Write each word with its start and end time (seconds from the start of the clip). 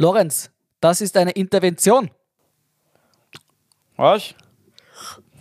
Lorenz, 0.00 0.50
das 0.80 1.02
ist 1.02 1.14
eine 1.18 1.32
Intervention. 1.32 2.10
Was? 3.98 4.34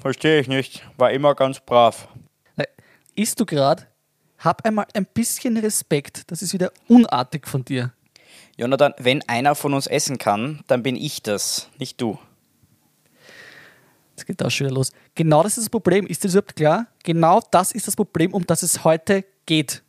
Verstehe 0.02 0.42
ich 0.42 0.50
nicht. 0.50 0.84
War 0.98 1.12
immer 1.12 1.34
ganz 1.34 1.62
brav. 1.62 2.10
Na, 2.58 2.66
Isst 3.16 3.40
du 3.40 3.46
gerade? 3.46 3.88
Hab 4.38 4.66
einmal 4.66 4.86
ein 4.94 5.06
bisschen 5.06 5.56
Respekt. 5.56 6.30
Das 6.30 6.42
ist 6.42 6.52
wieder 6.52 6.74
unartig 6.90 7.48
von 7.48 7.64
dir. 7.64 7.94
Jonathan, 8.58 8.94
wenn 8.98 9.22
einer 9.30 9.56
von 9.56 9.74
uns 9.74 9.88
essen 9.88 10.18
kann, 10.18 10.62
dann 10.68 10.84
bin 10.84 10.98
ich 10.98 11.24
das, 11.24 11.70
nicht 11.78 12.02
du. 12.02 12.20
Jetzt 14.18 14.26
geht 14.26 14.42
das 14.42 14.54
schon 14.54 14.68
wieder 14.68 14.76
los. 14.76 14.92
Genau 15.16 15.42
das 15.42 15.58
ist 15.58 15.68
das 15.68 15.70
Problem. 15.70 16.06
Ist 16.06 16.26
das 16.26 16.34
überhaupt 16.34 16.58
klar? 16.58 16.88
Genau 17.06 17.42
das 17.50 17.72
ist 17.72 17.88
das 17.88 17.96
Problem, 17.96 18.34
um 18.34 18.46
das 18.46 18.62
es 18.64 18.84
heute 18.84 19.24
geht. 19.46 19.84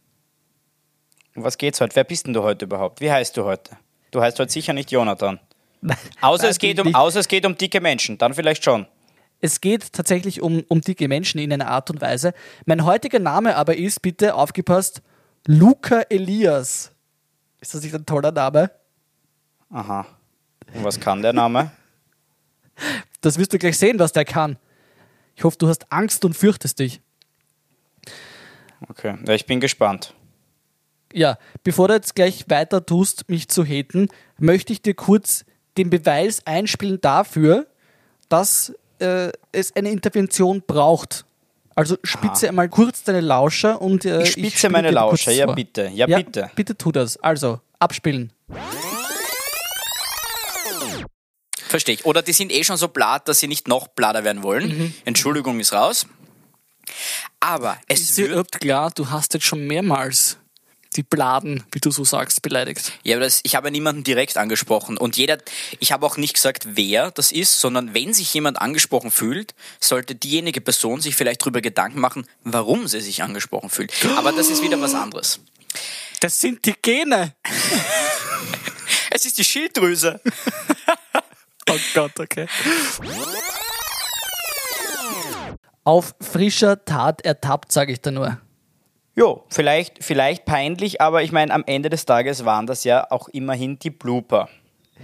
Um 1.34 1.43
was 1.43 1.59
geht's 1.59 1.80
heute? 1.80 1.96
Wer 1.96 2.05
bist 2.05 2.29
denn 2.29 2.34
du 2.34 2.45
heute 2.45 2.66
überhaupt? 2.66 3.00
Wie 3.00 3.11
heißt 3.11 3.37
du 3.37 3.43
heute? 3.43 3.77
Du 4.11 4.20
heißt 4.20 4.38
heute 4.38 4.52
sicher 4.52 4.72
nicht 4.72 4.90
Jonathan. 4.90 5.40
Außer, 6.20 6.48
es 6.48 6.59
geht, 6.59 6.78
um, 6.78 6.95
außer 6.95 7.20
es 7.20 7.28
geht 7.28 7.46
um 7.46 7.56
dicke 7.56 7.80
Menschen, 7.80 8.19
dann 8.19 8.34
vielleicht 8.34 8.64
schon. 8.64 8.86
Es 9.41 9.62
geht 9.62 9.95
tatsächlich 9.95 10.42
um, 10.42 10.62
um 10.69 10.83
dicke 10.83 11.09
Menschen 11.09 11.41
in 11.41 11.50
einer 11.52 11.69
Art 11.69 11.88
und 11.91 12.02
Weise. 12.02 12.34
Mein 12.66 12.84
heutiger 12.84 13.19
Name 13.19 13.56
aber 13.56 13.77
ist, 13.77 14.02
bitte 14.02 14.34
aufgepasst, 14.34 15.00
Luca 15.46 16.02
Elias. 16.10 16.92
Ist 17.60 17.74
das 17.74 17.83
nicht 17.83 17.95
ein 17.95 18.05
toller 18.05 18.33
Name? 18.33 18.70
Aha. 19.70 20.06
Und 20.74 20.84
was 20.84 21.00
kann 21.00 21.22
der 21.22 21.33
Name? 21.33 21.70
Das 23.22 23.36
wirst 23.36 23.52
du 23.52 23.58
gleich 23.58 23.77
sehen, 23.77 23.98
was 23.98 24.12
der 24.12 24.24
kann. 24.24 24.56
Ich 25.36 25.45
hoffe, 25.45 25.58
du 25.58 25.69
hast 25.69 25.92
Angst 25.92 26.24
und 26.24 26.34
fürchtest 26.34 26.78
dich. 26.78 27.02
Okay, 28.88 29.19
ja, 29.27 29.34
ich 29.34 29.45
bin 29.45 29.61
gespannt. 29.61 30.14
Ja, 31.12 31.38
bevor 31.64 31.88
du 31.88 31.95
jetzt 31.95 32.14
gleich 32.14 32.45
weiter 32.48 32.84
tust, 32.84 33.28
mich 33.28 33.48
zu 33.48 33.64
haten, 33.64 34.09
möchte 34.38 34.73
ich 34.73 34.82
dir 34.82 34.95
kurz 34.95 35.45
den 35.77 35.91
Beweis 35.91 36.46
einspielen 36.46 37.00
dafür, 37.00 37.66
dass 38.28 38.72
äh, 39.00 39.31
es 39.53 39.75
eine 39.75 39.91
Intervention 39.91 40.62
braucht. 40.66 41.25
Also 41.75 41.97
spitze 42.03 42.48
einmal 42.48 42.69
kurz 42.69 43.05
deine 43.05 43.20
Lauscher 43.20 43.81
und 43.81 44.05
äh, 44.05 44.22
Ich 44.22 44.33
spitze 44.33 44.58
spiele 44.58 44.72
meine 44.72 44.91
Lauscher, 44.91 45.33
ja 45.33 45.47
bitte, 45.47 45.91
ja 45.94 46.06
bitte. 46.06 46.50
Bitte 46.55 46.77
tu 46.77 46.92
das. 46.92 47.16
Also, 47.19 47.61
abspielen. 47.78 48.33
Verstehe 51.70 51.94
ich. 51.94 52.05
Oder 52.05 52.22
die 52.22 52.33
sind 52.33 52.53
eh 52.53 52.64
schon 52.64 52.77
so 52.77 52.88
blatt, 52.88 53.28
dass 53.28 53.38
sie 53.38 53.47
nicht 53.47 53.69
noch 53.69 53.88
blader 53.88 54.25
werden 54.25 54.42
wollen. 54.42 54.92
Entschuldigung 55.05 55.61
ist 55.61 55.72
raus. 55.72 56.05
Aber 57.38 57.78
es 57.86 58.00
Ist 58.00 58.19
wird, 58.19 58.61
klar, 58.61 58.91
du 58.94 59.08
hast 59.08 59.34
jetzt 59.34 59.47
schon 59.47 59.66
mehrmals 59.66 60.36
die 60.96 61.02
Bladen, 61.02 61.62
wie 61.72 61.80
du 61.80 61.91
so 61.91 62.05
sagst, 62.05 62.42
beleidigt. 62.42 62.92
ja, 63.05 63.16
aber 63.16 63.24
das, 63.24 63.41
ich 63.44 63.55
habe 63.55 63.70
niemanden 63.70 64.02
direkt 64.02 64.36
angesprochen 64.36 64.98
und 64.98 65.16
jeder, 65.16 65.38
ich 65.78 65.92
habe 65.92 66.05
auch 66.05 66.16
nicht 66.16 66.34
gesagt, 66.34 66.66
wer 66.74 67.10
das 67.12 67.30
ist, 67.30 67.60
sondern 67.60 67.94
wenn 67.94 68.12
sich 68.12 68.34
jemand 68.34 68.60
angesprochen 68.60 69.10
fühlt, 69.10 69.55
sollte 69.78 70.14
diejenige 70.14 70.60
Person 70.60 71.00
sich 71.00 71.14
vielleicht 71.14 71.42
darüber 71.42 71.60
Gedanken 71.60 72.00
machen, 72.00 72.27
warum 72.42 72.88
sie 72.88 73.00
sich 73.00 73.22
angesprochen 73.22 73.70
fühlt. 73.70 73.92
Aber 74.16 74.32
das 74.32 74.48
ist 74.48 74.62
wieder 74.62 74.80
was 74.80 74.94
anderes. 74.94 75.41
Das 76.20 76.41
sind 76.41 76.64
die 76.66 76.74
Gene. 76.80 77.34
Es 79.12 79.25
ist 79.27 79.38
die 79.38 79.44
Schilddrüse. 79.44 80.20
Oh 81.69 81.78
Gott, 81.94 82.19
okay. 82.19 82.48
Auf 85.84 86.14
frischer 86.20 86.84
Tat 86.84 87.20
ertappt, 87.20 87.70
sage 87.70 87.92
ich 87.92 88.00
da 88.00 88.10
nur. 88.10 88.41
Jo, 89.20 89.44
vielleicht, 89.50 90.02
vielleicht 90.02 90.46
peinlich, 90.46 91.02
aber 91.02 91.22
ich 91.22 91.30
meine, 91.30 91.52
am 91.52 91.62
Ende 91.66 91.90
des 91.90 92.06
Tages 92.06 92.46
waren 92.46 92.66
das 92.66 92.84
ja 92.84 93.06
auch 93.10 93.28
immerhin 93.28 93.78
die 93.78 93.90
Blooper. 93.90 94.48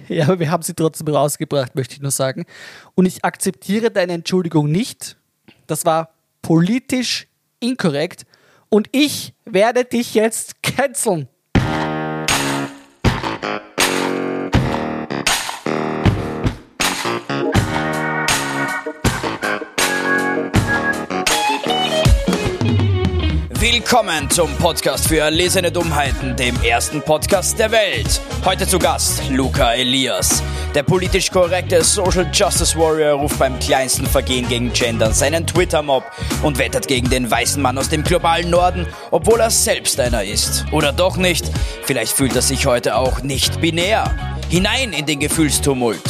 Ja, 0.09 0.25
aber 0.25 0.39
wir 0.39 0.51
haben 0.51 0.63
sie 0.63 0.73
trotzdem 0.73 1.09
rausgebracht, 1.09 1.75
möchte 1.75 1.97
ich 1.97 2.01
nur 2.01 2.11
sagen. 2.11 2.47
Und 2.95 3.05
ich 3.05 3.27
akzeptiere 3.27 3.91
deine 3.91 4.15
Entschuldigung 4.15 4.73
nicht. 4.73 5.19
Das 5.67 5.85
war 5.85 6.15
politisch 6.41 7.27
inkorrekt. 7.61 8.25
Und 8.71 8.89
ich 8.93 9.35
werde 9.45 9.85
dich 9.85 10.15
jetzt 10.15 10.63
canceln. 10.63 11.29
Willkommen 23.79 24.31
zum 24.31 24.57
Podcast 24.57 25.07
für 25.07 25.19
erlesene 25.19 25.71
Dummheiten, 25.71 26.35
dem 26.35 26.57
ersten 26.65 27.03
Podcast 27.03 27.59
der 27.59 27.71
Welt. 27.71 28.23
Heute 28.43 28.67
zu 28.67 28.79
Gast 28.79 29.29
Luca 29.29 29.75
Elias. 29.75 30.43
Der 30.75 30.83
politisch 30.83 31.31
korrekte 31.31 31.85
Social 31.85 32.27
Justice 32.33 32.75
Warrior 32.79 33.21
ruft 33.21 33.39
beim 33.39 33.59
kleinsten 33.59 34.07
Vergehen 34.07 34.49
gegen 34.49 34.73
Gendern 34.73 35.13
seinen 35.13 35.47
Twitter-Mob 35.47 36.11
und 36.43 36.57
wettert 36.57 36.89
gegen 36.89 37.11
den 37.11 37.31
weißen 37.31 37.61
Mann 37.61 37.77
aus 37.77 37.91
dem 37.91 38.03
globalen 38.03 38.49
Norden, 38.49 38.87
obwohl 39.11 39.41
er 39.41 39.51
selbst 39.51 40.01
einer 40.01 40.25
ist. 40.25 40.65
Oder 40.73 40.93
doch 40.93 41.19
nicht? 41.19 41.45
Vielleicht 41.83 42.13
fühlt 42.13 42.35
er 42.35 42.41
sich 42.41 42.65
heute 42.65 42.97
auch 42.97 43.21
nicht 43.21 43.61
binär. 43.61 44.11
Hinein 44.49 44.95
in 44.95 45.05
den 45.05 45.21
Gefühlstumult. 45.21 46.01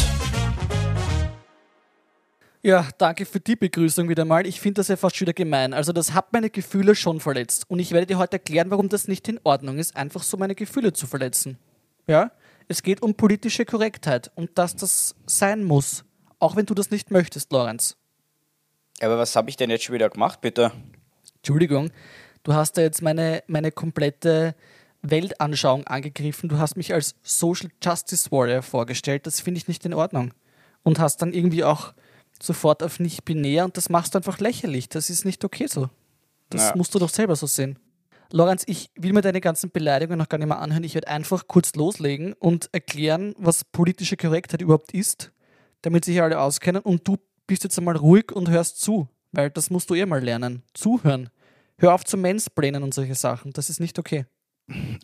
Ja, 2.66 2.88
danke 2.98 3.26
für 3.26 3.38
die 3.38 3.54
Begrüßung 3.54 4.08
wieder 4.08 4.24
mal. 4.24 4.44
Ich 4.44 4.60
finde 4.60 4.80
das 4.80 4.88
ja 4.88 4.96
fast 4.96 5.14
schon 5.14 5.26
wieder 5.26 5.34
gemein. 5.34 5.72
Also 5.72 5.92
das 5.92 6.14
hat 6.14 6.32
meine 6.32 6.50
Gefühle 6.50 6.96
schon 6.96 7.20
verletzt. 7.20 7.70
Und 7.70 7.78
ich 7.78 7.92
werde 7.92 8.06
dir 8.06 8.18
heute 8.18 8.32
erklären, 8.32 8.72
warum 8.72 8.88
das 8.88 9.06
nicht 9.06 9.28
in 9.28 9.38
Ordnung 9.44 9.78
ist, 9.78 9.94
einfach 9.94 10.24
so 10.24 10.36
meine 10.36 10.56
Gefühle 10.56 10.92
zu 10.92 11.06
verletzen. 11.06 11.58
Ja? 12.08 12.32
Es 12.66 12.82
geht 12.82 13.02
um 13.02 13.14
politische 13.14 13.64
Korrektheit 13.64 14.32
und 14.34 14.58
dass 14.58 14.74
das 14.74 15.14
sein 15.26 15.62
muss. 15.62 16.04
Auch 16.40 16.56
wenn 16.56 16.66
du 16.66 16.74
das 16.74 16.90
nicht 16.90 17.12
möchtest, 17.12 17.52
Lorenz. 17.52 17.96
Aber 19.00 19.16
was 19.16 19.36
habe 19.36 19.48
ich 19.48 19.56
denn 19.56 19.70
jetzt 19.70 19.84
schon 19.84 19.94
wieder 19.94 20.10
gemacht, 20.10 20.40
bitte? 20.40 20.72
Entschuldigung, 21.36 21.92
du 22.42 22.54
hast 22.54 22.72
da 22.72 22.82
jetzt 22.82 23.00
meine, 23.00 23.44
meine 23.46 23.70
komplette 23.70 24.56
Weltanschauung 25.02 25.86
angegriffen. 25.86 26.48
Du 26.48 26.58
hast 26.58 26.76
mich 26.76 26.92
als 26.92 27.14
Social 27.22 27.70
Justice 27.80 28.32
Warrior 28.32 28.62
vorgestellt. 28.62 29.24
Das 29.24 29.38
finde 29.38 29.58
ich 29.58 29.68
nicht 29.68 29.84
in 29.84 29.94
Ordnung. 29.94 30.34
Und 30.82 30.98
hast 30.98 31.22
dann 31.22 31.32
irgendwie 31.32 31.62
auch 31.62 31.94
sofort 32.42 32.82
auf 32.82 33.00
nicht 33.00 33.24
binär 33.24 33.64
und 33.64 33.76
das 33.76 33.88
machst 33.88 34.14
du 34.14 34.18
einfach 34.18 34.38
lächerlich. 34.38 34.88
Das 34.88 35.10
ist 35.10 35.24
nicht 35.24 35.44
okay 35.44 35.66
so. 35.66 35.88
Das 36.50 36.68
Ja. 36.70 36.76
musst 36.76 36.94
du 36.94 36.98
doch 36.98 37.08
selber 37.08 37.36
so 37.36 37.46
sehen. 37.46 37.78
Lorenz, 38.32 38.64
ich 38.66 38.90
will 38.96 39.12
mir 39.12 39.20
deine 39.22 39.40
ganzen 39.40 39.70
Beleidigungen 39.70 40.18
noch 40.18 40.28
gar 40.28 40.38
nicht 40.38 40.48
mehr 40.48 40.58
anhören. 40.58 40.82
Ich 40.84 40.94
werde 40.94 41.08
einfach 41.08 41.46
kurz 41.46 41.74
loslegen 41.74 42.32
und 42.34 42.68
erklären, 42.72 43.34
was 43.38 43.64
politische 43.64 44.16
Korrektheit 44.16 44.62
überhaupt 44.62 44.92
ist, 44.92 45.32
damit 45.82 46.04
sich 46.04 46.20
alle 46.20 46.40
auskennen. 46.40 46.82
Und 46.82 47.06
du 47.06 47.18
bist 47.46 47.62
jetzt 47.64 47.78
einmal 47.78 47.96
ruhig 47.96 48.32
und 48.32 48.50
hörst 48.50 48.80
zu, 48.80 49.08
weil 49.32 49.50
das 49.50 49.70
musst 49.70 49.90
du 49.90 49.94
eh 49.94 50.06
mal 50.06 50.22
lernen. 50.22 50.62
Zuhören. 50.74 51.30
Hör 51.78 51.94
auf 51.94 52.04
zu 52.04 52.16
mansplainen 52.16 52.82
und 52.82 52.94
solche 52.94 53.14
Sachen. 53.14 53.52
Das 53.52 53.70
ist 53.70 53.78
nicht 53.80 53.98
okay. 53.98 54.26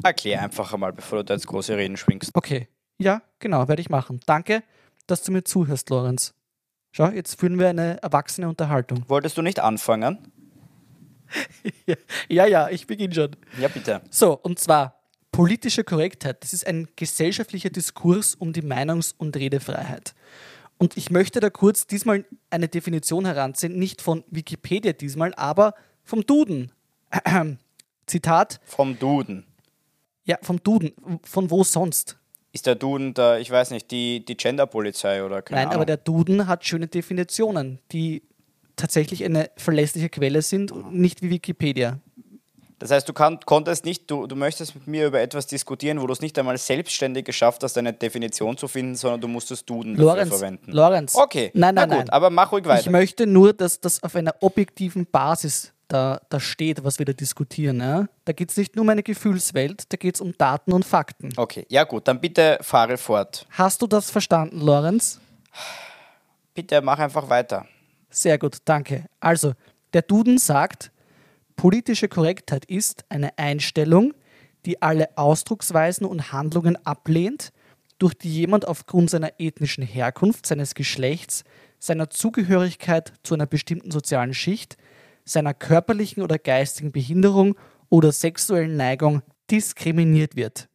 Erklär 0.02 0.42
einfach 0.42 0.72
einmal, 0.72 0.92
bevor 0.92 1.18
du 1.18 1.24
da 1.24 1.34
jetzt 1.34 1.46
große 1.46 1.76
Reden 1.76 1.96
schwingst. 1.96 2.30
Okay. 2.34 2.68
Ja, 2.98 3.22
genau, 3.38 3.68
werde 3.68 3.80
ich 3.82 3.90
machen. 3.90 4.20
Danke, 4.26 4.62
dass 5.06 5.22
du 5.22 5.30
mir 5.32 5.44
zuhörst, 5.44 5.90
Lorenz. 5.90 6.34
Schau, 6.92 7.08
jetzt 7.08 7.40
führen 7.40 7.58
wir 7.58 7.68
eine 7.70 8.02
erwachsene 8.02 8.48
Unterhaltung. 8.48 9.04
Wolltest 9.08 9.36
du 9.38 9.42
nicht 9.42 9.60
anfangen? 9.60 10.18
Ja, 12.28 12.46
ja, 12.46 12.68
ich 12.68 12.86
beginne 12.86 13.14
schon. 13.14 13.30
Ja, 13.58 13.68
bitte. 13.68 14.02
So, 14.10 14.38
und 14.38 14.58
zwar 14.58 15.00
politische 15.30 15.82
Korrektheit. 15.82 16.42
Das 16.42 16.52
ist 16.52 16.66
ein 16.66 16.88
gesellschaftlicher 16.96 17.70
Diskurs 17.70 18.34
um 18.34 18.52
die 18.52 18.60
Meinungs- 18.62 19.14
und 19.16 19.34
Redefreiheit. 19.36 20.14
Und 20.76 20.96
ich 20.98 21.10
möchte 21.10 21.40
da 21.40 21.48
kurz 21.48 21.86
diesmal 21.86 22.26
eine 22.50 22.68
Definition 22.68 23.24
heranziehen, 23.24 23.78
nicht 23.78 24.02
von 24.02 24.24
Wikipedia 24.30 24.92
diesmal, 24.92 25.32
aber 25.34 25.74
vom 26.04 26.26
Duden. 26.26 26.72
Zitat, 28.06 28.60
Vom 28.64 28.98
Duden. 28.98 29.46
ja, 30.24 30.36
vom 30.42 30.62
Duden. 30.62 30.92
Von 31.22 31.50
wo 31.50 31.64
sonst? 31.64 32.18
Ist 32.52 32.66
der 32.66 32.74
Duden 32.74 33.14
da, 33.14 33.38
ich 33.38 33.50
weiß 33.50 33.70
nicht, 33.70 33.90
die, 33.90 34.24
die 34.24 34.36
Genderpolizei 34.36 35.24
oder 35.24 35.40
keine 35.42 35.60
Nein, 35.60 35.66
Ahnung. 35.68 35.76
aber 35.76 35.86
der 35.86 35.96
Duden 35.96 36.46
hat 36.46 36.64
schöne 36.66 36.86
Definitionen, 36.86 37.78
die 37.92 38.22
tatsächlich 38.76 39.24
eine 39.24 39.50
verlässliche 39.56 40.08
Quelle 40.10 40.42
sind, 40.42 40.70
und 40.72 40.94
nicht 40.94 41.22
wie 41.22 41.30
Wikipedia. 41.30 41.98
Das 42.78 42.90
heißt, 42.90 43.08
du 43.08 43.12
kann, 43.12 43.38
konntest 43.46 43.84
nicht, 43.84 44.10
du, 44.10 44.26
du 44.26 44.34
möchtest 44.34 44.74
mit 44.74 44.88
mir 44.88 45.06
über 45.06 45.20
etwas 45.20 45.46
diskutieren, 45.46 46.00
wo 46.02 46.06
du 46.08 46.12
es 46.12 46.20
nicht 46.20 46.36
einmal 46.36 46.58
selbstständig 46.58 47.24
geschafft 47.24 47.62
hast, 47.62 47.78
eine 47.78 47.92
Definition 47.92 48.56
zu 48.56 48.66
finden, 48.66 48.96
sondern 48.96 49.20
du 49.20 49.28
musstest 49.28 49.70
Duden 49.70 49.94
Lorenz, 49.96 50.30
dafür 50.30 50.38
verwenden. 50.38 50.72
Lorenz. 50.72 51.14
Okay, 51.14 51.52
Nein, 51.54 51.76
nein, 51.76 51.88
na 51.88 51.94
gut, 51.94 52.04
nein. 52.06 52.10
aber 52.10 52.30
mach 52.30 52.50
ruhig 52.50 52.64
Ich 52.64 52.68
weiter. 52.68 52.90
möchte 52.90 53.26
nur, 53.28 53.52
dass 53.52 53.78
das 53.80 54.02
auf 54.02 54.16
einer 54.16 54.34
objektiven 54.40 55.06
Basis 55.06 55.72
da, 55.92 56.22
da 56.30 56.40
steht, 56.40 56.84
was 56.84 56.98
wir 56.98 57.06
da 57.06 57.12
diskutieren. 57.12 57.80
Ja? 57.80 58.06
Da 58.24 58.32
geht 58.32 58.50
es 58.50 58.56
nicht 58.56 58.74
nur 58.74 58.84
um 58.84 58.88
eine 58.88 59.02
Gefühlswelt, 59.02 59.92
da 59.92 59.96
geht 59.96 60.14
es 60.14 60.20
um 60.20 60.32
Daten 60.38 60.72
und 60.72 60.84
Fakten. 60.84 61.32
Okay, 61.36 61.66
ja 61.68 61.84
gut, 61.84 62.08
dann 62.08 62.20
bitte 62.20 62.58
fahre 62.62 62.96
fort. 62.96 63.46
Hast 63.50 63.82
du 63.82 63.86
das 63.86 64.10
verstanden, 64.10 64.60
Lorenz? 64.60 65.20
Bitte 66.54 66.80
mach 66.80 66.98
einfach 66.98 67.28
weiter. 67.28 67.66
Sehr 68.08 68.38
gut, 68.38 68.58
danke. 68.64 69.06
Also, 69.20 69.52
der 69.92 70.02
Duden 70.02 70.38
sagt, 70.38 70.90
politische 71.56 72.08
Korrektheit 72.08 72.64
ist 72.64 73.04
eine 73.10 73.36
Einstellung, 73.38 74.14
die 74.64 74.80
alle 74.80 75.16
Ausdrucksweisen 75.16 76.06
und 76.06 76.32
Handlungen 76.32 76.76
ablehnt, 76.86 77.52
durch 77.98 78.14
die 78.14 78.32
jemand 78.32 78.66
aufgrund 78.66 79.10
seiner 79.10 79.32
ethnischen 79.38 79.84
Herkunft, 79.84 80.46
seines 80.46 80.74
Geschlechts, 80.74 81.44
seiner 81.78 82.08
Zugehörigkeit 82.08 83.12
zu 83.22 83.34
einer 83.34 83.46
bestimmten 83.46 83.90
sozialen 83.90 84.34
Schicht, 84.34 84.76
seiner 85.32 85.54
körperlichen 85.54 86.22
oder 86.22 86.38
geistigen 86.38 86.92
Behinderung 86.92 87.56
oder 87.88 88.12
sexuellen 88.12 88.76
Neigung 88.76 89.22
diskriminiert 89.50 90.36
wird. 90.36 90.68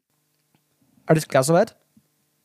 Alles 1.05 1.27
klar 1.27 1.43
soweit? 1.43 1.75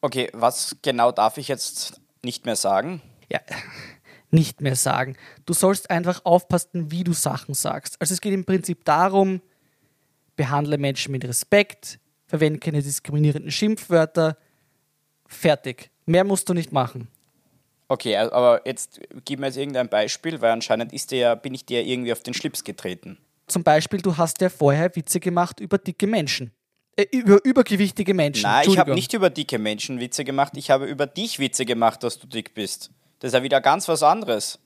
Okay, 0.00 0.28
was 0.32 0.76
genau 0.82 1.12
darf 1.12 1.38
ich 1.38 1.48
jetzt 1.48 2.00
nicht 2.24 2.46
mehr 2.46 2.56
sagen? 2.56 3.02
Ja, 3.30 3.40
nicht 4.30 4.60
mehr 4.60 4.76
sagen. 4.76 5.16
Du 5.46 5.52
sollst 5.52 5.90
einfach 5.90 6.24
aufpassen, 6.24 6.90
wie 6.90 7.04
du 7.04 7.12
Sachen 7.12 7.54
sagst. 7.54 8.00
Also 8.00 8.14
es 8.14 8.20
geht 8.20 8.32
im 8.32 8.44
Prinzip 8.44 8.84
darum, 8.84 9.40
behandle 10.36 10.78
Menschen 10.78 11.12
mit 11.12 11.24
Respekt, 11.24 11.98
verwende 12.26 12.58
keine 12.58 12.82
diskriminierenden 12.82 13.50
Schimpfwörter. 13.50 14.38
Fertig. 15.26 15.90
Mehr 16.06 16.24
musst 16.24 16.48
du 16.48 16.54
nicht 16.54 16.72
machen. 16.72 17.08
Okay, 17.92 18.16
aber 18.16 18.62
jetzt 18.64 19.02
gib 19.26 19.38
mir 19.38 19.48
jetzt 19.48 19.58
irgendein 19.58 19.86
Beispiel, 19.86 20.40
weil 20.40 20.52
anscheinend 20.52 20.94
ist 20.94 21.10
dir, 21.10 21.36
bin 21.36 21.52
ich 21.52 21.66
dir 21.66 21.84
irgendwie 21.84 22.10
auf 22.10 22.22
den 22.22 22.32
Schlips 22.32 22.64
getreten. 22.64 23.18
Zum 23.48 23.62
Beispiel, 23.64 24.00
du 24.00 24.16
hast 24.16 24.40
ja 24.40 24.48
vorher 24.48 24.96
Witze 24.96 25.20
gemacht 25.20 25.60
über 25.60 25.76
dicke 25.76 26.06
Menschen. 26.06 26.52
Äh, 26.96 27.04
über 27.10 27.44
übergewichtige 27.44 28.14
Menschen. 28.14 28.44
Nein, 28.44 28.66
ich 28.66 28.78
habe 28.78 28.94
nicht 28.94 29.12
über 29.12 29.28
dicke 29.28 29.58
Menschen 29.58 30.00
Witze 30.00 30.24
gemacht, 30.24 30.54
ich 30.56 30.70
habe 30.70 30.86
über 30.86 31.06
dich 31.06 31.38
Witze 31.38 31.66
gemacht, 31.66 32.02
dass 32.02 32.18
du 32.18 32.26
dick 32.26 32.54
bist. 32.54 32.90
Das 33.18 33.28
ist 33.28 33.34
ja 33.34 33.42
wieder 33.42 33.60
ganz 33.60 33.86
was 33.88 34.02
anderes. 34.02 34.58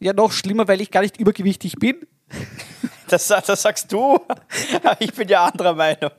Ja, 0.00 0.12
noch 0.12 0.32
schlimmer, 0.32 0.66
weil 0.66 0.80
ich 0.80 0.90
gar 0.90 1.02
nicht 1.02 1.16
übergewichtig 1.18 1.76
bin. 1.76 2.04
Das, 3.06 3.28
das 3.28 3.60
sagst 3.60 3.92
du. 3.92 4.18
Ich 4.98 5.12
bin 5.12 5.28
ja 5.28 5.44
anderer 5.44 5.74
Meinung. 5.74 6.10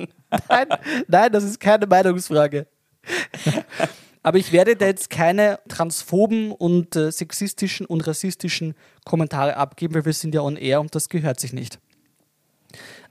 Nein, 0.47 0.67
nein, 1.07 1.31
das 1.31 1.43
ist 1.43 1.59
keine 1.59 1.87
Meinungsfrage. 1.87 2.67
Aber 4.25 4.39
ich 4.39 4.51
werde 4.51 4.75
da 4.75 4.87
jetzt 4.87 5.11
keine 5.11 5.59
transphoben 5.67 6.51
und 6.51 6.95
äh, 6.95 7.11
sexistischen 7.11 7.85
und 7.85 8.07
rassistischen 8.07 8.73
Kommentare 9.05 9.55
abgeben, 9.55 9.93
weil 9.93 10.05
wir 10.05 10.13
sind 10.13 10.33
ja 10.33 10.41
on 10.41 10.57
air 10.57 10.81
und 10.81 10.95
das 10.95 11.09
gehört 11.09 11.39
sich 11.39 11.53
nicht. 11.53 11.77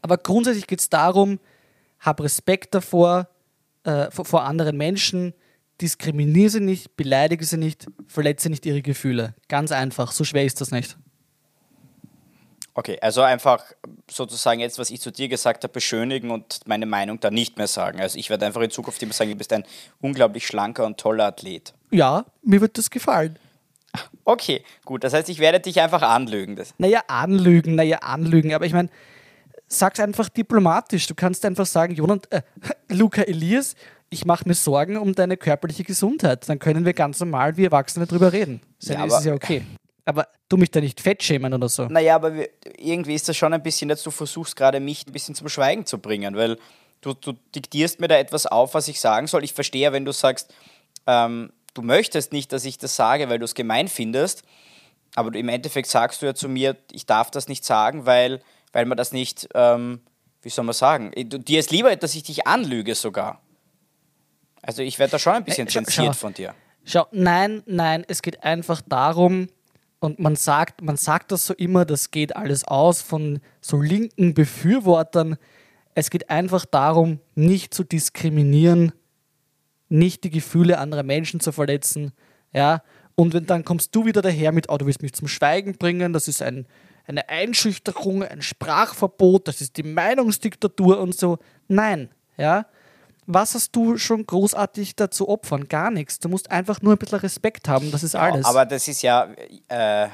Aber 0.03 0.19
grundsätzlich 0.19 0.67
geht 0.67 0.81
es 0.81 0.91
darum, 0.91 1.39
hab 2.01 2.21
Respekt 2.21 2.75
davor, 2.75 3.29
äh, 3.85 4.11
vor, 4.11 4.25
vor 4.25 4.43
anderen 4.43 4.77
Menschen, 4.77 5.35
diskriminiere 5.81 6.51
sie 6.51 6.61
nicht, 6.61 6.97
beleidige 6.97 7.45
sie 7.45 7.59
nicht, 7.59 7.87
verletze 8.09 8.51
nicht 8.51 8.67
ihre 8.67 8.83
Gefühle. 8.83 9.37
Ganz 9.47 9.71
einfach, 9.71 10.11
so 10.11 10.25
schwer 10.25 10.45
ist 10.45 10.61
das 10.61 10.73
nicht. 10.73 10.97
Okay, 12.77 12.99
also 13.01 13.23
einfach 13.23 13.65
sozusagen 14.11 14.59
jetzt, 14.59 14.81
was 14.81 14.91
ich 14.91 15.01
zu 15.01 15.13
dir 15.13 15.29
gesagt 15.29 15.63
habe, 15.63 15.73
beschönigen 15.73 16.33
und 16.33 16.61
meine 16.67 16.87
Meinung 16.87 17.21
da 17.21 17.31
nicht 17.31 17.57
mehr 17.57 17.69
sagen. 17.69 18.01
Also 18.01 18.19
ich 18.19 18.31
werde 18.31 18.47
einfach 18.47 18.61
in 18.63 18.71
Zukunft 18.71 19.01
immer 19.03 19.13
sagen, 19.13 19.31
du 19.31 19.37
bist 19.37 19.53
ein 19.53 19.65
unglaublich 20.01 20.45
schlanker 20.45 20.85
und 20.85 20.99
toller 20.99 21.27
Athlet. 21.27 21.73
Ja, 21.93 22.25
mir 22.43 22.61
wird 22.61 22.77
das 22.77 22.91
gefallen. 22.91 23.39
Okay, 24.25 24.65
gut. 24.85 25.05
Das 25.05 25.13
heißt, 25.13 25.29
ich 25.29 25.39
werde 25.39 25.61
dich 25.61 25.81
einfach 25.81 26.03
anlügen. 26.03 26.57
Das 26.57 26.75
naja, 26.79 27.03
anlügen, 27.07 27.77
naja, 27.77 27.99
anlügen. 27.99 28.53
Aber 28.53 28.67
ich 28.67 28.73
meine, 28.73 28.89
sag's 29.69 30.01
einfach 30.01 30.29
diplomatisch. 30.29 31.07
Du 31.07 31.15
kannst 31.15 31.45
einfach 31.45 31.67
sagen, 31.67 31.95
Jonathan, 31.95 32.41
äh, 32.41 32.43
Luca 32.93 33.23
Elias, 33.23 33.77
ich 34.11 34.25
mache 34.25 34.49
mir 34.49 34.55
Sorgen 34.55 34.97
um 34.97 35.15
deine 35.15 35.37
körperliche 35.37 35.85
Gesundheit. 35.85 36.49
Dann 36.49 36.59
können 36.59 36.85
wir 36.85 36.93
ganz 36.93 37.21
normal 37.21 37.57
wie 37.57 37.65
Erwachsene 37.65 38.07
drüber 38.07 38.33
reden. 38.33 38.63
Das 38.81 38.89
ja, 38.89 39.05
ist 39.05 39.25
ja 39.25 39.35
okay. 39.35 39.63
Aber 40.05 40.29
du 40.49 40.57
mich 40.57 40.71
da 40.71 40.81
nicht 40.81 41.01
fettschämen 41.01 41.53
oder 41.55 41.69
so. 41.69 41.87
Naja, 41.87 42.17
aber 42.17 42.33
irgendwie 42.77 43.15
ist 43.15 43.29
das 43.29 43.37
schon 43.37 43.55
ein 43.55 43.63
bisschen, 43.63 43.89
dass 43.89 44.03
du 44.03 44.11
versuchst 44.11 44.55
gerade 44.57 44.81
mich 44.81 45.07
ein 45.07 45.13
bisschen 45.13 45.35
zum 45.35 45.49
Schweigen 45.49 45.87
zu 45.87 45.99
bringen, 45.99 46.37
weil 46.37 46.59
du, 47.01 47.15
du 47.15 47.33
diktierst 47.55 48.01
mir 48.01 48.09
da 48.09 48.17
etwas 48.17 48.47
auf, 48.47 48.75
was 48.75 48.89
ich 48.89 49.01
sagen 49.01 49.27
soll. 49.27 49.45
Ich 49.45 49.55
verstehe, 49.55 49.93
wenn 49.93 50.05
du 50.05 50.13
sagst, 50.13 50.53
ähm, 51.07 51.53
du 51.73 51.83
möchtest 51.83 52.33
nicht, 52.33 52.53
dass 52.53 52.65
ich 52.65 52.79
das 52.79 52.97
sage, 52.97 53.29
weil 53.29 53.39
du 53.39 53.45
es 53.45 53.55
gemein 53.55 53.89
findest, 53.89 54.43
aber 55.15 55.35
im 55.35 55.49
Endeffekt 55.49 55.89
sagst 55.89 56.23
du 56.23 56.27
ja 56.27 56.35
zu 56.35 56.49
mir, 56.49 56.77
ich 56.93 57.07
darf 57.07 57.31
das 57.31 57.49
nicht 57.49 57.65
sagen, 57.65 58.07
weil, 58.07 58.43
weil 58.73 58.85
man 58.85 58.97
das 58.97 59.13
nicht, 59.13 59.49
ähm, 59.55 60.01
wie 60.43 60.51
soll 60.51 60.65
man 60.65 60.75
sagen, 60.75 61.13
dir 61.15 61.61
ist 61.61 61.71
lieber, 61.71 61.95
dass 61.97 62.15
ich 62.15 62.25
dich 62.25 62.47
anlüge 62.47 62.95
sogar. 62.95 63.41
Also 64.61 64.83
ich 64.83 64.99
werde 64.99 65.13
da 65.13 65.19
schon 65.19 65.35
ein 65.35 65.45
bisschen 65.45 65.69
äh, 65.69 65.71
zensiert 65.71 66.17
von 66.17 66.35
dir. 66.35 66.55
Schau, 66.85 67.07
nein, 67.13 67.63
nein, 67.67 68.05
es 68.09 68.23
geht 68.23 68.43
einfach 68.43 68.83
darum, 68.87 69.49
und 70.01 70.19
man 70.19 70.37
sagt, 70.37 70.83
man 70.83 70.97
sagt 70.97 71.33
das 71.33 71.47
so 71.47 71.55
immer, 71.55 71.85
das 71.85 72.11
geht 72.11 72.37
alles 72.37 72.65
aus 72.65 73.01
von 73.01 73.41
so 73.61 73.81
linken 73.81 74.35
Befürwortern. 74.35 75.37
Es 75.95 76.11
geht 76.11 76.29
einfach 76.29 76.67
darum, 76.67 77.21
nicht 77.35 77.73
zu 77.73 77.85
diskriminieren, 77.85 78.93
nicht 79.89 80.25
die 80.25 80.31
Gefühle 80.31 80.79
anderer 80.79 81.05
Menschen 81.05 81.41
zu 81.41 81.53
verletzen. 81.53 82.13
Ja? 82.53 82.83
Und 83.15 83.33
wenn, 83.33 83.47
dann 83.47 83.65
kommst 83.65 83.95
du 83.95 84.05
wieder 84.05 84.23
daher 84.23 84.53
mit, 84.53 84.69
oh, 84.69 84.77
du 84.77 84.87
willst 84.87 85.03
mich 85.03 85.15
zum 85.15 85.29
Schweigen 85.29 85.79
bringen, 85.79 86.13
das 86.13 86.29
ist 86.29 86.43
ein, 86.43 86.67
eine 87.07 87.29
Einschüchterung, 87.29 88.23
ein 88.23 88.43
Sprachverbot, 88.43 89.49
das 89.49 89.61
ist 89.61 89.77
die 89.77 89.83
Meinungsdiktatur 89.85 91.01
und 91.01 91.15
so. 91.15 91.39
Nein, 91.69 92.11
ja. 92.37 92.67
Was 93.27 93.55
hast 93.55 93.75
du 93.75 93.97
schon 93.97 94.27
großartig 94.27 94.97
dazu 94.97 95.29
opfern? 95.29 95.69
Gar 95.69 95.91
nichts. 95.91 96.19
Du 96.19 96.29
musst 96.29 96.51
einfach 96.51 96.83
nur 96.83 96.95
ein 96.95 96.99
bisschen 96.99 97.21
Respekt 97.21 97.69
haben, 97.69 97.91
das 97.91 98.03
ist 98.03 98.15
ja, 98.15 98.21
alles. 98.21 98.45
Aber 98.45 98.67
das 98.67 98.87
ist 98.89 99.03
ja 99.03 99.29
äh, 99.69 100.09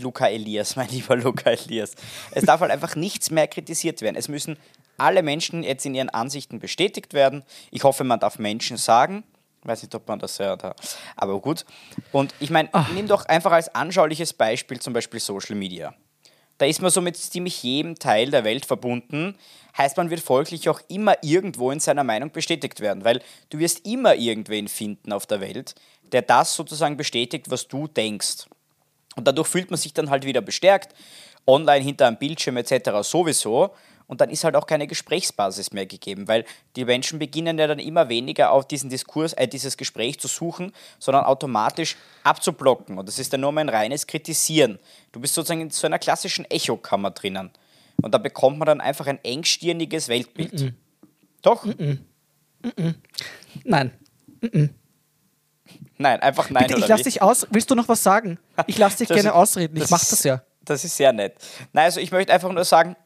Luca 0.00 0.26
Elias, 0.26 0.76
mein 0.76 0.88
lieber 0.88 1.16
Luca 1.16 1.50
Elias. 1.50 1.92
Es 2.32 2.44
darf 2.44 2.60
halt 2.60 2.70
einfach 2.70 2.96
nichts 2.96 3.30
mehr 3.30 3.46
kritisiert 3.46 4.02
werden. 4.02 4.16
Es 4.16 4.28
müssen 4.28 4.56
alle 4.98 5.22
Menschen 5.22 5.62
jetzt 5.62 5.86
in 5.86 5.94
ihren 5.94 6.10
Ansichten 6.10 6.58
bestätigt 6.58 7.14
werden. 7.14 7.44
Ich 7.70 7.84
hoffe, 7.84 8.04
man 8.04 8.20
darf 8.20 8.38
Menschen 8.38 8.76
sagen. 8.76 9.24
Ich 9.62 9.68
weiß 9.68 9.82
nicht, 9.82 9.94
ob 9.94 10.08
man 10.08 10.18
das 10.18 10.38
ja 10.38 10.56
da. 10.56 10.74
Aber 11.16 11.40
gut. 11.40 11.64
Und 12.10 12.34
ich 12.40 12.50
meine, 12.50 12.68
nimm 12.94 13.06
doch 13.06 13.26
einfach 13.26 13.52
als 13.52 13.72
anschauliches 13.74 14.32
Beispiel 14.32 14.80
zum 14.80 14.92
Beispiel 14.92 15.20
Social 15.20 15.54
Media. 15.54 15.94
Da 16.62 16.68
ist 16.68 16.80
man 16.80 16.92
so 16.92 17.00
mit 17.00 17.16
ziemlich 17.16 17.64
jedem 17.64 17.98
Teil 17.98 18.30
der 18.30 18.44
Welt 18.44 18.66
verbunden. 18.66 19.34
Heißt, 19.76 19.96
man 19.96 20.10
wird 20.10 20.20
folglich 20.20 20.68
auch 20.68 20.80
immer 20.86 21.16
irgendwo 21.20 21.72
in 21.72 21.80
seiner 21.80 22.04
Meinung 22.04 22.30
bestätigt 22.30 22.78
werden, 22.78 23.04
weil 23.04 23.20
du 23.50 23.58
wirst 23.58 23.84
immer 23.84 24.14
irgendwen 24.14 24.68
finden 24.68 25.12
auf 25.12 25.26
der 25.26 25.40
Welt, 25.40 25.74
der 26.12 26.22
das 26.22 26.54
sozusagen 26.54 26.96
bestätigt, 26.96 27.50
was 27.50 27.66
du 27.66 27.88
denkst. 27.88 28.46
Und 29.16 29.26
dadurch 29.26 29.48
fühlt 29.48 29.72
man 29.72 29.76
sich 29.76 29.92
dann 29.92 30.08
halt 30.08 30.24
wieder 30.24 30.40
bestärkt, 30.40 30.94
online 31.48 31.84
hinter 31.84 32.06
einem 32.06 32.16
Bildschirm 32.16 32.56
etc. 32.58 32.90
sowieso. 33.02 33.74
Und 34.06 34.20
dann 34.20 34.30
ist 34.30 34.44
halt 34.44 34.56
auch 34.56 34.66
keine 34.66 34.86
Gesprächsbasis 34.86 35.72
mehr 35.72 35.86
gegeben, 35.86 36.28
weil 36.28 36.44
die 36.76 36.84
Menschen 36.84 37.18
beginnen 37.18 37.58
ja 37.58 37.66
dann 37.66 37.78
immer 37.78 38.08
weniger 38.08 38.50
auf 38.50 38.66
diesen 38.66 38.90
Diskurs, 38.90 39.32
äh, 39.34 39.48
dieses 39.48 39.76
Gespräch 39.76 40.20
zu 40.20 40.28
suchen, 40.28 40.72
sondern 40.98 41.24
automatisch 41.24 41.96
abzublocken. 42.24 42.98
Und 42.98 43.08
das 43.08 43.18
ist 43.18 43.32
dann 43.32 43.40
nur 43.40 43.56
ein 43.56 43.68
reines 43.68 44.06
Kritisieren. 44.06 44.78
Du 45.12 45.20
bist 45.20 45.34
sozusagen 45.34 45.60
in 45.60 45.70
so 45.70 45.86
einer 45.86 45.98
klassischen 45.98 46.44
Echokammer 46.50 47.10
drinnen. 47.10 47.50
Und 48.02 48.12
da 48.14 48.18
bekommt 48.18 48.58
man 48.58 48.66
dann 48.66 48.80
einfach 48.80 49.06
ein 49.06 49.22
engstirniges 49.22 50.08
Weltbild. 50.08 50.52
Mm 50.52 50.64
-mm. 50.64 50.72
Doch? 51.42 51.64
Mm 51.64 51.98
nein. 53.64 53.90
Nein, 55.98 56.20
einfach 56.20 56.50
nein. 56.50 56.66
Bitte, 56.66 56.80
ich 56.80 56.88
lasse 56.88 57.04
dich 57.04 57.22
aus. 57.22 57.46
Willst 57.50 57.70
du 57.70 57.74
noch 57.74 57.88
was 57.88 58.02
sagen? 58.02 58.38
Ich 58.66 58.78
lasse 58.78 58.98
dich 58.98 59.08
gerne 59.08 59.30
ist, 59.30 59.34
ausreden. 59.34 59.76
Ich 59.76 59.90
mache 59.90 60.06
das 60.08 60.24
ja. 60.24 60.42
Das 60.64 60.84
ist 60.84 60.96
sehr 60.96 61.12
nett. 61.12 61.36
Nein, 61.72 61.84
also 61.84 62.00
ich 62.00 62.12
möchte 62.12 62.32
einfach 62.32 62.52
nur 62.52 62.64
sagen, 62.64 62.96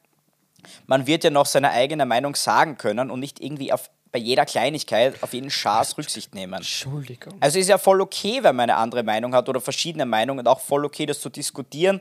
man 0.86 1.06
wird 1.06 1.24
ja 1.24 1.30
noch 1.30 1.46
seine 1.46 1.70
eigene 1.70 2.06
Meinung 2.06 2.34
sagen 2.34 2.76
können 2.78 3.10
und 3.10 3.20
nicht 3.20 3.40
irgendwie 3.40 3.72
auf, 3.72 3.90
bei 4.12 4.18
jeder 4.18 4.46
Kleinigkeit 4.46 5.22
auf 5.22 5.32
jeden 5.32 5.50
Schaß 5.50 5.98
Rücksicht 5.98 6.34
nehmen. 6.34 6.54
Entschuldigung. 6.54 7.34
Also 7.40 7.58
ist 7.58 7.68
ja 7.68 7.76
voll 7.76 8.00
okay, 8.00 8.38
wenn 8.42 8.56
man 8.56 8.70
eine 8.70 8.76
andere 8.76 9.02
Meinung 9.02 9.34
hat 9.34 9.48
oder 9.48 9.60
verschiedene 9.60 10.06
Meinungen 10.06 10.40
und 10.40 10.48
auch 10.48 10.60
voll 10.60 10.84
okay, 10.84 11.06
das 11.06 11.20
zu 11.20 11.28
diskutieren. 11.28 12.00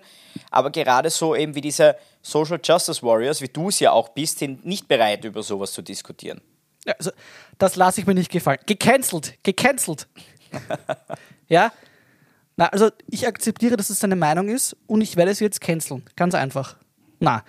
Aber 0.49 0.69
gerade 0.69 1.09
so 1.09 1.35
eben 1.35 1.55
wie 1.55 1.61
diese 1.61 1.97
Social 2.21 2.59
Justice 2.63 3.03
Warriors, 3.03 3.41
wie 3.41 3.49
du 3.49 3.69
es 3.69 3.79
ja 3.79 3.91
auch 3.91 4.09
bist, 4.09 4.39
sind 4.39 4.65
nicht 4.65 4.87
bereit, 4.87 5.25
über 5.25 5.43
sowas 5.43 5.73
zu 5.73 5.81
diskutieren. 5.81 6.41
Ja, 6.85 6.93
also, 6.97 7.11
das 7.57 7.75
lasse 7.75 7.99
ich 7.99 8.07
mir 8.07 8.13
nicht 8.13 8.31
gefallen. 8.31 8.59
Gecancelt, 8.65 9.37
gecancelt. 9.43 10.07
ja? 11.49 11.71
Na, 12.57 12.67
also 12.67 12.89
ich 13.09 13.27
akzeptiere, 13.27 13.75
dass 13.75 13.89
es 13.89 13.99
seine 13.99 14.15
Meinung 14.15 14.47
ist 14.47 14.77
und 14.87 15.01
ich 15.01 15.17
werde 15.17 15.31
es 15.31 15.39
jetzt 15.39 15.59
canceln. 15.59 16.03
Ganz 16.15 16.35
einfach. 16.35 16.77
Na, 17.25 17.43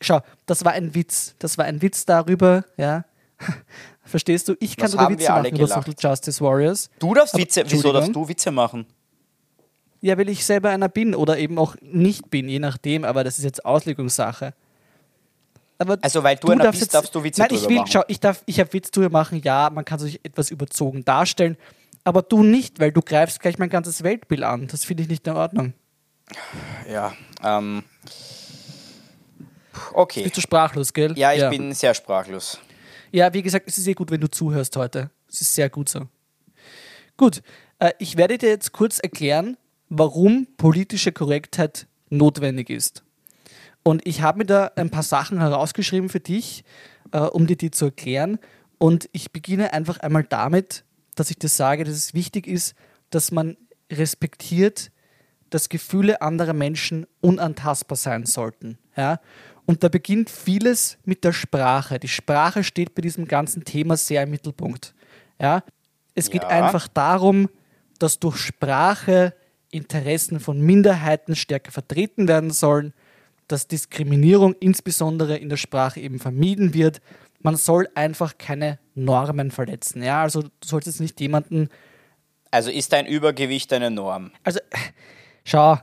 schau, 0.00 0.20
das 0.46 0.64
war 0.64 0.72
ein 0.72 0.94
Witz. 0.96 1.36
Das 1.38 1.56
war 1.56 1.64
ein 1.64 1.80
Witz 1.80 2.04
darüber, 2.04 2.64
ja. 2.76 3.04
Verstehst 4.04 4.48
du? 4.48 4.56
Ich 4.58 4.76
kann 4.76 4.88
sogar 4.88 5.08
Witze 5.10 5.30
machen 5.30 5.46
über 5.46 5.66
Social 5.68 5.94
Justice 5.96 6.40
Warriors. 6.40 6.90
Du 6.98 7.14
darfst 7.14 7.36
Witze, 7.36 7.62
wieso 7.66 7.92
darfst 7.92 8.14
du 8.14 8.28
Witze 8.28 8.50
machen? 8.50 8.84
Ja, 10.00 10.18
weil 10.18 10.28
ich 10.28 10.44
selber 10.44 10.70
einer 10.70 10.88
bin 10.88 11.14
oder 11.14 11.38
eben 11.38 11.56
auch 11.56 11.76
nicht 11.80 12.30
bin, 12.30 12.48
je 12.48 12.58
nachdem, 12.58 13.04
aber 13.04 13.22
das 13.22 13.38
ist 13.38 13.44
jetzt 13.44 13.64
Auslegungssache. 13.64 14.54
Aber 15.78 15.98
also 16.02 16.24
weil 16.24 16.36
du, 16.36 16.48
du 16.48 16.52
einer 16.52 16.64
darfst 16.64 16.80
bist, 16.80 16.94
darfst 16.94 17.14
du 17.14 17.22
Witze 17.22 17.42
Nein, 17.42 17.50
ich 17.52 17.68
will, 17.68 17.76
machen. 17.76 17.90
schau, 17.92 18.02
ich, 18.08 18.18
darf, 18.18 18.42
ich 18.46 18.58
habe 18.58 18.72
Witz 18.72 18.90
drüber 18.90 19.10
machen, 19.10 19.40
ja, 19.44 19.70
man 19.70 19.84
kann 19.84 20.00
sich 20.00 20.24
etwas 20.24 20.50
überzogen 20.50 21.04
darstellen, 21.04 21.56
aber 22.02 22.22
du 22.22 22.42
nicht, 22.42 22.80
weil 22.80 22.90
du 22.90 23.00
greifst 23.02 23.38
gleich 23.38 23.58
mein 23.58 23.70
ganzes 23.70 24.02
Weltbild 24.02 24.42
an. 24.42 24.66
Das 24.66 24.84
finde 24.84 25.04
ich 25.04 25.08
nicht 25.08 25.24
in 25.28 25.34
Ordnung. 25.34 25.74
Ja, 26.90 27.12
ähm, 27.44 27.84
Okay. 29.94 30.22
Bist 30.22 30.36
du 30.36 30.40
sprachlos, 30.40 30.92
gell? 30.92 31.16
Ja, 31.16 31.32
ich 31.32 31.40
ja. 31.40 31.50
bin 31.50 31.72
sehr 31.72 31.94
sprachlos. 31.94 32.58
Ja, 33.10 33.32
wie 33.34 33.42
gesagt, 33.42 33.68
es 33.68 33.78
ist 33.78 33.86
eh 33.86 33.94
gut, 33.94 34.10
wenn 34.10 34.20
du 34.20 34.30
zuhörst 34.30 34.76
heute. 34.76 35.10
Es 35.28 35.40
ist 35.40 35.54
sehr 35.54 35.68
gut 35.68 35.88
so. 35.88 36.08
Gut, 37.16 37.42
äh, 37.78 37.92
ich 37.98 38.16
werde 38.16 38.38
dir 38.38 38.48
jetzt 38.48 38.72
kurz 38.72 38.98
erklären, 38.98 39.56
warum 39.88 40.46
politische 40.56 41.12
Korrektheit 41.12 41.86
notwendig 42.08 42.70
ist. 42.70 43.02
Und 43.82 44.06
ich 44.06 44.22
habe 44.22 44.38
mir 44.38 44.46
da 44.46 44.70
ein 44.76 44.90
paar 44.90 45.02
Sachen 45.02 45.38
herausgeschrieben 45.38 46.08
für 46.08 46.20
dich, 46.20 46.64
äh, 47.12 47.18
um 47.18 47.46
dir 47.46 47.56
die 47.56 47.70
zu 47.70 47.86
erklären. 47.86 48.38
Und 48.78 49.08
ich 49.12 49.32
beginne 49.32 49.72
einfach 49.72 49.98
einmal 50.00 50.24
damit, 50.24 50.84
dass 51.14 51.30
ich 51.30 51.38
dir 51.38 51.48
sage, 51.48 51.84
dass 51.84 51.94
es 51.94 52.14
wichtig 52.14 52.46
ist, 52.46 52.74
dass 53.10 53.30
man 53.30 53.56
respektiert, 53.90 54.90
dass 55.50 55.68
Gefühle 55.68 56.22
anderer 56.22 56.54
Menschen 56.54 57.06
unantastbar 57.20 57.96
sein 57.96 58.24
sollten. 58.24 58.78
Ja? 58.96 59.20
Und 59.66 59.84
da 59.84 59.88
beginnt 59.88 60.28
vieles 60.28 60.98
mit 61.04 61.24
der 61.24 61.32
Sprache. 61.32 61.98
Die 61.98 62.08
Sprache 62.08 62.64
steht 62.64 62.94
bei 62.94 63.02
diesem 63.02 63.26
ganzen 63.26 63.64
Thema 63.64 63.96
sehr 63.96 64.24
im 64.24 64.30
Mittelpunkt. 64.30 64.94
Ja? 65.40 65.62
Es 66.14 66.30
geht 66.30 66.42
Ja. 66.42 66.48
einfach 66.48 66.88
darum, 66.88 67.48
dass 67.98 68.18
durch 68.18 68.36
Sprache 68.38 69.34
Interessen 69.70 70.40
von 70.40 70.60
Minderheiten 70.60 71.34
stärker 71.36 71.70
vertreten 71.72 72.28
werden 72.28 72.50
sollen, 72.50 72.92
dass 73.48 73.68
Diskriminierung 73.68 74.54
insbesondere 74.60 75.36
in 75.38 75.48
der 75.48 75.56
Sprache 75.56 76.00
eben 76.00 76.18
vermieden 76.18 76.74
wird. 76.74 77.00
Man 77.40 77.56
soll 77.56 77.88
einfach 77.94 78.36
keine 78.38 78.78
Normen 78.94 79.50
verletzen. 79.50 80.02
Ja? 80.02 80.22
Also 80.22 80.42
du 80.42 80.48
sollst 80.64 80.86
jetzt 80.86 81.00
nicht 81.00 81.20
jemanden 81.20 81.68
Also 82.50 82.70
ist 82.70 82.92
dein 82.92 83.06
Übergewicht 83.06 83.72
eine 83.72 83.90
Norm? 83.90 84.32
also, 84.44 84.60
schau, 85.44 85.78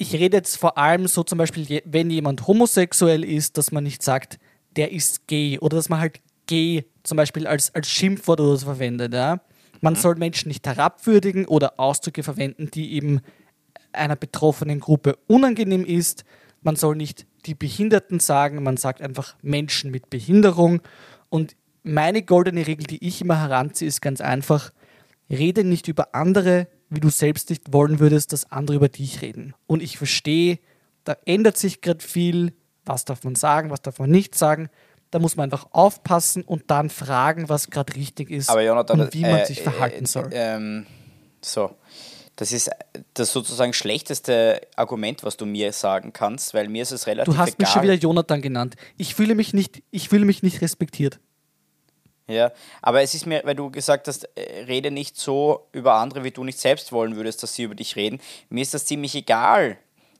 ich 0.00 0.14
rede 0.14 0.36
jetzt 0.36 0.56
vor 0.56 0.78
allem 0.78 1.08
so 1.08 1.24
zum 1.24 1.38
Beispiel, 1.38 1.82
wenn 1.84 2.08
jemand 2.08 2.46
homosexuell 2.46 3.24
ist, 3.24 3.58
dass 3.58 3.72
man 3.72 3.82
nicht 3.82 4.02
sagt, 4.02 4.38
der 4.76 4.92
ist 4.92 5.26
gay 5.26 5.58
oder 5.58 5.76
dass 5.76 5.88
man 5.88 5.98
halt 5.98 6.20
gay 6.46 6.84
zum 7.02 7.16
Beispiel 7.16 7.48
als, 7.48 7.74
als 7.74 7.88
Schimpfwort 7.88 8.40
oder 8.40 8.56
so 8.56 8.66
verwendet. 8.66 9.12
Ja? 9.12 9.40
Man 9.80 9.96
soll 9.96 10.14
Menschen 10.14 10.48
nicht 10.48 10.64
herabwürdigen 10.66 11.46
oder 11.46 11.80
Ausdrücke 11.80 12.22
verwenden, 12.22 12.70
die 12.72 12.92
eben 12.92 13.20
einer 13.92 14.14
betroffenen 14.14 14.78
Gruppe 14.78 15.18
unangenehm 15.26 15.84
ist. 15.84 16.24
Man 16.62 16.76
soll 16.76 16.94
nicht 16.94 17.26
die 17.46 17.56
Behinderten 17.56 18.20
sagen, 18.20 18.62
man 18.62 18.76
sagt 18.76 19.02
einfach 19.02 19.36
Menschen 19.42 19.90
mit 19.90 20.10
Behinderung. 20.10 20.80
Und 21.28 21.56
meine 21.82 22.22
goldene 22.22 22.68
Regel, 22.68 22.86
die 22.86 23.04
ich 23.04 23.20
immer 23.20 23.40
heranziehe, 23.40 23.88
ist 23.88 24.00
ganz 24.00 24.20
einfach, 24.20 24.70
rede 25.28 25.64
nicht 25.64 25.88
über 25.88 26.14
andere, 26.14 26.68
wie 26.90 27.00
du 27.00 27.10
selbst 27.10 27.50
nicht 27.50 27.72
wollen 27.72 27.98
würdest, 28.00 28.32
dass 28.32 28.50
andere 28.50 28.76
über 28.76 28.88
dich 28.88 29.22
reden. 29.22 29.54
Und 29.66 29.82
ich 29.82 29.98
verstehe, 29.98 30.58
da 31.04 31.16
ändert 31.24 31.56
sich 31.56 31.80
gerade 31.80 32.04
viel, 32.04 32.52
was 32.84 33.04
darf 33.04 33.24
man 33.24 33.34
sagen, 33.34 33.70
was 33.70 33.82
darf 33.82 33.98
man 33.98 34.10
nicht 34.10 34.34
sagen. 34.34 34.68
Da 35.10 35.18
muss 35.18 35.36
man 35.36 35.44
einfach 35.44 35.68
aufpassen 35.70 36.42
und 36.42 36.70
dann 36.70 36.90
fragen, 36.90 37.48
was 37.48 37.70
gerade 37.70 37.94
richtig 37.94 38.30
ist 38.30 38.50
Jonathan, 38.50 39.00
und 39.00 39.14
wie 39.14 39.22
man 39.22 39.40
äh, 39.40 39.46
sich 39.46 39.62
verhalten 39.62 40.04
äh, 40.04 40.06
soll. 40.06 40.28
Ähm, 40.32 40.86
so, 41.40 41.70
das 42.36 42.52
ist 42.52 42.70
das 43.14 43.32
sozusagen 43.32 43.72
schlechteste 43.72 44.60
Argument, 44.76 45.24
was 45.24 45.36
du 45.36 45.46
mir 45.46 45.72
sagen 45.72 46.12
kannst, 46.12 46.52
weil 46.52 46.68
mir 46.68 46.82
ist 46.82 46.92
es 46.92 47.06
relativ 47.06 47.32
Du 47.32 47.38
hast 47.38 47.54
egal. 47.54 47.56
mich 47.58 47.68
schon 47.68 47.82
wieder 47.82 47.94
Jonathan 47.94 48.42
genannt. 48.42 48.76
Ich 48.96 49.14
fühle 49.14 49.34
mich 49.34 49.54
nicht, 49.54 49.82
ich 49.90 50.08
fühle 50.08 50.24
mich 50.26 50.42
nicht 50.42 50.60
respektiert. 50.60 51.20
Ja, 52.28 52.52
aber 52.82 53.00
es 53.02 53.14
ist 53.14 53.24
mir, 53.26 53.40
weil 53.44 53.54
du 53.54 53.70
gesagt 53.70 54.06
hast, 54.06 54.24
äh, 54.36 54.64
rede 54.64 54.90
nicht 54.90 55.16
so 55.16 55.66
über 55.72 55.94
andere, 55.94 56.24
wie 56.24 56.30
du 56.30 56.44
nicht 56.44 56.58
selbst 56.58 56.92
wollen 56.92 57.16
würdest, 57.16 57.42
dass 57.42 57.54
sie 57.54 57.62
über 57.62 57.74
dich 57.74 57.96
reden. 57.96 58.20
Mir 58.50 58.60
ist 58.60 58.74
das 58.74 58.84
ziemlich 58.84 59.14
egal, 59.14 59.78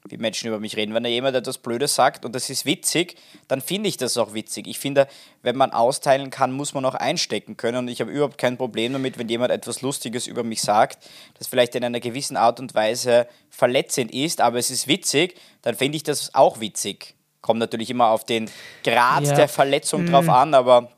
wie 0.09 0.17
Menschen 0.17 0.49
über 0.49 0.59
mich 0.59 0.75
reden. 0.77 0.95
Wenn 0.95 1.03
da 1.03 1.11
jemand 1.11 1.37
etwas 1.37 1.59
Blödes 1.59 1.95
sagt 1.95 2.25
und 2.25 2.35
das 2.35 2.49
ist 2.49 2.65
witzig, 2.65 3.17
dann 3.47 3.61
finde 3.61 3.91
ich 3.91 3.99
das 3.99 4.17
auch 4.17 4.33
witzig. 4.33 4.67
Ich 4.67 4.79
finde, 4.79 5.07
wenn 5.43 5.55
man 5.55 5.73
austeilen 5.73 6.31
kann, 6.31 6.51
muss 6.51 6.73
man 6.73 6.87
auch 6.87 6.95
einstecken 6.95 7.59
können. 7.59 7.77
Und 7.77 7.89
ich 7.89 8.01
habe 8.01 8.11
überhaupt 8.11 8.39
kein 8.39 8.57
Problem 8.57 8.95
damit, 8.95 9.19
wenn 9.19 9.29
jemand 9.29 9.53
etwas 9.53 9.83
Lustiges 9.83 10.27
über 10.27 10.45
mich 10.45 10.63
sagt, 10.63 11.07
das 11.39 11.47
vielleicht 11.47 11.75
in 11.75 11.85
einer 11.85 12.01
gewissen 12.01 12.39
Art 12.39 12.59
und 12.59 12.75
Weise 12.75 13.27
verletzend 13.51 14.13
ist, 14.13 14.41
aber 14.41 14.59
es 14.59 14.71
ist 14.71 14.89
witzig, 14.89 15.35
dann 15.61 15.75
finde 15.75 15.97
ich 15.97 16.05
das 16.05 16.35
auch 16.35 16.59
witzig. 16.61 17.15
Kommt 17.43 17.61
natürlich 17.61 17.91
immer 17.91 18.09
auf 18.09 18.25
den 18.25 18.51
Grad 18.85 19.25
Ja. 19.25 19.35
der 19.35 19.49
Verletzung 19.49 20.07
drauf 20.07 20.29
an, 20.31 20.55
aber 20.55 20.91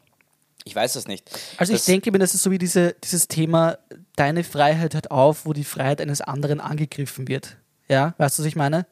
ich 0.64 0.74
weiß 0.74 0.96
es 0.96 1.06
nicht. 1.08 1.30
Also 1.56 1.72
Das- 1.72 1.80
ich 1.82 1.86
denke 1.86 2.10
mir, 2.12 2.18
das 2.18 2.34
ist 2.34 2.42
so 2.42 2.50
wie 2.50 2.58
diese, 2.58 2.94
dieses 3.04 3.28
Thema, 3.28 3.78
deine 4.16 4.44
Freiheit 4.44 4.94
hört 4.94 5.10
auf, 5.10 5.46
wo 5.46 5.52
die 5.52 5.64
Freiheit 5.64 6.00
eines 6.00 6.20
anderen 6.20 6.60
angegriffen 6.60 7.28
wird. 7.28 7.56
Ja, 7.88 8.14
weißt 8.18 8.38
du, 8.38 8.42
was 8.42 8.46
ich 8.48 8.56
meine? 8.56 8.86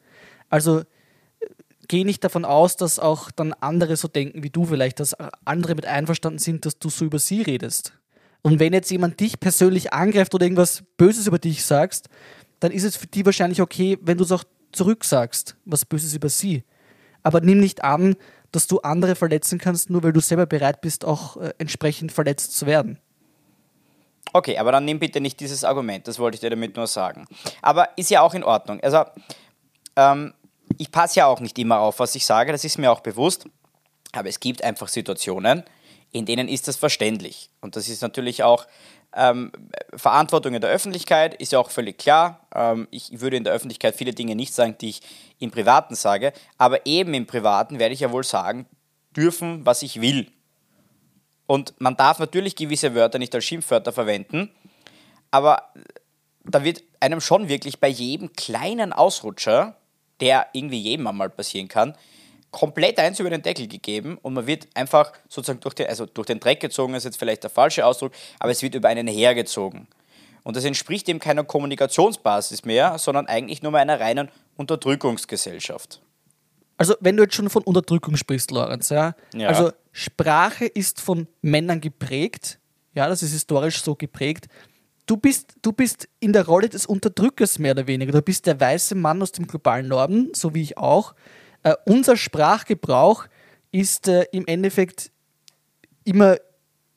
Also 0.49 0.83
geh 1.89 2.05
nicht 2.05 2.25
davon 2.25 2.45
aus, 2.45 2.77
dass 2.77 2.99
auch 2.99 3.31
dann 3.31 3.53
andere 3.55 3.97
so 3.97 4.09
denken 4.09 4.43
wie 4.43 4.51
du 4.51 4.65
vielleicht, 4.67 5.01
dass 5.01 5.15
andere 5.45 5.75
mit 5.75 5.87
einverstanden 5.87 6.39
sind, 6.39 6.67
dass 6.67 6.79
du 6.79 6.89
so 6.91 7.05
über 7.05 7.19
sie 7.19 7.43
redest. 7.43 7.93
Und 8.43 8.61
wenn 8.61 8.73
jetzt 8.73 8.91
jemand 8.91 9.21
dich 9.21 9.41
persönlich 9.41 9.93
angreift 9.93 10.35
oder 10.35 10.45
irgendwas 10.45 10.83
Böses 10.97 11.27
über 11.27 11.39
dich 11.39 11.65
sagst, 11.65 12.09
dann 12.61 12.73
ist 12.73 12.85
es 12.85 12.97
für 12.97 13.07
die 13.07 13.25
wahrscheinlich 13.27 13.61
okay, 13.61 13.99
wenn 14.03 14.19
du 14.19 14.25
es 14.25 14.33
auch 14.33 14.45
zurücksagst, 14.73 15.57
was 15.65 15.85
Böses 15.85 16.15
über 16.15 16.29
sie. 16.29 16.65
Aber 17.23 17.41
nimm 17.41 17.59
nicht 17.61 17.83
an, 17.85 18.17
dass 18.53 18.67
du 18.67 18.81
andere 18.81 19.15
verletzen 19.15 19.59
kannst, 19.59 19.91
nur 19.91 20.03
weil 20.03 20.13
du 20.13 20.21
selber 20.21 20.47
bereit 20.47 20.81
bist, 20.81 21.05
auch 21.05 21.37
äh, 21.37 21.53
entsprechend 21.59 22.13
verletzt 22.13 22.57
zu 22.57 22.67
werden. 22.67 22.99
Okay, 24.33 24.59
aber 24.59 24.73
dann 24.73 24.85
nimm 24.85 24.99
bitte 24.99 25.21
nicht 25.21 25.41
dieses 25.41 25.65
Argument, 25.65 26.07
das 26.07 26.19
wollte 26.19 26.37
ich 26.37 26.41
dir 26.41 26.51
damit 26.51 26.77
nur 26.77 26.87
sagen. 26.87 27.27
Aber 27.63 27.89
ist 27.97 28.11
ja 28.11 28.21
auch 28.21 28.35
in 28.35 28.45
Ordnung. 28.45 28.81
Also, 28.81 29.05
ähm, 29.97 30.35
ich 30.77 30.91
passe 30.91 31.21
ja 31.21 31.27
auch 31.27 31.41
nicht 31.41 31.59
immer 31.59 31.81
auf, 31.81 31.99
was 31.99 32.15
ich 32.15 32.27
sage, 32.27 32.53
das 32.53 32.65
ist 32.65 32.79
mir 32.79 32.93
auch 32.93 33.01
bewusst. 33.01 33.47
Aber 34.13 34.29
es 34.29 34.41
gibt 34.41 34.63
einfach 34.63 34.89
Situationen, 34.89 35.65
in 36.13 36.27
denen 36.27 36.49
ist 36.49 36.69
das 36.69 36.77
verständlich. 36.77 37.51
Und 37.61 37.77
das 37.77 37.89
ist 37.89 38.03
natürlich 38.03 38.43
auch 38.43 38.67
ähm, 39.15 39.53
Verantwortung 39.95 40.55
in 40.55 40.61
der 40.61 40.71
Öffentlichkeit, 40.71 41.35
ist 41.35 41.53
ja 41.53 41.59
auch 41.59 41.71
völlig 41.71 41.99
klar. 41.99 42.47
Ähm, 42.55 42.89
ich 42.91 43.21
würde 43.21 43.37
in 43.37 43.45
der 43.45 43.53
Öffentlichkeit 43.53 43.95
viele 43.97 44.13
Dinge 44.13 44.37
nicht 44.37 44.55
sagen, 44.55 44.77
die 44.81 44.91
ich 44.91 45.03
im 45.39 45.51
Privaten 45.51 45.95
sage. 45.95 46.33
Aber 46.59 46.87
eben 46.87 47.15
im 47.15 47.27
Privaten 47.27 47.79
werde 47.79 47.95
ich 47.95 48.01
ja 48.01 48.13
wohl 48.13 48.25
sagen 48.25 48.67
dürfen, 49.17 49.65
was 49.65 49.83
ich 49.83 50.01
will. 50.01 50.31
Und 51.47 51.75
man 51.79 51.97
darf 51.97 52.19
natürlich 52.19 52.57
gewisse 52.57 52.95
Wörter 52.95 53.19
nicht 53.19 53.35
als 53.35 53.45
Schimpfwörter 53.45 53.93
verwenden, 53.93 54.51
aber 55.31 55.71
da 56.45 56.63
wird 56.63 56.83
einem 57.01 57.21
schon 57.21 57.49
wirklich 57.49 57.81
bei 57.81 57.89
jedem 57.89 58.33
kleinen 58.35 58.93
Ausrutscher, 58.93 59.77
der 60.21 60.49
irgendwie 60.53 60.79
jedem 60.79 61.07
einmal 61.07 61.31
passieren 61.31 61.69
kann, 61.69 61.97
komplett 62.51 62.99
eins 62.99 63.21
über 63.21 63.31
den 63.31 63.43
Deckel 63.43 63.69
gegeben 63.69 64.19
und 64.23 64.35
man 64.35 64.47
wird 64.47 64.69
einfach 64.75 65.13
sozusagen 65.29 65.61
durch 65.61 65.75
den, 65.75 65.87
also 65.87 66.07
durch 66.07 66.27
den 66.27 66.41
Dreck 66.41 66.61
gezogen, 66.61 66.95
ist 66.95 67.05
jetzt 67.05 67.19
vielleicht 67.19 67.43
der 67.43 67.51
falsche 67.51 67.85
Ausdruck, 67.85 68.13
aber 68.39 68.51
es 68.51 68.63
wird 68.63 68.75
über 68.75 68.89
einen 68.89 69.07
hergezogen. 69.07 69.87
Und 70.45 70.57
das 70.57 70.65
entspricht 70.65 71.09
eben 71.09 71.19
keiner 71.19 71.45
Kommunikationsbasis 71.45 72.65
mehr, 72.65 72.97
sondern 72.99 73.27
eigentlich 73.27 73.63
nur 73.63 73.73
mehr 73.73 73.83
einer 73.83 74.01
reinen 74.01 74.31
Unterdrückungsgesellschaft. 74.57 76.01
Also, 76.77 76.95
wenn 77.01 77.17
du 77.17 77.25
jetzt 77.25 77.35
schon 77.35 77.51
von 77.51 77.63
Unterdrückung 77.65 78.17
sprichst, 78.17 78.51
Lorenz, 78.51 78.89
ja, 78.89 79.15
Ja. 79.35 79.49
also 79.49 79.73
Sprache 79.93 80.65
ist 80.65 81.01
von 81.01 81.27
Männern 81.43 81.81
geprägt, 81.81 82.59
ja, 82.95 83.09
das 83.09 83.23
ist 83.23 83.33
historisch 83.33 83.83
so 83.83 83.95
geprägt. 83.95 84.47
Du 85.07 85.17
bist, 85.17 85.55
du 85.63 85.73
bist 85.73 86.09
in 86.21 86.33
der 86.33 86.47
Rolle 86.47 86.69
des 86.69 86.87
Unterdrückers 86.87 87.59
mehr 87.59 87.73
oder 87.73 87.87
weniger. 87.87 88.13
Du 88.13 88.23
bist 88.23 88.47
der 88.47 88.61
weiße 88.61 88.95
Mann 88.95 89.21
aus 89.23 89.33
dem 89.33 89.47
globalen 89.47 89.89
Norden, 89.89 90.31
so 90.35 90.55
wie 90.55 90.63
ich 90.63 90.79
auch. 90.79 91.15
Äh, 91.63 91.75
unser 91.85 92.17
Sprachgebrauch 92.17 93.27
ist 93.73 94.09
äh, 94.09 94.25
im 94.33 94.47
Endeffekt 94.47 95.11
immer 96.05 96.37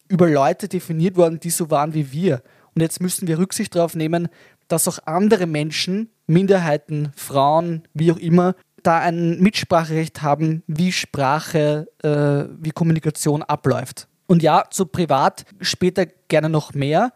über 0.08 0.30
Leute 0.30 0.68
definiert 0.68 1.16
worden, 1.16 1.40
die 1.40 1.50
so 1.50 1.70
waren 1.70 1.94
wie 1.94 2.12
wir. 2.12 2.42
Und 2.76 2.82
jetzt 2.82 3.02
müssen 3.02 3.28
wir 3.28 3.38
Rücksicht 3.38 3.76
darauf 3.76 3.96
nehmen, 3.96 4.28
dass 4.68 4.88
auch 4.88 5.00
andere 5.06 5.48
Menschen, 5.48 6.10
Minderheiten, 6.28 7.12
Frauen, 7.16 7.84
wie 7.94 8.12
auch 8.12 8.18
immer, 8.18 8.56
da 8.84 9.00
ein 9.00 9.40
Mitspracherecht 9.40 10.22
haben, 10.22 10.64
wie 10.68 10.92
Sprache, 10.92 11.88
äh, 12.04 12.54
wie 12.60 12.72
Kommunikation 12.72 13.44
abläuft. 13.44 14.08
Und 14.28 14.44
ja, 14.44 14.64
zu 14.70 14.86
privat 14.86 15.46
später 15.60 16.06
gerne 16.30 16.50
noch 16.50 16.74
mehr. 16.74 17.12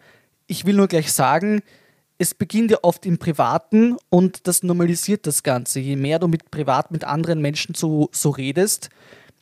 Ich 0.48 0.66
will 0.66 0.76
nur 0.76 0.88
gleich 0.88 1.12
sagen, 1.12 1.62
es 2.18 2.34
beginnt 2.34 2.72
ja 2.72 2.78
oft 2.82 3.06
im 3.06 3.18
Privaten 3.18 3.98
und 4.10 4.48
das 4.48 4.64
normalisiert 4.64 5.28
das 5.28 5.44
Ganze. 5.44 5.80
Je 5.80 5.96
mehr 5.96 6.20
du 6.20 6.28
mit 6.28 6.50
privat 6.50 6.92
mit 6.92 7.04
anderen 7.04 7.42
Menschen 7.42 7.76
so, 7.76 8.10
so 8.12 8.30
redest, 8.30 8.90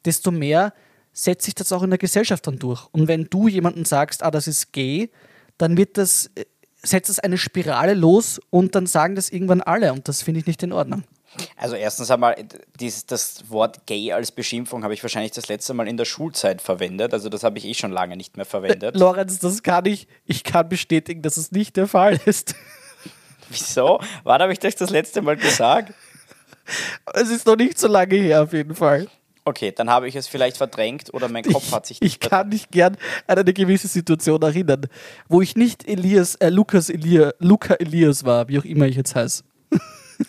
desto 0.05 0.31
mehr 0.31 0.73
setzt 1.11 1.45
sich 1.45 1.53
das 1.53 1.71
auch 1.71 1.83
in 1.83 1.91
der 1.91 1.99
Gesellschaft 1.99 2.47
dann 2.47 2.57
durch. 2.57 2.87
Und 2.91 3.07
wenn 3.07 3.25
du 3.25 3.47
jemanden 3.47 3.85
sagst, 3.85 4.23
ah, 4.23 4.31
das 4.31 4.47
ist 4.47 4.73
gay, 4.73 5.11
dann 5.59 5.77
wird 5.77 5.97
das, 5.97 6.31
äh, 6.35 6.45
setzt 6.81 7.09
das 7.09 7.19
eine 7.19 7.37
Spirale 7.37 7.93
los 7.93 8.41
und 8.49 8.73
dann 8.73 8.87
sagen 8.87 9.15
das 9.15 9.29
irgendwann 9.29 9.61
alle 9.61 9.93
und 9.93 10.07
das 10.07 10.23
finde 10.23 10.39
ich 10.39 10.47
nicht 10.47 10.63
in 10.63 10.71
Ordnung. 10.71 11.03
Also 11.57 11.75
erstens 11.75 12.11
einmal, 12.11 12.35
dieses, 12.79 13.05
das 13.05 13.49
Wort 13.49 13.85
gay 13.87 14.11
als 14.11 14.31
Beschimpfung 14.31 14.83
habe 14.83 14.93
ich 14.93 15.03
wahrscheinlich 15.03 15.31
das 15.31 15.47
letzte 15.47 15.73
Mal 15.73 15.87
in 15.87 15.97
der 15.97 16.05
Schulzeit 16.05 16.61
verwendet. 16.61 17.13
Also 17.13 17.29
das 17.29 17.43
habe 17.43 17.57
ich 17.57 17.65
eh 17.65 17.73
schon 17.73 17.91
lange 17.91 18.17
nicht 18.17 18.37
mehr 18.37 18.45
verwendet. 18.45 18.95
Lorenz, 18.95 19.39
das 19.39 19.63
kann 19.63 19.85
ich, 19.85 20.07
ich 20.25 20.43
kann 20.43 20.69
bestätigen, 20.69 21.21
dass 21.21 21.37
es 21.37 21.51
nicht 21.51 21.77
der 21.77 21.87
Fall 21.87 22.19
ist. 22.25 22.55
Wieso? 23.49 23.99
Wann 24.23 24.41
habe 24.41 24.53
ich 24.53 24.59
das 24.59 24.75
das 24.75 24.89
letzte 24.89 25.21
Mal 25.21 25.37
gesagt? 25.37 25.93
Es 27.13 27.29
ist 27.29 27.45
noch 27.45 27.57
nicht 27.57 27.77
so 27.77 27.87
lange 27.87 28.15
her 28.15 28.43
auf 28.43 28.53
jeden 28.53 28.75
Fall. 28.75 29.07
Okay, 29.45 29.73
dann 29.75 29.89
habe 29.89 30.07
ich 30.07 30.15
es 30.15 30.27
vielleicht 30.27 30.55
verdrängt 30.55 31.13
oder 31.13 31.27
mein 31.27 31.43
Kopf 31.43 31.71
hat 31.73 31.85
sich 31.85 32.01
Ich 32.01 32.21
kann 32.21 32.47
mich 32.49 32.71
gern 32.71 32.97
an 33.27 33.37
eine 33.37 33.53
gewisse 33.53 33.89
Situation 33.89 34.41
erinnern, 34.41 34.87
wo 35.27 35.41
ich 35.41 35.57
nicht 35.57 35.87
Elias, 35.87 36.35
äh, 36.35 36.49
Lukas 36.49 36.89
Elia, 36.89 37.33
Luca 37.39 37.73
Elias 37.73 38.23
war, 38.23 38.47
wie 38.47 38.59
auch 38.59 38.63
immer 38.63 38.85
ich 38.85 38.95
jetzt 38.95 39.15
heiße. 39.15 39.43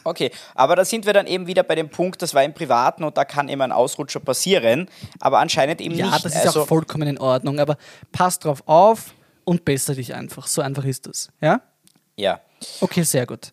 Okay, 0.04 0.30
aber 0.54 0.76
da 0.76 0.84
sind 0.84 1.06
wir 1.06 1.12
dann 1.12 1.26
eben 1.26 1.46
wieder 1.46 1.62
bei 1.62 1.74
dem 1.74 1.88
Punkt, 1.88 2.22
das 2.22 2.34
war 2.34 2.44
im 2.44 2.54
Privaten 2.54 3.04
und 3.04 3.16
da 3.16 3.24
kann 3.24 3.48
eben 3.48 3.62
ein 3.62 3.72
Ausrutscher 3.72 4.20
passieren, 4.20 4.88
aber 5.20 5.38
anscheinend 5.38 5.80
eben 5.80 5.94
Ja, 5.94 6.06
nicht. 6.06 6.24
das 6.24 6.34
ist 6.34 6.46
also, 6.46 6.62
auch 6.62 6.66
vollkommen 6.66 7.08
in 7.08 7.18
Ordnung, 7.18 7.58
aber 7.58 7.76
pass 8.12 8.38
drauf 8.38 8.62
auf 8.66 9.14
und 9.44 9.64
besser 9.64 9.94
dich 9.94 10.14
einfach. 10.14 10.46
So 10.46 10.62
einfach 10.62 10.84
ist 10.84 11.06
das. 11.06 11.28
Ja? 11.40 11.60
ja. 12.16 12.40
Okay, 12.80 13.02
sehr 13.02 13.26
gut. 13.26 13.52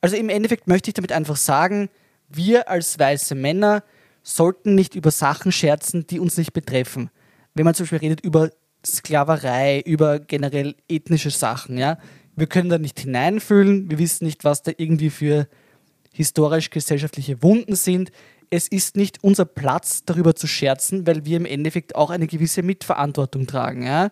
Also 0.00 0.16
im 0.16 0.28
Endeffekt 0.28 0.66
möchte 0.66 0.90
ich 0.90 0.94
damit 0.94 1.12
einfach 1.12 1.36
sagen, 1.36 1.88
wir 2.28 2.68
als 2.68 2.98
weiße 2.98 3.34
Männer 3.34 3.82
sollten 4.22 4.74
nicht 4.74 4.94
über 4.94 5.10
Sachen 5.10 5.52
scherzen, 5.52 6.06
die 6.06 6.18
uns 6.18 6.36
nicht 6.36 6.52
betreffen. 6.52 7.10
Wenn 7.54 7.64
man 7.64 7.74
zum 7.74 7.84
Beispiel 7.84 7.98
redet 7.98 8.20
über 8.22 8.50
Sklaverei, 8.84 9.80
über 9.80 10.18
generell 10.18 10.74
ethnische 10.88 11.30
Sachen, 11.30 11.78
ja, 11.78 11.98
wir 12.36 12.46
können 12.46 12.68
da 12.68 12.78
nicht 12.78 13.00
hineinfühlen, 13.00 13.90
wir 13.90 13.98
wissen 13.98 14.24
nicht, 14.24 14.44
was 14.44 14.62
da 14.62 14.72
irgendwie 14.76 15.10
für 15.10 15.48
historisch-gesellschaftliche 16.12 17.42
Wunden 17.42 17.76
sind. 17.76 18.10
Es 18.50 18.68
ist 18.68 18.96
nicht 18.96 19.22
unser 19.22 19.44
Platz, 19.44 20.04
darüber 20.04 20.34
zu 20.34 20.46
scherzen, 20.46 21.06
weil 21.06 21.24
wir 21.24 21.36
im 21.36 21.46
Endeffekt 21.46 21.96
auch 21.96 22.10
eine 22.10 22.26
gewisse 22.26 22.62
Mitverantwortung 22.62 23.46
tragen. 23.46 23.84
Ja? 23.84 24.10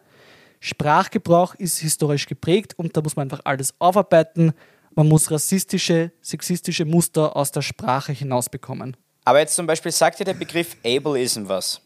Sprachgebrauch 0.61 1.55
ist 1.55 1.79
historisch 1.79 2.27
geprägt 2.27 2.75
und 2.77 2.97
da 2.97 3.03
muss 3.03 3.17
man 3.17 3.27
einfach 3.27 3.43
alles 3.45 3.75
aufarbeiten. 3.79 4.53
Man 4.95 5.09
muss 5.09 5.31
rassistische, 5.31 6.13
sexistische 6.21 6.85
Muster 6.85 7.37
aus 7.37 7.51
der 7.53 7.63
Sprache 7.63 8.13
hinausbekommen. 8.13 8.97
Aber 9.25 9.39
jetzt 9.39 9.55
zum 9.55 9.67
Beispiel 9.67 9.93
sagt 9.93 10.21
dir 10.21 10.25
der 10.25 10.35
Begriff 10.35 10.77
Ableism 10.85 11.49
was. 11.49 11.81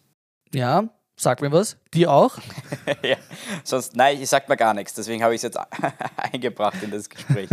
Ja, 0.53 0.89
sag 1.17 1.41
mir 1.41 1.51
was. 1.51 1.77
Die 1.95 2.07
auch? 2.07 2.37
ja, 3.03 3.17
sonst, 3.65 3.97
nein, 3.97 4.21
ich 4.21 4.29
sag 4.29 4.49
mir 4.49 4.57
gar 4.57 4.75
nichts, 4.75 4.95
deswegen 4.95 5.23
habe 5.23 5.35
ich 5.35 5.39
es 5.39 5.43
jetzt 5.43 5.59
eingebracht 6.17 6.83
in 6.83 6.91
das 6.91 7.09
Gespräch. 7.09 7.49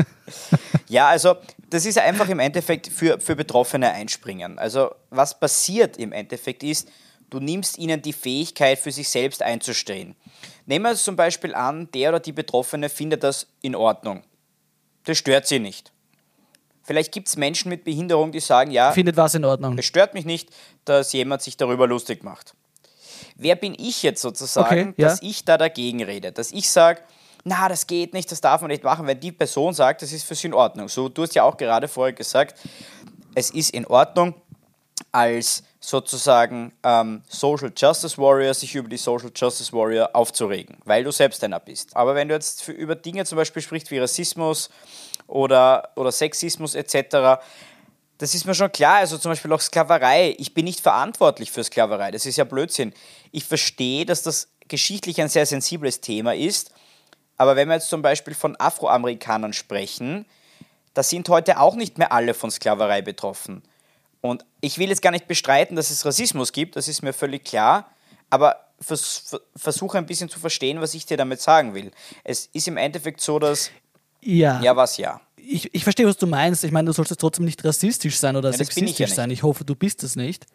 ja, 0.88 1.08
also 1.08 1.36
das 1.70 1.86
ist 1.86 1.98
einfach 1.98 2.29
im 2.29 2.39
Endeffekt 2.39 2.88
für, 2.88 3.20
für 3.20 3.36
Betroffene 3.36 3.91
einspringen. 3.91 4.60
Also 4.60 4.93
was 5.10 5.39
passiert 5.39 5.98
im 5.98 6.12
Endeffekt 6.12 6.63
ist, 6.63 6.89
du 7.29 7.39
nimmst 7.39 7.77
ihnen 7.77 8.01
die 8.01 8.13
Fähigkeit, 8.13 8.77
für 8.77 8.91
sich 8.91 9.10
selbst 9.10 9.41
einzustehen. 9.41 10.15
Nehmen 10.65 10.84
wir 10.86 10.91
es 10.91 11.03
zum 11.03 11.15
Beispiel 11.15 11.55
an, 11.55 11.89
der 11.93 12.10
oder 12.10 12.20
die 12.20 12.32
Betroffene 12.32 12.89
findet 12.89 13.24
das 13.24 13.48
in 13.62 13.75
Ordnung. 13.75 14.24
Das 15.05 15.17
stört 15.17 15.48
sie 15.48 15.60
nicht. 15.60 15.91
Vielleicht 16.84 17.13
gibt 17.13 17.29
es 17.29 17.38
Menschen 17.38 17.70
mit 17.70 17.86
Behinderung, 17.86 18.32
die 18.32 18.41
sagen, 18.41 18.72
ja, 18.72 18.91
Findet 18.91 19.15
was 19.15 19.36
in 19.36 19.46
Ordnung. 19.46 19.77
es 19.77 19.86
stört 19.86 20.13
mich 20.13 20.25
nicht, 20.25 20.50
dass 20.84 21.13
jemand 21.13 21.41
sich 21.41 21.55
darüber 21.55 21.88
lustig 21.88 22.24
macht. 22.24 22.55
Wer 23.36 23.56
bin 23.56 23.75
ich 23.78 24.04
jetzt 24.04 24.22
sozusagen, 24.22 24.90
Okay, 24.90 24.94
ja. 24.98 25.08
dass 25.10 25.22
ich 25.22 25.46
da 25.46 25.58
dagegen 25.58 26.04
rede? 26.04 26.32
Dass 26.32 26.52
ich 26.52 26.70
sage, 26.70 27.02
na, 27.44 27.68
das 27.68 27.88
geht 27.88 28.13
nicht, 28.13 28.32
das 28.32 28.42
darf 28.42 28.62
man 28.62 28.70
nicht 28.70 28.84
machen, 28.84 29.06
wenn 29.06 29.20
die 29.20 29.32
Person 29.32 29.74
sagt, 29.74 30.02
das 30.02 30.12
ist 30.12 30.24
für 30.24 30.36
sie 30.36 30.48
in 30.48 30.54
Ordnung. 30.54 30.88
So, 30.88 31.10
du 31.10 31.24
hast 31.24 31.36
ja 31.36 31.44
auch 31.44 31.58
gerade 31.58 31.88
vorher 31.88 32.13
gesagt, 32.13 32.58
es 33.36 33.50
ist 33.50 33.72
in 33.72 33.86
Ordnung, 33.86 34.36
als 35.12 35.63
sozusagen 35.80 36.72
ähm, 36.84 37.24
Social 37.28 37.72
Justice 37.75 38.18
Warrior 38.18 38.54
sich 38.54 38.74
über 38.74 38.88
die 38.88 38.98
Social 38.98 39.30
Justice 39.36 39.74
Warrior 39.74 40.10
aufzuregen, 40.13 40.78
weil 40.86 41.04
du 41.04 41.12
selbst 41.12 41.44
einer 41.44 41.60
bist. 41.60 41.96
Aber 41.96 42.16
wenn 42.16 42.30
du 42.30 42.34
jetzt 42.34 42.63
für, 42.63 42.72
über 42.72 42.96
Dinge 42.96 43.25
zum 43.25 43.36
Beispiel 43.36 43.62
sprichst 43.62 43.92
wie 43.92 44.00
Rassismus 44.00 44.70
oder, 45.28 45.90
oder 45.96 46.12
Sexismus 46.12 46.75
etc., 46.75 47.42
das 48.17 48.36
ist 48.36 48.46
mir 48.46 48.53
schon 48.55 48.72
klar. 48.72 48.98
Also 48.98 49.17
zum 49.17 49.32
Beispiel 49.32 49.51
auch 49.53 49.62
Sklaverei. 49.62 50.36
Ich 50.38 50.53
bin 50.53 50.65
nicht 50.65 50.79
verantwortlich 50.79 51.51
für 51.51 51.63
Sklaverei. 51.63 52.12
Das 52.12 52.25
ist 52.25 52.38
ja 52.38 52.43
Blödsinn. 52.43 52.93
Ich 53.32 53.46
verstehe, 53.46 54.05
dass 54.05 54.22
das 54.24 54.50
geschichtlich 54.67 55.22
ein 55.22 55.29
sehr 55.29 55.46
sensibles 55.46 56.01
Thema 56.01 56.34
ist. 56.36 56.72
Aber 57.38 57.55
wenn 57.55 57.67
wir 57.67 57.75
jetzt 57.75 57.89
zum 57.89 58.01
Beispiel 58.01 58.34
von 58.34 58.55
Afroamerikanern 58.60 59.53
sprechen, 59.53 60.25
da 60.93 61.03
sind 61.03 61.27
heute 61.29 61.60
auch 61.60 61.75
nicht 61.75 61.98
mehr 61.98 62.12
alle 62.12 62.34
von 62.34 62.52
Sklaverei 62.52 63.02
betroffen. 63.02 63.63
Und 64.21 64.45
ich 64.62 64.78
will 64.78 64.89
jetzt 64.89 65.02
gar 65.02 65.12
nicht 65.12 65.28
bestreiten, 65.28 65.76
dass 65.76 65.89
es 65.89 66.06
Rassismus 66.06 66.54
gibt, 66.54 66.76
das 66.76 66.88
ist 66.88 67.02
mir 67.02 67.12
völlig 67.12 67.43
klar. 67.43 67.89
Aber 68.30 68.67
vers 68.80 69.23
ver- 69.28 69.41
versuche 69.56 69.97
ein 69.97 70.06
bisschen 70.06 70.30
zu 70.30 70.39
verstehen, 70.39 70.80
was 70.80 70.93
ich 70.93 71.06
dir 71.06 71.17
damit 71.17 71.41
sagen 71.41 71.73
will. 71.73 71.91
Es 72.23 72.47
ist 72.54 72.67
im 72.67 72.78
Endeffekt 72.78 73.19
so, 73.21 73.39
dass. 73.39 73.69
Ja. 74.21 74.62
Ja, 74.62 74.76
was 74.76 74.97
ja. 74.97 75.19
Ich, 75.45 75.73
ich 75.73 75.84
verstehe, 75.84 76.08
was 76.08 76.17
du 76.17 76.27
meinst. 76.27 76.63
Ich 76.63 76.71
meine, 76.71 76.88
du 76.88 76.93
sollst 76.93 77.12
jetzt 77.12 77.19
trotzdem 77.21 77.45
nicht 77.45 77.63
rassistisch 77.63 78.17
sein 78.17 78.36
oder 78.36 78.51
Ja, 78.51 78.58
bin 78.58 78.62
ich 78.62 78.73
sexistisch 78.73 79.10
ja 79.10 79.15
sein. 79.15 79.32
Ich 79.32 79.43
hoffe, 79.43 79.65
du 79.65 79.75
bist 79.75 80.03
es 80.03 80.15
nicht. 80.15 80.45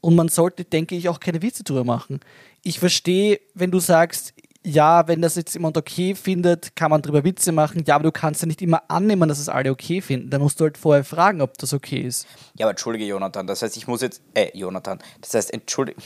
Und 0.00 0.14
man 0.14 0.28
sollte, 0.28 0.64
denke 0.64 0.94
ich, 0.94 1.08
auch 1.08 1.18
keine 1.18 1.42
Witze 1.42 1.64
drüber 1.64 1.84
machen. 1.84 2.20
Ich 2.62 2.78
verstehe, 2.78 3.40
wenn 3.54 3.70
du 3.70 3.80
sagst, 3.80 4.32
ja, 4.64 5.08
wenn 5.08 5.22
das 5.22 5.34
jetzt 5.34 5.54
jemand 5.54 5.76
okay 5.76 6.14
findet, 6.14 6.76
kann 6.76 6.90
man 6.90 7.02
drüber 7.02 7.24
Witze 7.24 7.52
machen. 7.52 7.84
Ja, 7.86 7.96
aber 7.96 8.04
du 8.04 8.12
kannst 8.12 8.42
ja 8.42 8.46
nicht 8.46 8.62
immer 8.62 8.82
annehmen, 8.88 9.28
dass 9.28 9.38
es 9.38 9.48
alle 9.48 9.70
okay 9.70 10.00
finden. 10.00 10.30
Da 10.30 10.38
musst 10.38 10.60
du 10.60 10.64
halt 10.64 10.78
vorher 10.78 11.04
fragen, 11.04 11.40
ob 11.40 11.58
das 11.58 11.72
okay 11.72 12.00
ist. 12.00 12.26
Ja, 12.56 12.66
aber 12.66 12.70
entschuldige, 12.70 13.06
Jonathan. 13.06 13.46
Das 13.46 13.62
heißt, 13.62 13.76
ich 13.76 13.86
muss 13.86 14.02
jetzt. 14.02 14.20
Äh, 14.34 14.50
Jonathan. 14.56 14.98
Das 15.20 15.34
heißt, 15.34 15.52
entschuldige. 15.52 16.00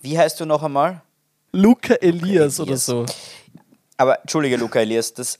Wie 0.00 0.18
heißt 0.18 0.40
du 0.40 0.46
noch 0.46 0.62
einmal? 0.62 1.02
Luca 1.52 1.94
Elias 1.94 2.60
oder 2.60 2.70
Elias. 2.70 2.86
so. 2.86 3.06
Aber 3.96 4.20
entschuldige, 4.20 4.56
Luca 4.56 4.80
Elias, 4.80 5.14
das. 5.14 5.38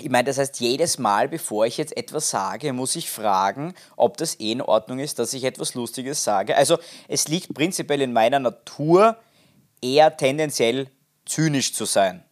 Ich 0.00 0.08
meine, 0.08 0.24
das 0.24 0.38
heißt, 0.38 0.58
jedes 0.60 0.98
Mal, 0.98 1.28
bevor 1.28 1.66
ich 1.66 1.76
jetzt 1.76 1.96
etwas 1.96 2.30
sage, 2.30 2.72
muss 2.72 2.96
ich 2.96 3.10
fragen, 3.10 3.74
ob 3.96 4.16
das 4.16 4.40
eh 4.40 4.52
in 4.52 4.62
Ordnung 4.62 4.98
ist, 4.98 5.18
dass 5.18 5.34
ich 5.34 5.44
etwas 5.44 5.74
Lustiges 5.74 6.24
sage. 6.24 6.56
Also, 6.56 6.78
es 7.08 7.28
liegt 7.28 7.52
prinzipiell 7.54 8.00
in 8.00 8.12
meiner 8.12 8.38
Natur, 8.38 9.16
eher 9.82 10.16
tendenziell 10.16 10.88
zynisch 11.26 11.74
zu 11.74 11.84
sein. 11.84 12.24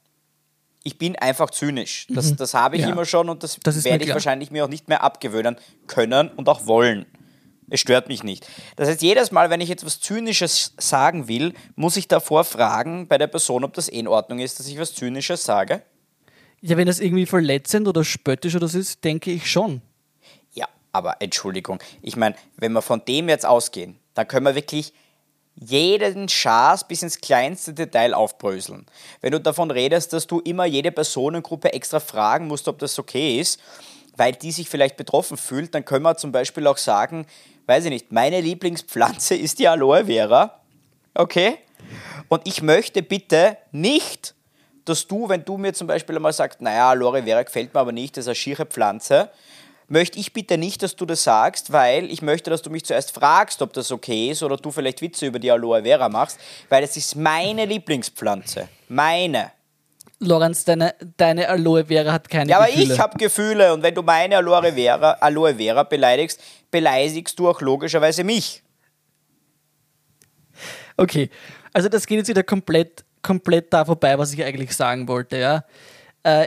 Ich 0.82 0.96
bin 0.96 1.16
einfach 1.16 1.50
zynisch. 1.50 2.06
Das, 2.08 2.34
das 2.36 2.54
habe 2.54 2.76
ich 2.76 2.82
Mhm. 2.82 2.88
Ja. 2.88 2.92
immer 2.94 3.04
schon 3.04 3.28
und 3.28 3.42
das, 3.42 3.58
Das 3.62 3.84
werde 3.84 4.04
ich 4.04 4.14
wahrscheinlich 4.14 4.50
mir 4.50 4.64
auch 4.64 4.68
nicht 4.68 4.88
mehr 4.88 5.02
abgewöhnen 5.02 5.56
können 5.86 6.28
und 6.30 6.48
auch 6.48 6.66
wollen. 6.66 7.04
Es 7.68 7.80
stört 7.80 8.08
mich 8.08 8.24
nicht. 8.24 8.48
Das 8.76 8.88
heißt, 8.88 9.02
jedes 9.02 9.30
Mal, 9.30 9.50
wenn 9.50 9.60
ich 9.60 9.70
etwas 9.70 10.00
Zynisches 10.00 10.72
sagen 10.78 11.28
will, 11.28 11.52
muss 11.76 11.96
ich 11.98 12.08
davor 12.08 12.44
fragen 12.44 13.06
bei 13.06 13.18
der 13.18 13.26
Person, 13.28 13.62
ob 13.62 13.74
das 13.74 13.88
eh 13.88 13.98
in 13.98 14.08
Ordnung 14.08 14.38
ist, 14.40 14.58
dass 14.58 14.66
ich 14.66 14.78
was 14.78 14.94
Zynisches 14.94 15.44
sage. 15.44 15.82
Ja, 16.62 16.76
wenn 16.76 16.86
das 16.86 17.00
irgendwie 17.00 17.26
verletzend 17.26 17.88
oder 17.88 18.04
spöttisch 18.04 18.54
oder 18.54 18.68
so 18.68 18.78
ist, 18.78 19.02
denke 19.04 19.30
ich 19.30 19.50
schon. 19.50 19.80
Ja, 20.52 20.68
aber 20.92 21.16
Entschuldigung. 21.20 21.82
Ich 22.02 22.16
meine, 22.16 22.34
wenn 22.56 22.72
wir 22.72 22.82
von 22.82 23.02
dem 23.06 23.28
jetzt 23.28 23.46
ausgehen, 23.46 23.98
dann 24.14 24.28
können 24.28 24.44
wir 24.44 24.54
wirklich 24.54 24.92
jeden 25.54 26.28
Schaß 26.28 26.86
bis 26.88 27.02
ins 27.02 27.20
kleinste 27.20 27.74
Detail 27.74 28.14
aufbröseln. 28.14 28.86
Wenn 29.20 29.32
du 29.32 29.40
davon 29.40 29.70
redest, 29.70 30.12
dass 30.12 30.26
du 30.26 30.40
immer 30.40 30.64
jede 30.64 30.92
Personengruppe 30.92 31.72
extra 31.72 32.00
fragen 32.00 32.46
musst, 32.46 32.68
ob 32.68 32.78
das 32.78 32.98
okay 32.98 33.38
ist, 33.38 33.60
weil 34.16 34.32
die 34.32 34.52
sich 34.52 34.68
vielleicht 34.68 34.96
betroffen 34.96 35.36
fühlt, 35.36 35.74
dann 35.74 35.84
können 35.84 36.04
wir 36.04 36.16
zum 36.16 36.32
Beispiel 36.32 36.66
auch 36.66 36.78
sagen, 36.78 37.26
weiß 37.66 37.84
ich 37.84 37.90
nicht, 37.90 38.12
meine 38.12 38.40
Lieblingspflanze 38.40 39.34
ist 39.36 39.58
die 39.58 39.68
Aloe 39.68 40.06
Vera. 40.06 40.60
Okay? 41.14 41.58
Und 42.28 42.42
ich 42.46 42.62
möchte 42.62 43.02
bitte 43.02 43.56
nicht, 43.72 44.34
dass 44.90 45.06
du, 45.06 45.28
wenn 45.28 45.44
du 45.44 45.56
mir 45.56 45.72
zum 45.72 45.86
Beispiel 45.86 46.16
einmal 46.16 46.32
sagst, 46.32 46.60
naja, 46.60 46.90
Aloe 46.90 47.22
Vera 47.22 47.42
gefällt 47.42 47.72
mir 47.72 47.80
aber 47.80 47.92
nicht, 47.92 48.16
das 48.16 48.24
ist 48.24 48.28
eine 48.28 48.34
schiere 48.34 48.66
Pflanze, 48.66 49.30
möchte 49.88 50.18
ich 50.18 50.32
bitte 50.32 50.58
nicht, 50.58 50.82
dass 50.82 50.94
du 50.96 51.06
das 51.06 51.24
sagst, 51.24 51.72
weil 51.72 52.10
ich 52.10 52.22
möchte, 52.22 52.50
dass 52.50 52.62
du 52.62 52.70
mich 52.70 52.84
zuerst 52.84 53.12
fragst, 53.12 53.62
ob 53.62 53.72
das 53.72 53.90
okay 53.90 54.30
ist 54.30 54.42
oder 54.42 54.56
du 54.56 54.70
vielleicht 54.70 55.00
Witze 55.02 55.26
über 55.26 55.38
die 55.38 55.50
Aloe 55.50 55.82
Vera 55.82 56.08
machst, 56.08 56.38
weil 56.68 56.84
es 56.84 56.96
ist 56.96 57.16
meine 57.16 57.64
Lieblingspflanze. 57.64 58.68
Meine. 58.88 59.52
Lorenz, 60.22 60.64
deine, 60.64 60.94
deine 61.16 61.48
Aloe 61.48 61.86
Vera 61.86 62.12
hat 62.12 62.28
keine 62.28 62.50
Ja, 62.50 62.58
aber 62.58 62.66
Gefühle. 62.66 62.94
ich 62.94 63.00
habe 63.00 63.16
Gefühle 63.18 63.72
und 63.72 63.82
wenn 63.82 63.94
du 63.94 64.02
meine 64.02 64.36
Aloe 64.36 64.72
Vera, 64.74 65.12
Aloe 65.12 65.54
Vera 65.54 65.82
beleidigst, 65.82 66.40
beleidigst 66.70 67.38
du 67.38 67.48
auch 67.48 67.60
logischerweise 67.62 68.22
mich. 68.22 68.62
Okay, 70.96 71.30
also 71.72 71.88
das 71.88 72.06
geht 72.06 72.18
jetzt 72.18 72.28
wieder 72.28 72.42
komplett, 72.42 73.04
komplett 73.22 73.72
da 73.72 73.84
vorbei, 73.84 74.18
was 74.18 74.32
ich 74.32 74.44
eigentlich 74.44 74.74
sagen 74.74 75.08
wollte, 75.08 75.38
ja. 75.38 75.64
Äh, 76.22 76.46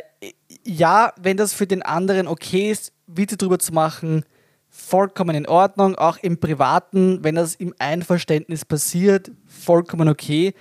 ja, 0.63 1.13
wenn 1.19 1.37
das 1.37 1.53
für 1.53 1.67
den 1.67 1.81
anderen 1.81 2.27
okay 2.27 2.71
ist, 2.71 2.93
Witze 3.07 3.37
drüber 3.37 3.59
zu 3.59 3.73
machen, 3.73 4.23
vollkommen 4.69 5.35
in 5.35 5.47
Ordnung, 5.47 5.95
auch 5.95 6.17
im 6.17 6.39
Privaten, 6.39 7.23
wenn 7.23 7.35
das 7.35 7.55
im 7.55 7.73
Einverständnis 7.79 8.65
passiert, 8.65 9.31
vollkommen 9.45 10.09
okay. 10.09 10.53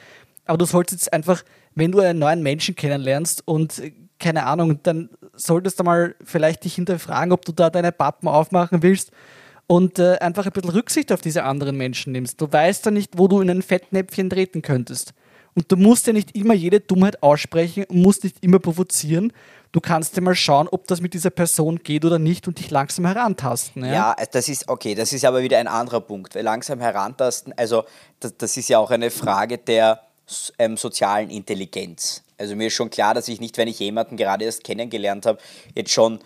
Aber 0.44 0.59
du 0.59 0.64
solltest 0.64 1.03
jetzt 1.03 1.12
einfach, 1.12 1.42
wenn 1.75 1.92
du 1.92 2.01
einen 2.01 2.18
neuen 2.18 2.42
Menschen 2.42 2.75
kennenlernst 2.75 3.46
und 3.46 3.79
äh, 3.79 3.92
keine 4.18 4.46
Ahnung, 4.46 4.81
dann 4.83 5.11
solltest 5.35 5.81
du 5.81 5.85
mal 5.85 6.14
vielleicht 6.22 6.64
dich 6.64 6.75
hinterfragen, 6.77 7.33
ob 7.33 7.44
du 7.44 7.53
da 7.53 7.70
deine 7.70 7.90
Pappen 7.90 8.29
aufmachen 8.29 8.83
willst 8.83 9.11
und 9.66 9.98
äh, 9.98 10.18
einfach 10.18 10.46
ein 10.46 10.53
bisschen 10.53 10.70
Rücksicht 10.70 11.11
auf 11.12 11.20
diese 11.20 11.44
anderen 11.44 11.77
Menschen 11.77 12.12
nimmst. 12.12 12.40
Du 12.40 12.51
weißt 12.51 12.85
ja 12.87 12.90
nicht, 12.90 13.18
wo 13.18 13.27
du 13.27 13.40
in 13.40 13.51
ein 13.51 13.62
Fettnäpfchen 13.62 14.31
treten 14.31 14.62
könntest. 14.62 15.12
Und 15.55 15.71
du 15.71 15.77
musst 15.77 16.07
ja 16.07 16.12
nicht 16.12 16.35
immer 16.35 16.55
jede 16.55 16.81
Dummheit 16.81 17.23
aussprechen 17.23 17.85
und 17.85 17.97
musst 18.01 18.25
nicht 18.25 18.37
immer 18.43 18.59
provozieren. 18.59 19.33
Du 19.71 19.81
kannst 19.81 20.17
ja 20.17 20.23
mal 20.23 20.35
schauen, 20.35 20.69
ob 20.69 20.87
das 20.87 21.01
mit 21.01 21.15
dieser 21.15 21.31
Person 21.31 21.79
geht 21.83 22.05
oder 22.05 22.19
nicht 22.19 22.47
und 22.49 22.59
dich 22.59 22.71
langsam 22.71 23.07
herantasten. 23.07 23.85
Ja, 23.85 23.93
Ja, 23.93 24.17
das 24.33 24.49
ist 24.49 24.69
okay, 24.69 24.95
das 24.95 25.12
ist 25.12 25.25
aber 25.25 25.43
wieder 25.43 25.59
ein 25.59 25.69
anderer 25.69 26.01
Punkt, 26.01 26.35
weil 26.35 26.43
langsam 26.45 26.81
herantasten, 26.81 27.55
also 27.57 27.85
das, 28.21 28.37
das 28.37 28.57
ist 28.57 28.69
ja 28.69 28.79
auch 28.79 28.91
eine 28.91 29.11
Frage 29.11 29.59
der 29.59 30.01
ähm, 30.59 30.77
sozialen 30.77 31.31
Intelligenz. 31.31 32.23
Also 32.38 32.57
mir 32.57 32.67
ist 32.69 32.75
schon 32.75 32.91
klar, 32.91 33.15
dass 33.15 33.29
ich 33.29 33.41
nicht, 33.41 33.57
wenn 33.59 33.69
ich 33.69 33.79
jemanden 33.79 34.17
gerade 34.17 34.45
erst 34.45 34.65
kennengelernt 34.65 35.27
habe, 35.27 35.38
jetzt 35.75 35.91
schon 35.91 36.19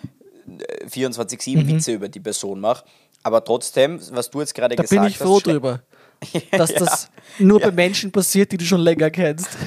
äh, 0.80 0.86
24-7 0.86 1.66
Witze 1.68 1.92
über 1.92 2.08
die 2.08 2.20
Person 2.20 2.60
mache. 2.60 2.84
Aber 3.22 3.44
trotzdem, 3.44 4.00
was 4.12 4.30
du 4.30 4.40
jetzt 4.40 4.54
gerade 4.54 4.74
Mhm. 4.74 4.76
da 4.76 4.82
gesagt 4.82 5.00
bin 5.02 5.08
ich 5.10 5.20
hast, 5.20 5.26
froh 5.26 5.40
drüber, 5.40 5.82
dass 6.52 6.72
das 6.74 7.10
nur 7.38 7.60
bei 7.60 7.70
Menschen 7.70 8.10
passiert, 8.12 8.52
die 8.52 8.56
du 8.56 8.64
schon 8.64 8.80
länger 8.80 9.10
kennst. 9.10 9.48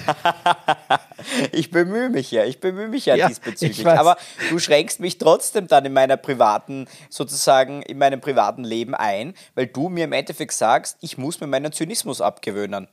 Ich 1.52 1.70
bemühe 1.70 2.10
mich 2.10 2.32
ja, 2.32 2.46
ich 2.46 2.60
bemühe 2.60 2.88
mich 2.88 3.06
ja, 3.06 3.16
Ja, 3.16 3.28
diesbezüglich. 3.28 3.86
Aber 3.86 4.18
du 4.50 4.58
schränkst 4.58 5.00
mich 5.00 5.18
trotzdem 5.18 5.68
dann 5.68 5.84
in 5.86 5.94
meiner 5.94 6.18
privaten, 6.18 6.88
sozusagen 7.10 7.82
in 7.84 7.98
meinem 7.98 8.22
privaten 8.22 8.64
Leben 8.64 8.96
ein, 8.96 9.34
weil 9.56 9.68
du 9.68 9.90
mir 9.90 10.06
im 10.06 10.14
Endeffekt 10.14 10.54
sagst, 10.54 10.98
ich 11.02 11.18
muss 11.18 11.40
mir 11.42 11.48
meinen 11.48 11.72
Zynismus 11.74 12.22
abgewöhnen. 12.22 12.88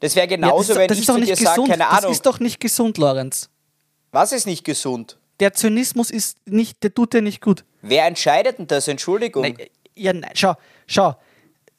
Das 0.00 0.14
wäre 0.14 0.26
Ja, 0.28 0.36
genauso, 0.36 0.68
das, 0.68 0.78
wenn 0.78 0.88
das 0.88 0.98
ich 0.98 1.06
zu 1.06 1.14
dir 1.14 1.20
nicht 1.20 1.36
sage, 1.38 1.62
keine 1.64 1.78
Das 1.84 1.98
Ahnung, 1.98 2.12
ist 2.12 2.24
doch 2.26 2.38
nicht 2.38 2.60
gesund, 2.60 2.98
Lorenz. 2.98 3.50
was 4.12 4.32
ist 4.32 4.46
nicht 4.46 4.64
gesund? 4.64 5.18
Der 5.40 5.52
Zynismus 5.52 6.10
ist 6.10 6.38
nicht, 6.46 6.82
der 6.84 6.94
tut 6.94 7.12
dir 7.14 7.22
nicht 7.22 7.40
gut. 7.40 7.64
Wer 7.82 8.06
entscheidet 8.06 8.58
denn 8.58 8.68
das? 8.68 8.86
Entschuldigung. 8.86 9.42
Nein, 9.42 9.56
ja, 9.96 10.12
nein, 10.12 10.30
schau, 10.34 10.54
schau. 10.86 11.16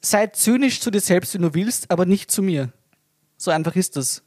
Sei 0.04 0.26
zynisch 0.28 0.80
zu 0.80 0.90
dir 0.90 1.00
selbst, 1.00 1.34
wenn 1.34 1.42
du 1.42 1.54
willst, 1.54 1.90
aber 1.90 2.04
nicht 2.06 2.30
zu 2.30 2.42
mir. 2.42 2.72
So 3.36 3.50
einfach 3.50 3.74
ist 3.76 3.96
das. 3.96 4.22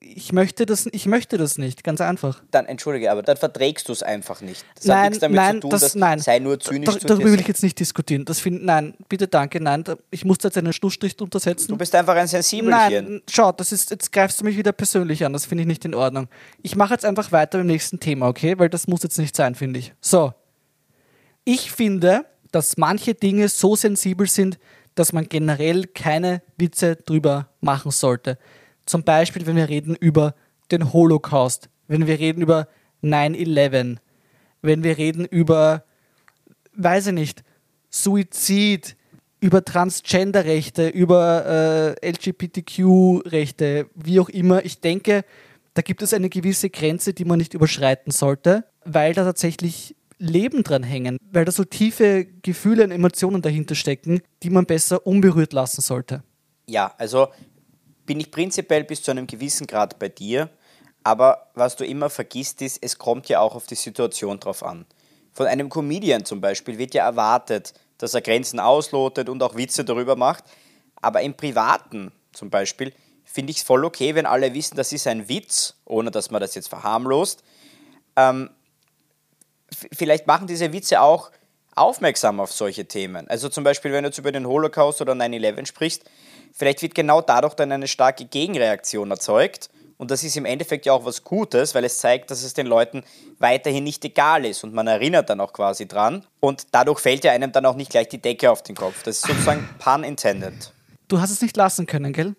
Ich, 0.00 0.32
möchte 0.32 0.64
das 0.64 0.86
ich 0.92 1.06
möchte 1.06 1.38
das 1.38 1.58
nicht, 1.58 1.82
ganz 1.82 2.00
einfach. 2.00 2.40
Dann 2.52 2.66
entschuldige, 2.66 3.10
aber 3.10 3.22
dann 3.22 3.36
verträgst 3.36 3.88
du 3.88 3.92
es 3.92 4.04
einfach 4.04 4.40
nicht. 4.42 4.64
Das 4.76 4.84
hat 4.84 4.94
nein, 4.94 5.08
nichts 5.08 5.20
damit 5.20 5.36
nein, 5.36 5.54
zu 5.56 5.60
tun, 5.62 5.70
das, 5.70 5.80
dass 5.80 5.94
nein. 5.96 6.18
sei 6.20 6.38
nur 6.38 6.60
zynisch 6.60 6.84
Dar- 6.84 6.92
zu 6.94 7.00
dir 7.00 7.06
Darüber 7.08 7.24
will 7.24 7.30
selbst. 7.30 7.40
ich 7.42 7.48
jetzt 7.48 7.62
nicht 7.64 7.80
diskutieren. 7.80 8.24
Das 8.24 8.38
find, 8.38 8.62
nein, 8.64 8.94
bitte 9.08 9.26
danke, 9.26 9.60
nein. 9.60 9.82
da- 9.82 9.96
Ich 10.12 10.24
muss 10.24 10.38
da 10.38 10.46
jetzt 10.48 10.56
einen 10.58 10.72
Schlussstrich 10.72 11.16
drunter 11.16 11.40
setzen. 11.40 11.66
Du 11.68 11.76
bist 11.76 11.92
einfach 11.96 12.14
ein 12.14 12.28
Sensibelchen. 12.28 12.70
Nein, 12.70 13.22
schau, 13.28 13.50
das 13.50 13.72
ist, 13.72 13.90
jetzt 13.90 14.12
greifst 14.12 14.40
du 14.40 14.44
mich 14.44 14.56
wieder 14.56 14.70
persönlich 14.70 15.24
an. 15.24 15.32
Das 15.32 15.46
finde 15.46 15.62
ich 15.62 15.66
nicht 15.68 15.84
in 15.84 15.94
Ordnung. 15.96 16.28
Ich 16.62 16.76
mache 16.76 16.94
jetzt 16.94 17.04
einfach 17.04 17.32
weiter 17.32 17.58
beim 17.58 17.66
nächsten 17.66 17.98
Thema, 17.98 18.28
okay? 18.28 18.56
Weil 18.58 18.68
das 18.68 18.86
muss 18.86 19.02
jetzt 19.02 19.18
nicht 19.18 19.34
sein, 19.34 19.56
finde 19.56 19.80
ich. 19.80 19.94
So. 20.00 20.32
Ich 21.44 21.72
finde, 21.72 22.24
dass 22.52 22.76
manche 22.76 23.14
Dinge 23.14 23.48
so 23.48 23.76
sensibel 23.76 24.26
sind, 24.26 24.58
dass 24.94 25.12
man 25.12 25.28
generell 25.28 25.84
keine 25.84 26.42
Witze 26.56 26.96
drüber 26.96 27.48
machen 27.60 27.90
sollte. 27.90 28.38
Zum 28.86 29.04
Beispiel, 29.04 29.46
wenn 29.46 29.56
wir 29.56 29.68
reden 29.68 29.94
über 29.94 30.34
den 30.70 30.92
Holocaust, 30.92 31.68
wenn 31.86 32.06
wir 32.06 32.18
reden 32.18 32.42
über 32.42 32.68
9-11, 33.02 33.98
wenn 34.62 34.82
wir 34.82 34.98
reden 34.98 35.24
über, 35.24 35.84
weiß 36.74 37.08
ich 37.08 37.12
nicht, 37.12 37.44
Suizid, 37.90 38.96
über 39.40 39.64
Transgender-Rechte, 39.64 40.88
über 40.88 41.94
äh, 42.02 42.10
LGBTQ-Rechte, 42.10 43.88
wie 43.94 44.20
auch 44.20 44.28
immer. 44.28 44.64
Ich 44.64 44.80
denke, 44.80 45.24
da 45.74 45.82
gibt 45.82 46.02
es 46.02 46.12
eine 46.12 46.28
gewisse 46.28 46.70
Grenze, 46.70 47.14
die 47.14 47.24
man 47.24 47.38
nicht 47.38 47.54
überschreiten 47.54 48.10
sollte, 48.10 48.64
weil 48.84 49.14
da 49.14 49.24
tatsächlich 49.24 49.94
Leben 50.18 50.64
dran 50.64 50.82
hängen, 50.82 51.18
weil 51.30 51.44
da 51.44 51.52
so 51.52 51.64
tiefe 51.64 52.26
Gefühle 52.42 52.84
und 52.84 52.90
Emotionen 52.90 53.42
dahinter 53.42 53.74
stecken, 53.74 54.20
die 54.42 54.50
man 54.50 54.66
besser 54.66 55.06
unberührt 55.06 55.52
lassen 55.52 55.80
sollte. 55.80 56.22
Ja, 56.66 56.94
also 56.98 57.28
bin 58.04 58.20
ich 58.20 58.30
prinzipiell 58.30 58.84
bis 58.84 59.02
zu 59.02 59.10
einem 59.10 59.26
gewissen 59.26 59.66
Grad 59.66 59.98
bei 59.98 60.08
dir, 60.08 60.50
aber 61.04 61.50
was 61.54 61.76
du 61.76 61.84
immer 61.84 62.10
vergisst 62.10 62.60
ist, 62.62 62.78
es 62.82 62.98
kommt 62.98 63.28
ja 63.28 63.40
auch 63.40 63.54
auf 63.54 63.66
die 63.66 63.74
Situation 63.74 64.40
drauf 64.40 64.62
an. 64.62 64.86
Von 65.32 65.46
einem 65.46 65.68
Comedian 65.68 66.24
zum 66.24 66.40
Beispiel 66.40 66.78
wird 66.78 66.94
ja 66.94 67.04
erwartet, 67.04 67.74
dass 67.98 68.14
er 68.14 68.20
Grenzen 68.20 68.60
auslotet 68.60 69.28
und 69.28 69.42
auch 69.42 69.56
Witze 69.56 69.84
darüber 69.84 70.16
macht, 70.16 70.44
aber 70.96 71.22
im 71.22 71.34
Privaten 71.34 72.12
zum 72.32 72.50
Beispiel 72.50 72.92
finde 73.24 73.50
ich 73.50 73.58
es 73.58 73.62
voll 73.62 73.84
okay, 73.84 74.14
wenn 74.14 74.26
alle 74.26 74.54
wissen, 74.54 74.76
das 74.76 74.92
ist 74.92 75.06
ein 75.06 75.28
Witz, 75.28 75.74
ohne 75.84 76.10
dass 76.10 76.30
man 76.30 76.40
das 76.40 76.54
jetzt 76.54 76.68
verharmlost. 76.68 77.42
Ähm, 78.16 78.50
vielleicht 79.92 80.26
machen 80.26 80.46
diese 80.46 80.72
Witze 80.72 81.00
auch 81.00 81.30
aufmerksam 81.74 82.40
auf 82.40 82.52
solche 82.52 82.86
Themen. 82.86 83.28
Also 83.28 83.48
zum 83.48 83.64
Beispiel, 83.64 83.92
wenn 83.92 84.02
du 84.02 84.08
jetzt 84.08 84.18
über 84.18 84.32
den 84.32 84.46
Holocaust 84.46 85.00
oder 85.00 85.12
9-11 85.12 85.66
sprichst, 85.66 86.04
vielleicht 86.52 86.82
wird 86.82 86.94
genau 86.94 87.20
dadurch 87.22 87.54
dann 87.54 87.72
eine 87.72 87.88
starke 87.88 88.24
Gegenreaktion 88.24 89.10
erzeugt. 89.10 89.70
Und 89.96 90.12
das 90.12 90.22
ist 90.22 90.36
im 90.36 90.44
Endeffekt 90.44 90.86
ja 90.86 90.92
auch 90.92 91.04
was 91.04 91.24
Gutes, 91.24 91.74
weil 91.74 91.84
es 91.84 91.98
zeigt, 91.98 92.30
dass 92.30 92.44
es 92.44 92.54
den 92.54 92.66
Leuten 92.66 93.02
weiterhin 93.38 93.82
nicht 93.82 94.04
egal 94.04 94.44
ist 94.44 94.62
und 94.62 94.72
man 94.72 94.86
erinnert 94.86 95.28
dann 95.28 95.40
auch 95.40 95.52
quasi 95.52 95.88
dran. 95.88 96.24
Und 96.38 96.68
dadurch 96.70 97.00
fällt 97.00 97.24
ja 97.24 97.32
einem 97.32 97.50
dann 97.50 97.66
auch 97.66 97.74
nicht 97.74 97.90
gleich 97.90 98.08
die 98.08 98.22
Decke 98.22 98.50
auf 98.50 98.62
den 98.62 98.76
Kopf. 98.76 99.02
Das 99.02 99.16
ist 99.16 99.26
sozusagen 99.26 99.68
pun 99.80 100.04
intended. 100.04 100.72
Du 101.08 101.20
hast 101.20 101.30
es 101.30 101.42
nicht 101.42 101.56
lassen 101.56 101.86
können, 101.86 102.12
gell? 102.12 102.36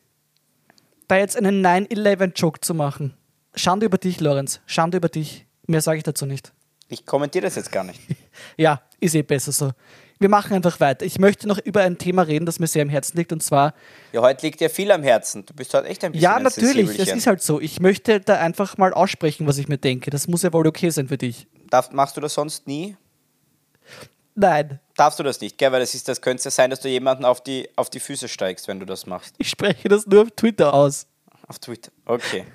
Da 1.10 1.18
jetzt 1.18 1.36
einen 1.36 1.66
9-11-Joke 1.66 2.62
zu 2.62 2.74
machen. 2.74 3.18
Schande 3.56 3.88
über 3.88 3.98
dich, 3.98 4.22
Lorenz. 4.22 4.62
Schande 4.66 4.98
über 4.98 5.10
dich. 5.10 5.46
Mehr 5.68 5.82
sage 5.82 5.98
ich 5.98 6.04
dazu 6.04 6.26
nicht. 6.26 6.54
Ich 6.90 7.06
kommentiere 7.06 7.46
das 7.46 7.56
jetzt 7.56 7.72
gar 7.72 7.84
nicht. 7.84 8.00
Ja, 8.58 8.82
ist 9.00 9.16
eh 9.16 9.22
besser 9.22 9.52
so. 9.52 9.72
Wir 10.18 10.30
machen 10.30 10.54
einfach 10.54 10.80
weiter. 10.80 11.06
Ich 11.06 11.20
möchte 11.20 11.48
noch 11.48 11.58
über 11.60 11.82
ein 11.82 11.98
Thema 11.98 12.24
reden, 12.24 12.46
das 12.46 12.60
mir 12.60 12.68
sehr 12.68 12.82
am 12.84 12.90
Herzen 12.90 13.18
liegt, 13.18 13.32
und 13.32 13.42
zwar, 13.44 13.74
Ja, 14.12 14.22
heute 14.22 14.46
liegt 14.46 14.60
dir 14.60 14.70
viel 14.70 14.92
am 14.92 15.04
Herzen. 15.04 15.46
Du 15.46 15.54
bist 15.54 15.74
heute 15.74 15.88
echt 15.88 16.04
ein 16.04 16.12
bisschen 16.14 16.24
ja, 16.24 16.40
natürlich, 16.40 16.98
das 16.98 17.10
ist 17.10 17.28
halt 17.28 17.42
so. 17.42 17.60
Ich 17.62 17.80
möchte 17.80 18.20
da 18.22 18.36
einfach 18.40 18.78
mal 18.78 18.94
aussprechen, 18.94 19.46
was 19.48 19.58
ich 19.58 19.68
mir 19.68 19.78
denke. 19.78 20.10
Das 20.10 20.28
muss 20.28 20.44
ja 20.44 20.52
wohl 20.54 20.68
okay 20.68 20.90
sein 20.90 21.08
für 21.10 21.18
dich. 21.18 21.48
Darf, 21.70 21.92
machst 21.92 22.18
du 22.18 22.22
das 22.22 22.34
sonst 22.34 22.68
nie? 22.68 22.96
Nein, 24.36 24.80
Darfst 24.96 25.18
du 25.20 25.24
das 25.24 25.40
nicht, 25.40 25.58
gell? 25.58 25.72
Weil 25.72 25.80
das, 25.80 25.96
ist, 25.96 26.08
das 26.10 26.22
könnte 26.22 26.44
ja 26.44 26.52
sein, 26.52 26.70
dass 26.70 26.82
du 26.82 26.90
jemanden 26.90 27.24
auf 27.26 27.42
die, 27.42 27.70
auf 27.78 27.90
die 27.90 28.00
Füße 28.02 28.28
steigst, 28.28 28.68
wenn 28.68 28.80
du 28.80 28.86
das 28.86 29.06
machst. 29.06 29.36
ich 29.38 29.50
spreche 29.50 29.88
das 29.88 30.06
nur 30.08 30.24
auf 30.24 30.32
Twitter 30.32 30.74
aus. 30.74 31.08
Auf 31.48 31.60
Twitter. 31.60 31.92
Okay. 32.06 32.46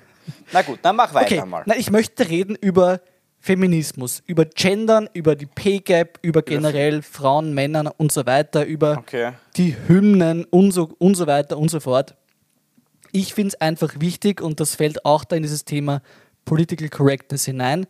Na 0.51 0.61
gut, 0.61 0.79
dann 0.83 0.95
mach 0.95 1.13
weiter 1.13 1.35
Okay, 1.37 1.45
mal. 1.45 1.63
na, 1.65 1.75
ich 1.75 1.89
möchte 1.91 2.27
reden 2.27 2.55
über 2.55 3.01
Feminismus, 3.45 4.23
über 4.25 4.45
Gendern, 4.45 5.07
über 5.13 5.35
die 5.35 5.45
Pay-Gap, 5.45 6.17
über 6.23 6.41
generell 6.41 7.03
Frauen, 7.03 7.53
Männer 7.53 7.93
und 7.97 8.11
so 8.11 8.25
weiter, 8.25 8.65
über 8.65 8.97
Okay. 8.97 9.33
die 9.55 9.75
Hymnen 9.87 10.45
und 10.45 10.71
so, 10.71 10.95
und 10.97 11.13
so 11.13 11.27
weiter 11.27 11.55
und 11.59 11.69
so 11.69 11.79
fort. 11.79 12.15
Ich 13.11 13.35
finde 13.35 13.49
es 13.49 13.61
einfach 13.61 13.99
wichtig, 13.99 14.41
und 14.41 14.59
das 14.59 14.73
fällt 14.73 15.05
auch 15.05 15.23
da 15.23 15.35
in 15.35 15.43
dieses 15.43 15.63
Thema 15.63 16.01
Political 16.45 16.89
Correctness 16.89 17.45
hinein, 17.45 17.85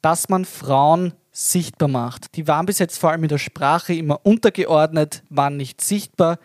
dass 0.00 0.30
man 0.30 0.46
Frauen 0.46 1.12
sichtbar 1.32 1.88
macht. 1.88 2.34
Die 2.36 2.48
waren 2.48 2.64
bis 2.64 2.78
jetzt 2.78 2.98
vor 2.98 3.10
allem 3.10 3.24
in 3.24 3.28
der 3.28 3.36
Sprache 3.36 3.92
immer 3.92 4.24
untergeordnet, 4.24 5.22
waren 5.28 5.58
nicht 5.58 5.82
sichtbar 5.82 6.38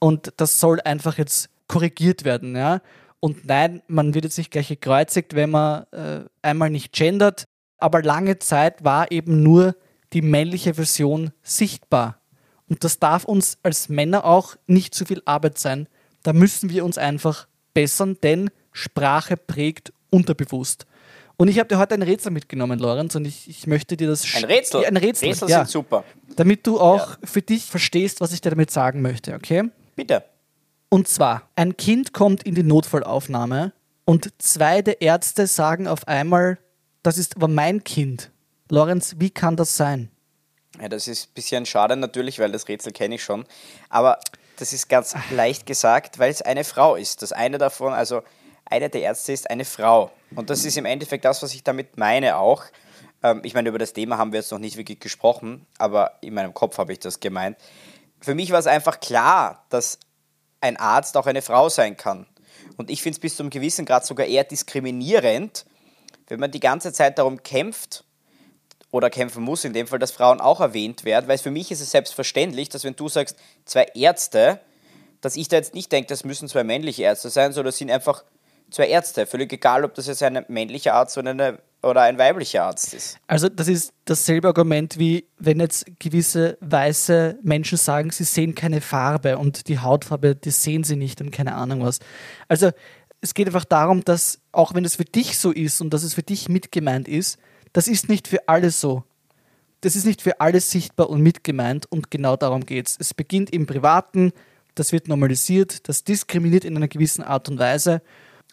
und 0.00 0.32
das 0.36 0.58
soll 0.58 0.80
einfach 0.80 1.16
jetzt 1.16 1.48
korrigiert 1.68 2.24
werden. 2.24 2.56
Ja? 2.56 2.80
Und 3.20 3.46
nein, 3.46 3.82
man 3.86 4.14
wird 4.14 4.24
jetzt 4.24 4.36
nicht 4.38 4.50
gleich 4.50 4.66
gekreuzigt, 4.66 5.36
wenn 5.36 5.50
man 5.50 5.84
äh, 5.92 6.22
einmal 6.42 6.70
nicht 6.70 6.92
gendert, 6.92 7.46
aber 7.82 8.02
lange 8.02 8.38
Zeit 8.38 8.84
war 8.84 9.10
eben 9.10 9.42
nur 9.42 9.74
die 10.12 10.22
männliche 10.22 10.74
Version 10.74 11.32
sichtbar. 11.42 12.20
Und 12.68 12.84
das 12.84 12.98
darf 12.98 13.24
uns 13.24 13.58
als 13.62 13.88
Männer 13.88 14.24
auch 14.24 14.56
nicht 14.66 14.94
zu 14.94 15.04
viel 15.04 15.22
Arbeit 15.24 15.58
sein. 15.58 15.88
Da 16.22 16.32
müssen 16.32 16.70
wir 16.70 16.84
uns 16.84 16.98
einfach 16.98 17.48
bessern, 17.74 18.16
denn 18.22 18.50
Sprache 18.72 19.36
prägt 19.36 19.92
unterbewusst. 20.10 20.86
Und 21.36 21.48
ich 21.48 21.58
habe 21.58 21.68
dir 21.68 21.78
heute 21.78 21.94
ein 21.94 22.02
Rätsel 22.02 22.32
mitgenommen, 22.32 22.78
Lorenz, 22.78 23.14
und 23.14 23.24
ich, 23.24 23.48
ich 23.48 23.66
möchte 23.66 23.96
dir 23.96 24.08
das... 24.08 24.24
Ein 24.36 24.44
Rätsel? 24.44 24.82
Ja, 24.82 24.88
ein 24.88 24.96
Rätsel, 24.98 25.28
Rätsel 25.28 25.48
ja. 25.48 25.64
sind 25.64 25.70
super. 25.70 26.04
Damit 26.36 26.66
du 26.66 26.78
auch 26.78 27.16
für 27.24 27.40
dich 27.40 27.64
verstehst, 27.64 28.20
was 28.20 28.32
ich 28.32 28.42
dir 28.42 28.50
damit 28.50 28.70
sagen 28.70 29.00
möchte, 29.00 29.34
okay? 29.34 29.70
Bitte. 29.96 30.22
Und 30.90 31.08
zwar, 31.08 31.48
ein 31.56 31.76
Kind 31.76 32.12
kommt 32.12 32.42
in 32.42 32.54
die 32.54 32.62
Notfallaufnahme 32.62 33.72
und 34.04 34.30
zwei 34.38 34.82
der 34.82 35.00
Ärzte 35.00 35.46
sagen 35.46 35.88
auf 35.88 36.06
einmal, 36.06 36.58
das 37.02 37.18
ist 37.18 37.36
aber 37.36 37.48
mein 37.48 37.84
Kind. 37.84 38.30
Lorenz, 38.70 39.16
wie 39.18 39.30
kann 39.30 39.56
das 39.56 39.76
sein? 39.76 40.10
Ja, 40.80 40.88
das 40.88 41.08
ist 41.08 41.28
ein 41.28 41.34
bisschen 41.34 41.66
schade 41.66 41.96
natürlich, 41.96 42.38
weil 42.38 42.52
das 42.52 42.68
Rätsel 42.68 42.92
kenne 42.92 43.16
ich 43.16 43.24
schon. 43.24 43.44
Aber 43.88 44.18
das 44.56 44.72
ist 44.72 44.88
ganz 44.88 45.14
leicht 45.30 45.66
gesagt, 45.66 46.18
weil 46.18 46.30
es 46.30 46.42
eine 46.42 46.64
Frau 46.64 46.94
ist. 46.94 47.22
Das 47.22 47.32
eine 47.32 47.58
davon, 47.58 47.92
also 47.92 48.22
eine 48.66 48.88
der 48.88 49.02
Ärzte 49.02 49.32
ist 49.32 49.50
eine 49.50 49.64
Frau. 49.64 50.12
Und 50.34 50.50
das 50.50 50.64
ist 50.64 50.76
im 50.76 50.84
Endeffekt 50.84 51.24
das, 51.24 51.42
was 51.42 51.54
ich 51.54 51.64
damit 51.64 51.98
meine 51.98 52.36
auch. 52.36 52.64
Ähm, 53.22 53.40
ich 53.44 53.54
meine, 53.54 53.68
über 53.68 53.78
das 53.78 53.92
Thema 53.92 54.18
haben 54.18 54.32
wir 54.32 54.40
jetzt 54.40 54.52
noch 54.52 54.58
nicht 54.58 54.76
wirklich 54.76 55.00
gesprochen, 55.00 55.66
aber 55.78 56.18
in 56.20 56.34
meinem 56.34 56.54
Kopf 56.54 56.78
habe 56.78 56.92
ich 56.92 57.00
das 57.00 57.20
gemeint. 57.20 57.56
Für 58.20 58.34
mich 58.34 58.52
war 58.52 58.58
es 58.58 58.66
einfach 58.66 59.00
klar, 59.00 59.64
dass 59.70 59.98
ein 60.60 60.76
Arzt 60.76 61.16
auch 61.16 61.26
eine 61.26 61.42
Frau 61.42 61.68
sein 61.68 61.96
kann. 61.96 62.26
Und 62.76 62.90
ich 62.90 63.02
finde 63.02 63.16
es 63.16 63.20
bis 63.20 63.36
zu 63.36 63.42
einem 63.42 63.50
gewissen 63.50 63.86
Grad 63.86 64.06
sogar 64.06 64.26
eher 64.26 64.44
diskriminierend, 64.44 65.64
wenn 66.30 66.40
man 66.40 66.50
die 66.50 66.60
ganze 66.60 66.92
Zeit 66.92 67.18
darum 67.18 67.42
kämpft, 67.42 68.04
oder 68.90 69.10
kämpfen 69.10 69.42
muss, 69.42 69.64
in 69.64 69.72
dem 69.72 69.86
Fall, 69.86 69.98
dass 69.98 70.10
Frauen 70.10 70.40
auch 70.40 70.60
erwähnt 70.60 71.04
werden, 71.04 71.28
weil 71.28 71.38
für 71.38 71.50
mich 71.50 71.70
ist 71.70 71.80
es 71.80 71.90
selbstverständlich, 71.90 72.68
dass 72.68 72.84
wenn 72.84 72.96
du 72.96 73.08
sagst, 73.08 73.36
zwei 73.64 73.86
Ärzte, 73.94 74.60
dass 75.20 75.36
ich 75.36 75.48
da 75.48 75.56
jetzt 75.56 75.74
nicht 75.74 75.92
denke, 75.92 76.08
das 76.08 76.24
müssen 76.24 76.48
zwei 76.48 76.64
männliche 76.64 77.02
Ärzte 77.02 77.30
sein, 77.30 77.52
sondern 77.52 77.68
das 77.68 77.78
sind 77.78 77.90
einfach 77.90 78.24
zwei 78.70 78.88
Ärzte. 78.88 79.26
Völlig 79.26 79.52
egal, 79.52 79.84
ob 79.84 79.94
das 79.94 80.06
jetzt 80.06 80.22
ein 80.22 80.44
männlicher 80.48 80.94
Arzt 80.94 81.16
oder, 81.18 81.30
eine, 81.30 81.58
oder 81.82 82.02
ein 82.02 82.18
weiblicher 82.18 82.64
Arzt 82.64 82.94
ist. 82.94 83.18
Also 83.26 83.48
das 83.48 83.68
ist 83.68 83.92
dasselbe 84.06 84.48
Argument 84.48 84.98
wie 84.98 85.26
wenn 85.38 85.60
jetzt 85.60 85.86
gewisse 85.98 86.56
weiße 86.60 87.38
Menschen 87.42 87.78
sagen, 87.78 88.10
sie 88.10 88.24
sehen 88.24 88.54
keine 88.54 88.80
Farbe 88.80 89.38
und 89.38 89.68
die 89.68 89.78
Hautfarbe, 89.78 90.34
die 90.34 90.50
sehen 90.50 90.84
sie 90.84 90.96
nicht 90.96 91.20
und 91.20 91.30
keine 91.30 91.54
Ahnung 91.54 91.84
was. 91.84 91.98
Also 92.48 92.70
es 93.20 93.34
geht 93.34 93.46
einfach 93.46 93.64
darum, 93.64 94.04
dass 94.04 94.40
auch 94.52 94.74
wenn 94.74 94.84
es 94.84 94.96
für 94.96 95.04
dich 95.04 95.38
so 95.38 95.50
ist 95.52 95.80
und 95.80 95.90
dass 95.92 96.02
es 96.02 96.14
für 96.14 96.22
dich 96.22 96.48
mitgemeint 96.48 97.08
ist, 97.08 97.38
das 97.72 97.86
ist 97.88 98.08
nicht 98.08 98.28
für 98.28 98.48
alle 98.48 98.70
so. 98.70 99.04
Das 99.82 99.96
ist 99.96 100.04
nicht 100.04 100.20
für 100.22 100.40
alle 100.40 100.60
sichtbar 100.60 101.08
und 101.08 101.22
mitgemeint 101.22 101.86
und 101.90 102.10
genau 102.10 102.36
darum 102.36 102.66
geht 102.66 102.88
es. 102.88 102.96
Es 102.98 103.14
beginnt 103.14 103.50
im 103.50 103.66
Privaten, 103.66 104.32
das 104.74 104.92
wird 104.92 105.08
normalisiert, 105.08 105.88
das 105.88 106.04
diskriminiert 106.04 106.64
in 106.64 106.76
einer 106.76 106.88
gewissen 106.88 107.22
Art 107.22 107.48
und 107.48 107.58
Weise. 107.58 108.02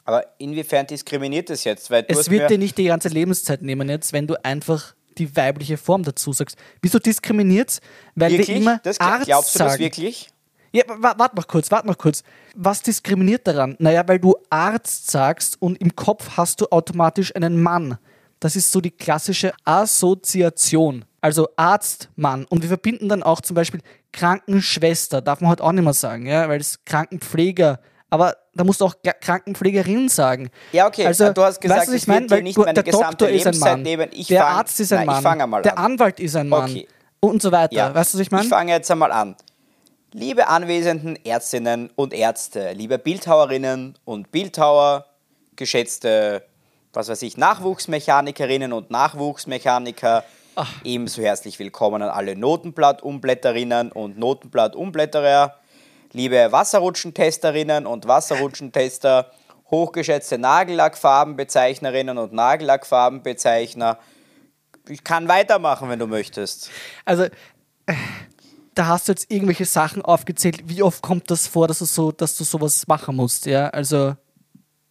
Aber 0.06 0.26
inwiefern 0.38 0.88
diskriminiert 0.88 1.50
es 1.50 1.66
jetzt? 1.66 1.92
Weil 1.92 2.06
Es 2.08 2.30
wird 2.30 2.50
dir 2.50 2.58
nicht 2.58 2.78
die 2.78 2.86
ganze 2.86 3.10
Lebenszeit 3.10 3.62
nehmen 3.62 3.90
jetzt, 3.90 4.14
wenn 4.14 4.26
du 4.26 4.36
einfach 4.44 4.96
die 5.18 5.36
weibliche 5.36 5.78
Form 5.78 6.04
dazu 6.04 6.32
sagst. 6.32 6.58
Wieso 6.82 7.00
diskriminiert 7.00 7.80
Weil 8.16 8.32
wirklich? 8.32 8.48
wir 8.48 8.56
immer 8.56 8.80
das, 8.84 9.00
Arzt 9.00 9.26
glaubst 9.26 9.56
du 9.56 9.60
das 9.60 9.72
sagen. 9.74 9.84
wirklich? 9.84 10.30
Ja, 10.78 10.84
wa- 11.00 11.16
warte 11.18 11.36
noch 11.36 11.48
kurz, 11.48 11.72
warte 11.72 11.88
noch 11.88 11.98
kurz. 11.98 12.24
Was 12.56 12.82
diskriminiert 12.82 13.48
daran? 13.48 13.76
Naja, 13.80 14.04
weil 14.08 14.20
du 14.20 14.36
Arzt 14.50 15.10
sagst 15.10 15.60
und 15.62 15.80
im 15.82 15.96
Kopf 15.96 16.38
hast 16.38 16.62
du 16.62 16.68
automatisch 16.70 17.36
einen 17.36 17.62
Mann. 17.62 17.98
Das 18.40 18.56
ist 18.56 18.72
so 18.72 18.80
die 18.82 18.92
klassische 18.92 19.52
Assoziation. 19.66 21.06
Also 21.22 21.48
Arzt, 21.56 22.10
Mann. 22.16 22.46
Und 22.50 22.62
wir 22.62 22.68
verbinden 22.70 23.10
dann 23.10 23.24
auch 23.24 23.42
zum 23.42 23.56
Beispiel 23.56 23.82
Krankenschwester, 24.14 25.22
darf 25.22 25.42
man 25.42 25.50
heute 25.52 25.64
auch 25.64 25.72
nicht 25.72 25.84
mehr 25.84 25.94
sagen, 25.94 26.26
ja, 26.28 26.48
weil 26.48 26.60
es 26.62 26.84
Krankenpfleger, 26.86 27.80
aber 28.10 28.36
da 28.54 28.64
musst 28.64 28.82
du 28.82 28.86
auch 28.86 28.96
Krankenpflegerin 29.22 30.10
sagen. 30.10 30.50
Ja, 30.72 30.88
okay. 30.88 31.06
Also, 31.08 31.34
du 31.34 31.42
hast 31.44 31.60
gesagt, 31.60 31.82
weißt 31.82 31.90
was 31.90 31.96
ich 31.96 32.08
ich 32.08 32.30
Weil 32.32 32.44
nicht 32.44 32.58
meine 32.58 32.74
der 32.76 32.84
gesamte 32.84 33.26
Doktor 33.26 33.30
ist 33.30 33.48
ein 33.48 33.58
Mann, 33.60 33.82
nehmen. 33.82 34.10
Ich 34.14 34.28
der 34.28 34.42
fang- 34.44 34.56
Arzt 34.58 34.80
ist 34.80 34.94
ein 34.94 34.98
Nein, 35.00 35.06
Mann, 35.08 35.18
Ich 35.18 35.24
fange 35.24 35.44
einmal 35.44 35.62
der 35.64 35.78
an. 35.78 35.86
Anwalt 35.94 36.20
ist 36.20 36.36
ein 36.36 36.48
Mann 36.50 36.70
Okay. 36.70 36.88
und 37.20 37.42
so 37.42 37.52
weiter. 37.52 37.74
Ja. 37.76 37.94
Weißt 37.96 38.14
du, 38.14 38.18
was 38.18 38.22
ich 38.22 38.32
meine? 38.32 38.44
Ich 38.44 38.50
fange 38.50 38.72
jetzt 38.72 38.90
einmal 38.92 39.12
an. 39.12 39.36
Liebe 40.20 40.48
anwesenden 40.48 41.16
Ärztinnen 41.24 41.92
und 41.96 42.12
Ärzte, 42.12 42.74
liebe 42.74 42.98
Bildhauerinnen 42.98 44.00
und 44.04 44.32
Bildhauer, 44.32 45.06
geschätzte, 45.56 46.44
was 46.92 47.08
weiß 47.08 47.22
ich, 47.22 47.38
Nachwuchsmechanikerinnen 47.38 48.74
und 48.74 48.90
Nachwuchsmechaniker, 48.90 50.24
ebenso 50.84 51.22
herzlich 51.22 51.60
willkommen 51.60 52.02
an 52.02 52.10
alle 52.10 52.36
Notenblattumblätterinnen 52.36 53.92
und 53.92 54.18
Notenblattumblätterer, 54.18 55.54
liebe 56.14 56.52
Wasserrutschentesterinnen 56.52 57.86
und 57.86 58.08
Wasserrutschentester, 58.08 59.32
hochgeschätzte 59.70 60.40
Nagellackfarbenbezeichnerinnen 60.40 62.18
und 62.18 62.34
Nagellackfarbenbezeichner. 62.34 64.00
Ich 64.90 65.04
kann 65.04 65.28
weitermachen, 65.28 65.90
wenn 65.90 66.00
du 66.00 66.08
möchtest. 66.08 66.72
Also, 67.06 67.28
da 68.78 68.88
hast 68.88 69.08
du 69.08 69.12
jetzt 69.12 69.32
irgendwelche 69.32 69.66
Sachen 69.66 70.02
aufgezählt. 70.02 70.62
Wie 70.66 70.84
oft 70.84 71.02
kommt 71.02 71.32
das 71.32 71.48
vor, 71.48 71.68
dass 71.68 71.80
du 71.80 71.86
so, 71.86 72.12
dass 72.12 72.36
du 72.38 72.44
sowas 72.44 72.86
machen 72.88 73.16
musst, 73.16 73.46
ja? 73.46 73.70
Also, 73.70 74.16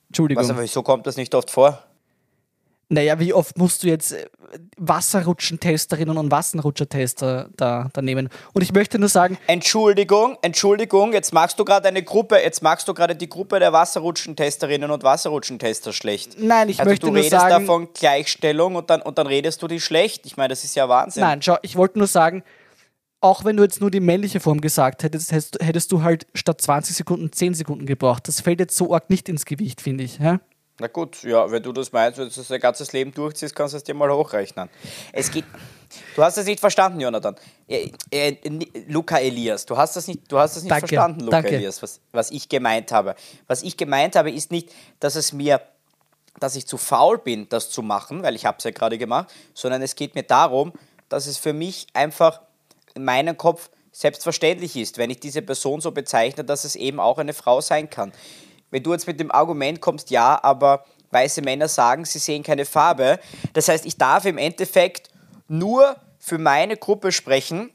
Entschuldigung. 0.08 0.42
Was, 0.42 0.50
aber 0.50 0.62
wieso 0.62 0.82
kommt 0.82 1.06
das 1.06 1.16
nicht 1.16 1.34
oft 1.34 1.50
vor? 1.50 1.82
naja, 2.88 3.18
wie 3.18 3.32
oft 3.32 3.58
musst 3.58 3.82
du 3.82 3.88
jetzt 3.88 4.12
äh, 4.12 4.26
Wasserrutschentesterinnen 4.76 6.16
und 6.16 6.30
Wasserrutschertester 6.30 7.48
da, 7.56 7.88
da 7.92 8.02
nehmen? 8.02 8.28
Und 8.52 8.62
ich 8.62 8.72
möchte 8.72 8.98
nur 8.98 9.08
sagen, 9.08 9.38
Entschuldigung, 9.46 10.38
Entschuldigung, 10.42 11.12
jetzt 11.12 11.32
magst 11.32 11.58
du 11.58 11.64
gerade 11.64 11.88
eine 11.88 12.02
Gruppe, 12.02 12.36
jetzt 12.36 12.62
magst 12.62 12.86
du 12.86 12.94
gerade 12.94 13.16
die 13.16 13.28
Gruppe 13.28 13.58
der 13.58 13.72
Wasserrutschentesterinnen 13.72 14.90
und 14.90 15.02
Wasserrutschentester 15.02 15.92
schlecht. 15.92 16.36
Nein, 16.38 16.68
ich 16.68 16.78
also 16.78 16.90
möchte 16.90 17.06
du 17.06 17.12
nur 17.12 17.22
redest 17.22 17.40
sagen- 17.40 17.66
davon 17.66 17.88
Gleichstellung 17.92 18.76
und 18.76 18.88
dann, 18.88 19.02
und 19.02 19.18
dann 19.18 19.26
redest 19.26 19.62
du 19.62 19.66
die 19.66 19.80
schlecht. 19.80 20.24
Ich 20.26 20.36
meine, 20.36 20.48
das 20.48 20.62
ist 20.62 20.76
ja 20.76 20.88
Wahnsinn. 20.88 21.22
nein, 21.22 21.42
schau, 21.42 21.56
ich 21.62 21.74
wollte 21.76 21.98
nur 21.98 22.08
sagen, 22.08 22.44
auch 23.20 23.44
wenn 23.44 23.56
du 23.56 23.62
jetzt 23.62 23.80
nur 23.80 23.90
die 23.90 24.00
männliche 24.00 24.40
Form 24.40 24.60
gesagt 24.60 25.02
hättest, 25.02 25.32
hättest, 25.32 25.92
du 25.92 26.02
halt 26.02 26.26
statt 26.34 26.60
20 26.60 26.96
Sekunden 26.96 27.32
10 27.32 27.54
Sekunden 27.54 27.86
gebraucht. 27.86 28.28
Das 28.28 28.40
fällt 28.40 28.60
jetzt 28.60 28.76
so 28.76 28.92
arg 28.94 29.10
nicht 29.10 29.28
ins 29.28 29.44
Gewicht, 29.44 29.80
finde 29.80 30.04
ich. 30.04 30.18
Ja? 30.18 30.40
Na 30.78 30.88
gut, 30.88 31.22
ja, 31.22 31.50
wenn 31.50 31.62
du 31.62 31.72
das 31.72 31.90
meinst, 31.90 32.18
wenn 32.18 32.28
du 32.28 32.34
das 32.34 32.48
dein 32.48 32.60
ganzes 32.60 32.92
Leben 32.92 33.12
durchziehst, 33.12 33.54
kannst 33.54 33.72
du 33.72 33.78
es 33.78 33.84
dir 33.84 33.94
mal 33.94 34.10
hochrechnen. 34.10 34.68
Es 35.12 35.30
geht. 35.30 35.44
Du 36.14 36.22
hast 36.22 36.36
es 36.36 36.44
nicht 36.44 36.60
verstanden, 36.60 37.00
Jonathan. 37.00 37.34
Äh, 37.66 37.92
äh, 38.10 38.36
Luca 38.86 39.16
Elias, 39.16 39.64
du 39.64 39.76
hast 39.76 39.96
das 39.96 40.06
nicht, 40.06 40.30
du 40.30 40.38
hast 40.38 40.56
das 40.56 40.64
nicht 40.64 40.72
Danke, 40.72 40.88
verstanden, 40.88 41.20
Luca 41.20 41.40
danke. 41.40 41.56
Elias, 41.56 41.82
was, 41.82 42.00
was 42.12 42.30
ich 42.30 42.48
gemeint 42.48 42.92
habe. 42.92 43.14
Was 43.46 43.62
ich 43.62 43.78
gemeint 43.78 44.16
habe, 44.16 44.30
ist 44.30 44.50
nicht, 44.50 44.70
dass 45.00 45.14
es 45.14 45.32
mir, 45.32 45.62
dass 46.40 46.56
ich 46.56 46.66
zu 46.66 46.76
faul 46.76 47.18
bin, 47.18 47.48
das 47.48 47.70
zu 47.70 47.80
machen, 47.80 48.22
weil 48.22 48.34
ich 48.34 48.44
habe 48.44 48.58
es 48.58 48.64
ja 48.64 48.72
gerade 48.72 48.98
gemacht, 48.98 49.32
sondern 49.54 49.80
es 49.80 49.94
geht 49.94 50.14
mir 50.14 50.24
darum, 50.24 50.72
dass 51.08 51.26
es 51.26 51.38
für 51.38 51.54
mich 51.54 51.86
einfach 51.94 52.42
in 52.96 53.04
meinem 53.04 53.36
Kopf 53.36 53.70
selbstverständlich 53.92 54.76
ist, 54.76 54.98
wenn 54.98 55.10
ich 55.10 55.20
diese 55.20 55.42
Person 55.42 55.80
so 55.80 55.90
bezeichne, 55.92 56.44
dass 56.44 56.64
es 56.64 56.76
eben 56.76 57.00
auch 57.00 57.18
eine 57.18 57.32
Frau 57.32 57.60
sein 57.60 57.88
kann. 57.88 58.12
Wenn 58.70 58.82
du 58.82 58.92
jetzt 58.92 59.06
mit 59.06 59.20
dem 59.20 59.30
Argument 59.30 59.80
kommst, 59.80 60.10
ja, 60.10 60.42
aber 60.42 60.84
weiße 61.10 61.40
Männer 61.42 61.68
sagen, 61.68 62.04
sie 62.04 62.18
sehen 62.18 62.42
keine 62.42 62.64
Farbe, 62.64 63.18
das 63.52 63.68
heißt, 63.68 63.86
ich 63.86 63.96
darf 63.96 64.24
im 64.26 64.38
Endeffekt 64.38 65.10
nur 65.48 65.96
für 66.18 66.38
meine 66.38 66.76
Gruppe 66.76 67.12
sprechen, 67.12 67.70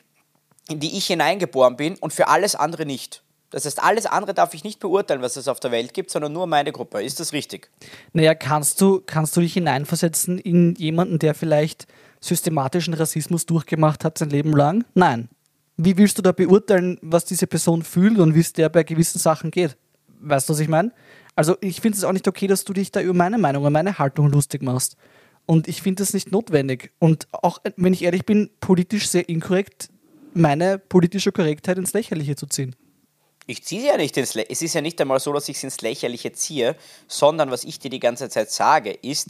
in 0.70 0.80
die 0.80 0.98
ich 0.98 1.08
hineingeboren 1.08 1.76
bin 1.76 1.98
und 1.98 2.14
für 2.14 2.28
alles 2.28 2.56
andere 2.56 2.86
nicht. 2.86 3.24
Das 3.50 3.66
heißt, 3.66 3.82
alles 3.84 4.06
andere 4.06 4.34
darf 4.34 4.54
ich 4.54 4.64
nicht 4.64 4.80
beurteilen, 4.80 5.22
was 5.22 5.36
es 5.36 5.48
auf 5.48 5.60
der 5.60 5.72
Welt 5.72 5.94
gibt, 5.94 6.10
sondern 6.12 6.32
nur 6.34 6.48
meine 6.48 6.72
Gruppe. 6.72 7.04
Ist 7.04 7.20
das 7.20 7.34
richtig? 7.34 7.70
Naja, 8.14 8.34
kannst 8.34 8.80
du, 8.80 9.02
kannst 9.06 9.36
du 9.36 9.42
dich 9.42 9.54
hineinversetzen 9.54 10.38
in 10.38 10.76
jemanden, 10.76 11.20
der 11.20 11.34
vielleicht 11.34 11.88
systematischen 12.22 12.94
Rassismus 12.94 13.46
durchgemacht 13.46 14.06
hat 14.06 14.18
sein 14.18 14.30
Leben 14.30 14.56
lang? 14.56 14.86
Nein. 14.94 15.30
Wie 15.78 15.98
willst 15.98 16.18
du 16.18 16.22
da 16.22 16.32
beurteilen, 16.32 17.00
was 17.02 17.26
diese 17.26 17.48
Person 17.48 17.82
fühlt 17.82 18.20
und 18.20 18.36
wie 18.36 18.40
es 18.40 18.54
der 18.54 18.70
bei 18.70 18.84
gewissen 18.84 19.20
Sachen 19.20 19.52
geht? 19.52 19.78
Weißt 20.20 20.48
du, 20.48 20.54
was 20.54 20.60
ich 20.60 20.68
meine? 20.68 20.92
Also 21.36 21.58
ich 21.62 21.82
finde 21.82 21.98
es 21.98 22.04
auch 22.04 22.12
nicht 22.12 22.28
okay, 22.28 22.48
dass 22.48 22.64
du 22.66 22.74
dich 22.74 22.92
da 22.92 23.02
über 23.02 23.14
meine 23.14 23.38
Meinung 23.38 23.64
und 23.64 23.74
meine 23.74 23.98
Haltung 23.98 24.30
lustig 24.32 24.62
machst. 24.62 24.96
Und 25.46 25.68
ich 25.68 25.82
finde 25.82 26.04
das 26.04 26.14
nicht 26.14 26.32
notwendig. 26.32 26.92
Und 27.00 27.28
auch, 27.32 27.60
wenn 27.78 27.94
ich 27.94 28.04
ehrlich 28.04 28.26
bin, 28.26 28.52
politisch 28.60 29.08
sehr 29.08 29.28
inkorrekt, 29.28 29.90
meine 30.34 30.78
politische 30.78 31.32
Korrektheit 31.32 31.78
ins 31.78 31.94
Lächerliche 31.94 32.36
zu 32.36 32.46
ziehen. 32.46 32.76
Ich 33.48 33.64
ziehe 33.64 33.88
ja 33.88 33.98
nicht 33.98 34.16
ins 34.18 34.36
Lä 34.36 34.46
Es 34.48 34.62
ist 34.62 34.76
ja 34.76 34.82
nicht 34.82 35.02
einmal 35.02 35.20
so, 35.20 35.34
dass 35.34 35.50
ich 35.50 35.58
es 35.58 35.64
ins 35.64 35.82
Lächerliche 35.82 36.32
ziehe, 36.32 36.76
sondern 37.08 37.50
was 37.50 37.64
ich 37.64 37.80
dir 37.80 37.90
die 37.90 38.00
ganze 38.00 38.30
Zeit 38.30 38.52
sage, 38.52 38.92
ist, 38.92 39.30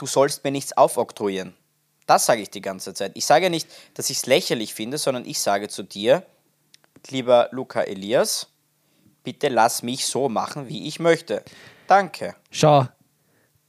du 0.00 0.06
sollst 0.06 0.44
mir 0.44 0.50
nichts 0.50 0.76
aufoktroyieren. 0.76 1.54
Das 2.06 2.26
sage 2.26 2.42
ich 2.42 2.50
die 2.50 2.62
ganze 2.62 2.94
Zeit. 2.94 3.12
Ich 3.14 3.26
sage 3.26 3.50
nicht, 3.50 3.68
dass 3.94 4.10
ich 4.10 4.18
es 4.18 4.26
lächerlich 4.26 4.74
finde, 4.74 4.98
sondern 4.98 5.24
ich 5.26 5.38
sage 5.38 5.68
zu 5.68 5.82
dir, 5.82 6.24
lieber 7.08 7.48
Luca 7.52 7.82
Elias, 7.82 8.48
bitte 9.22 9.48
lass 9.48 9.82
mich 9.82 10.06
so 10.06 10.28
machen, 10.28 10.68
wie 10.68 10.88
ich 10.88 10.98
möchte. 10.98 11.44
Danke. 11.86 12.34
Schau, 12.50 12.86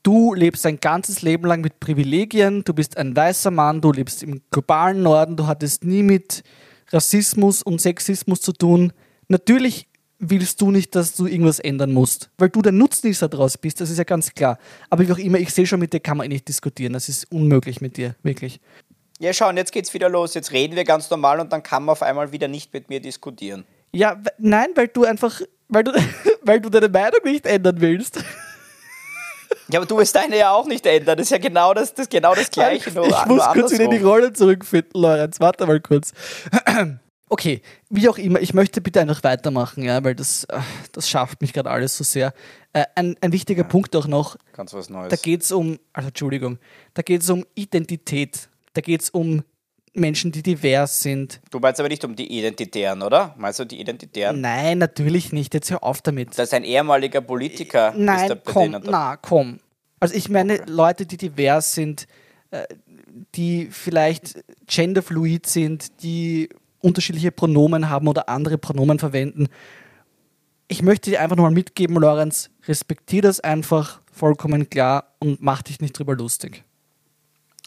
du 0.03 0.33
lebst 0.33 0.65
dein 0.65 0.79
ganzes 0.79 1.21
Leben 1.21 1.45
lang 1.45 1.61
mit 1.61 1.79
Privilegien, 1.79 2.63
du 2.63 2.73
bist 2.73 2.97
ein 2.97 3.15
weißer 3.15 3.51
Mann, 3.51 3.81
du 3.81 3.91
lebst 3.91 4.23
im 4.23 4.41
globalen 4.49 5.03
Norden, 5.03 5.35
du 5.35 5.47
hattest 5.47 5.83
nie 5.83 6.01
mit 6.01 6.43
Rassismus 6.91 7.61
und 7.61 7.81
Sexismus 7.81 8.41
zu 8.41 8.53
tun. 8.53 8.93
Natürlich 9.27 9.87
willst 10.21 10.61
du 10.61 10.71
nicht, 10.71 10.95
dass 10.95 11.15
du 11.15 11.25
irgendwas 11.25 11.59
ändern 11.59 11.91
musst, 11.91 12.29
weil 12.37 12.49
du 12.49 12.61
der 12.61 12.71
Nutznießer 12.71 13.27
draus 13.27 13.57
bist, 13.57 13.81
das 13.81 13.89
ist 13.89 13.97
ja 13.97 14.03
ganz 14.03 14.33
klar. 14.33 14.57
Aber 14.89 15.05
wie 15.05 15.11
auch 15.11 15.17
immer, 15.17 15.39
ich 15.39 15.51
sehe 15.51 15.65
schon, 15.65 15.79
mit 15.79 15.91
dir 15.93 15.99
kann 15.99 16.15
man 16.15 16.25
eh 16.27 16.29
nicht 16.29 16.47
diskutieren, 16.47 16.93
das 16.93 17.09
ist 17.09 17.29
unmöglich 17.31 17.81
mit 17.81 17.97
dir, 17.97 18.15
wirklich. 18.23 18.61
Ja, 19.19 19.33
schau, 19.33 19.49
und 19.49 19.57
jetzt 19.57 19.71
geht's 19.71 19.93
wieder 19.93 20.09
los. 20.09 20.33
Jetzt 20.33 20.51
reden 20.51 20.75
wir 20.75 20.83
ganz 20.83 21.09
normal 21.09 21.39
und 21.39 21.51
dann 21.53 21.61
kann 21.61 21.83
man 21.83 21.93
auf 21.93 22.01
einmal 22.01 22.31
wieder 22.31 22.47
nicht 22.47 22.73
mit 22.73 22.89
mir 22.89 22.99
diskutieren. 22.99 23.65
Ja, 23.91 24.19
nein, 24.39 24.69
weil 24.75 24.87
du 24.87 25.03
einfach, 25.03 25.41
weil 25.67 25.83
du, 25.83 25.91
weil 26.41 26.59
du 26.59 26.69
deine 26.69 26.89
Meinung 26.89 27.19
nicht 27.23 27.45
ändern 27.45 27.79
willst. 27.79 28.23
Ja, 29.69 29.79
aber 29.79 29.85
du 29.85 29.97
wirst 29.97 30.15
deine 30.15 30.37
ja 30.37 30.51
auch 30.51 30.65
nicht 30.65 30.85
ändern. 30.85 31.17
Das 31.17 31.27
ist 31.27 31.31
ja 31.31 31.37
genau 31.37 31.73
das, 31.73 31.93
das, 31.93 32.09
genau 32.09 32.33
das 32.33 32.49
Gleiche. 32.49 32.91
nur, 32.91 33.07
ich 33.07 33.25
nur 33.25 33.37
muss 33.37 33.45
kurz 33.53 33.71
wieder 33.71 33.85
in 33.85 33.91
die. 33.91 33.97
Rolle 33.97 34.33
zurückfinden, 34.33 34.99
Lorenz. 34.99 35.39
Warte 35.39 35.65
mal 35.65 35.79
kurz. 35.79 36.13
Okay, 37.33 37.61
wie 37.89 38.09
auch 38.09 38.17
immer, 38.17 38.41
ich 38.41 38.53
möchte 38.53 38.81
bitte 38.81 38.99
einfach 38.99 39.23
weitermachen, 39.23 39.83
ja, 39.83 40.03
weil 40.03 40.15
das, 40.15 40.43
äh, 40.43 40.59
das 40.91 41.09
schafft 41.09 41.39
mich 41.39 41.53
gerade 41.53 41.69
alles 41.69 41.95
so 41.95 42.03
sehr. 42.03 42.33
Äh, 42.73 42.83
ein, 42.95 43.15
ein 43.21 43.31
wichtiger 43.31 43.63
Punkt 43.63 43.95
auch 43.95 44.05
noch, 44.05 44.35
Ganz 44.51 44.73
was 44.73 44.89
Neues. 44.89 45.11
da 45.11 45.15
geht 45.15 45.43
es 45.43 45.53
um, 45.53 45.79
also 45.93 46.09
Entschuldigung, 46.09 46.59
da 46.93 47.01
geht 47.03 47.21
es 47.21 47.29
um 47.29 47.45
Identität, 47.55 48.49
da 48.73 48.81
geht 48.81 49.03
es 49.03 49.11
um 49.11 49.43
Menschen, 49.93 50.33
die 50.33 50.43
divers 50.43 51.03
sind. 51.03 51.39
Du 51.51 51.59
meinst 51.59 51.79
aber 51.79 51.87
nicht 51.87 52.03
um 52.03 52.17
die 52.17 52.37
Identitären, 52.37 53.01
oder? 53.01 53.33
Meinst 53.37 53.59
du 53.59 53.65
die 53.65 53.79
Identitären? 53.79 54.41
Nein, 54.41 54.79
natürlich 54.79 55.31
nicht, 55.31 55.53
jetzt 55.53 55.71
hör 55.71 55.85
auf 55.85 56.01
damit. 56.01 56.37
Das 56.37 56.49
ist 56.49 56.53
ein 56.53 56.65
ehemaliger 56.65 57.21
Politiker. 57.21 57.93
ist 57.93 57.97
Nein, 57.97 58.41
komm, 58.43 58.75
na, 58.83 59.15
komm. 59.15 59.61
Also 60.01 60.15
ich 60.15 60.27
meine 60.27 60.57
Leute, 60.65 61.05
die 61.05 61.15
divers 61.15 61.75
sind, 61.75 62.07
äh, 62.49 62.65
die 63.35 63.69
vielleicht 63.71 64.43
genderfluid 64.67 65.45
sind, 65.45 66.03
die 66.03 66.49
unterschiedliche 66.81 67.31
Pronomen 67.31 67.89
haben 67.89 68.07
oder 68.07 68.29
andere 68.29 68.57
Pronomen 68.57 68.99
verwenden. 68.99 69.47
Ich 70.67 70.81
möchte 70.81 71.09
dir 71.09 71.21
einfach 71.21 71.35
nochmal 71.35 71.51
mitgeben, 71.51 71.97
Lorenz, 71.97 72.49
respektier 72.67 73.21
das 73.21 73.39
einfach 73.39 74.01
vollkommen 74.11 74.69
klar 74.69 75.15
und 75.19 75.41
mach 75.41 75.61
dich 75.61 75.81
nicht 75.81 75.97
drüber 75.97 76.15
lustig. 76.15 76.63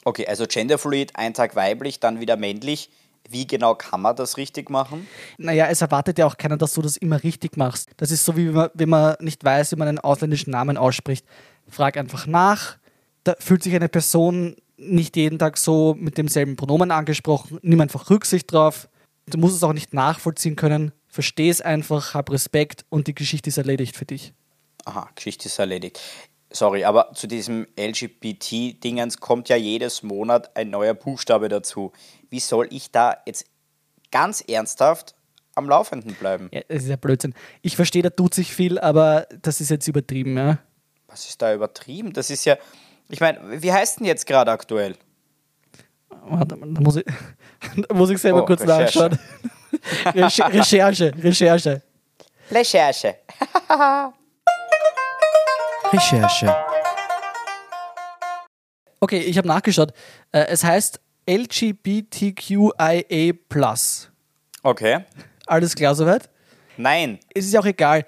Okay, 0.05 0.27
also 0.27 0.47
genderfluid, 0.47 1.13
ein 1.15 1.35
Tag 1.35 1.57
weiblich, 1.57 2.01
dann 2.01 2.21
wieder 2.21 2.37
männlich. 2.37 2.91
Wie 3.29 3.47
genau 3.47 3.75
kann 3.75 4.03
man 4.03 4.15
das 4.15 4.37
richtig 4.37 4.69
machen? 4.69 5.09
Naja, 5.39 5.67
es 5.69 5.81
erwartet 5.81 6.19
ja 6.19 6.27
auch 6.27 6.37
keiner, 6.37 6.59
dass 6.59 6.75
du 6.75 6.83
das 6.83 6.99
immer 6.99 7.23
richtig 7.23 7.57
machst. 7.57 7.91
Das 7.97 8.11
ist 8.11 8.25
so, 8.25 8.37
wie 8.37 8.49
wenn 8.49 8.55
man, 8.55 8.71
wenn 8.75 8.89
man 8.91 9.17
nicht 9.21 9.43
weiß, 9.43 9.73
wie 9.73 9.77
man 9.77 9.89
einen 9.89 9.99
ausländischen 9.99 10.51
Namen 10.51 10.77
ausspricht. 10.77 11.25
Frag 11.69 11.97
einfach 11.97 12.27
nach. 12.27 12.77
Da 13.25 13.35
fühlt 13.39 13.63
sich 13.63 13.75
eine 13.75 13.89
Person 13.89 14.57
nicht 14.77 15.17
jeden 15.17 15.39
Tag 15.39 15.57
so 15.57 15.95
mit 15.99 16.19
demselben 16.19 16.57
Pronomen 16.57 16.91
angesprochen. 16.91 17.59
Nimm 17.63 17.81
einfach 17.81 18.11
Rücksicht 18.11 18.53
drauf. 18.53 18.89
Du 19.27 19.39
musst 19.39 19.57
es 19.57 19.63
auch 19.63 19.73
nicht 19.73 19.95
nachvollziehen 19.95 20.57
können. 20.57 20.93
Versteh 21.07 21.49
es 21.49 21.61
einfach, 21.61 22.15
hab 22.15 22.31
Respekt 22.31 22.85
und 22.89 23.07
die 23.07 23.15
Geschichte 23.15 23.49
ist 23.49 23.59
erledigt 23.59 23.97
für 23.97 24.05
dich. 24.05 24.35
Aha, 24.85 25.09
Geschichte 25.15 25.47
ist 25.47 25.59
erledigt. 25.59 26.01
Sorry, 26.51 26.85
aber 26.85 27.13
zu 27.15 27.27
diesem 27.27 27.67
LGBT-Dingens 27.79 29.19
kommt 29.19 29.49
ja 29.49 29.57
jedes 29.57 30.03
Monat 30.03 30.57
ein 30.57 30.71
neuer 30.71 30.95
Buchstabe 30.95 31.49
dazu. 31.49 31.93
Wie 32.31 32.39
soll 32.39 32.69
ich 32.71 32.91
da 32.93 33.17
jetzt 33.27 33.47
ganz 34.13 34.41
ernsthaft 34.41 35.15
am 35.57 35.69
Laufenden 35.69 36.15
bleiben? 36.15 36.49
Ja, 36.53 36.61
das 36.69 36.85
ist 36.85 36.89
ja 36.89 36.97
Blödsinn. 36.97 37.35
Ich 37.63 37.77
verstehe, 37.77 38.03
da 38.03 38.11
tut 38.11 38.35
sich 38.35 38.55
viel, 38.55 38.79
aber 38.79 39.27
das 39.43 39.61
ist 39.61 39.71
jetzt 39.71 39.89
übertrieben, 39.89 40.37
ja. 40.37 40.59
Was 41.09 41.27
ist 41.29 41.43
da 41.43 41.55
übertrieben? 41.55 42.13
Das 42.13 42.31
ist 42.31 42.45
ja. 42.45 42.57
Ich 43.09 43.21
meine, 43.21 43.63
wie 43.63 43.73
heißt 43.73 44.01
denn 44.01 44.07
jetzt 44.07 44.27
gerade 44.27 44.51
aktuell? 44.51 44.97
Warte, 46.27 46.57
da 46.59 46.81
muss 46.81 46.97
ich, 46.97 47.05
da 47.89 47.95
muss 47.95 48.11
ich 48.11 48.19
selber 48.19 48.43
Oh, 48.43 48.47
kurz 48.47 48.63
Recherche. 48.63 48.99
nachschauen. 49.11 49.19
Reche- 50.15 50.53
Recherche, 50.53 51.13
Recherche. 51.23 51.83
Recherche. 52.51 53.17
Recherche. 55.93 56.55
Okay, 59.01 59.19
ich 59.21 59.37
habe 59.39 59.49
nachgeschaut. 59.49 59.93
Äh, 60.33 60.47
es 60.49 60.65
heißt 60.65 61.01
LGBTQIA. 61.29 63.03
Okay. 64.63 65.05
Alles 65.47 65.75
klar 65.75 65.95
soweit? 65.95 66.31
Nein. 66.77 67.19
Es 67.35 67.45
ist 67.47 67.53
ja 67.53 67.61
auch 67.61 67.67
egal. 67.67 68.05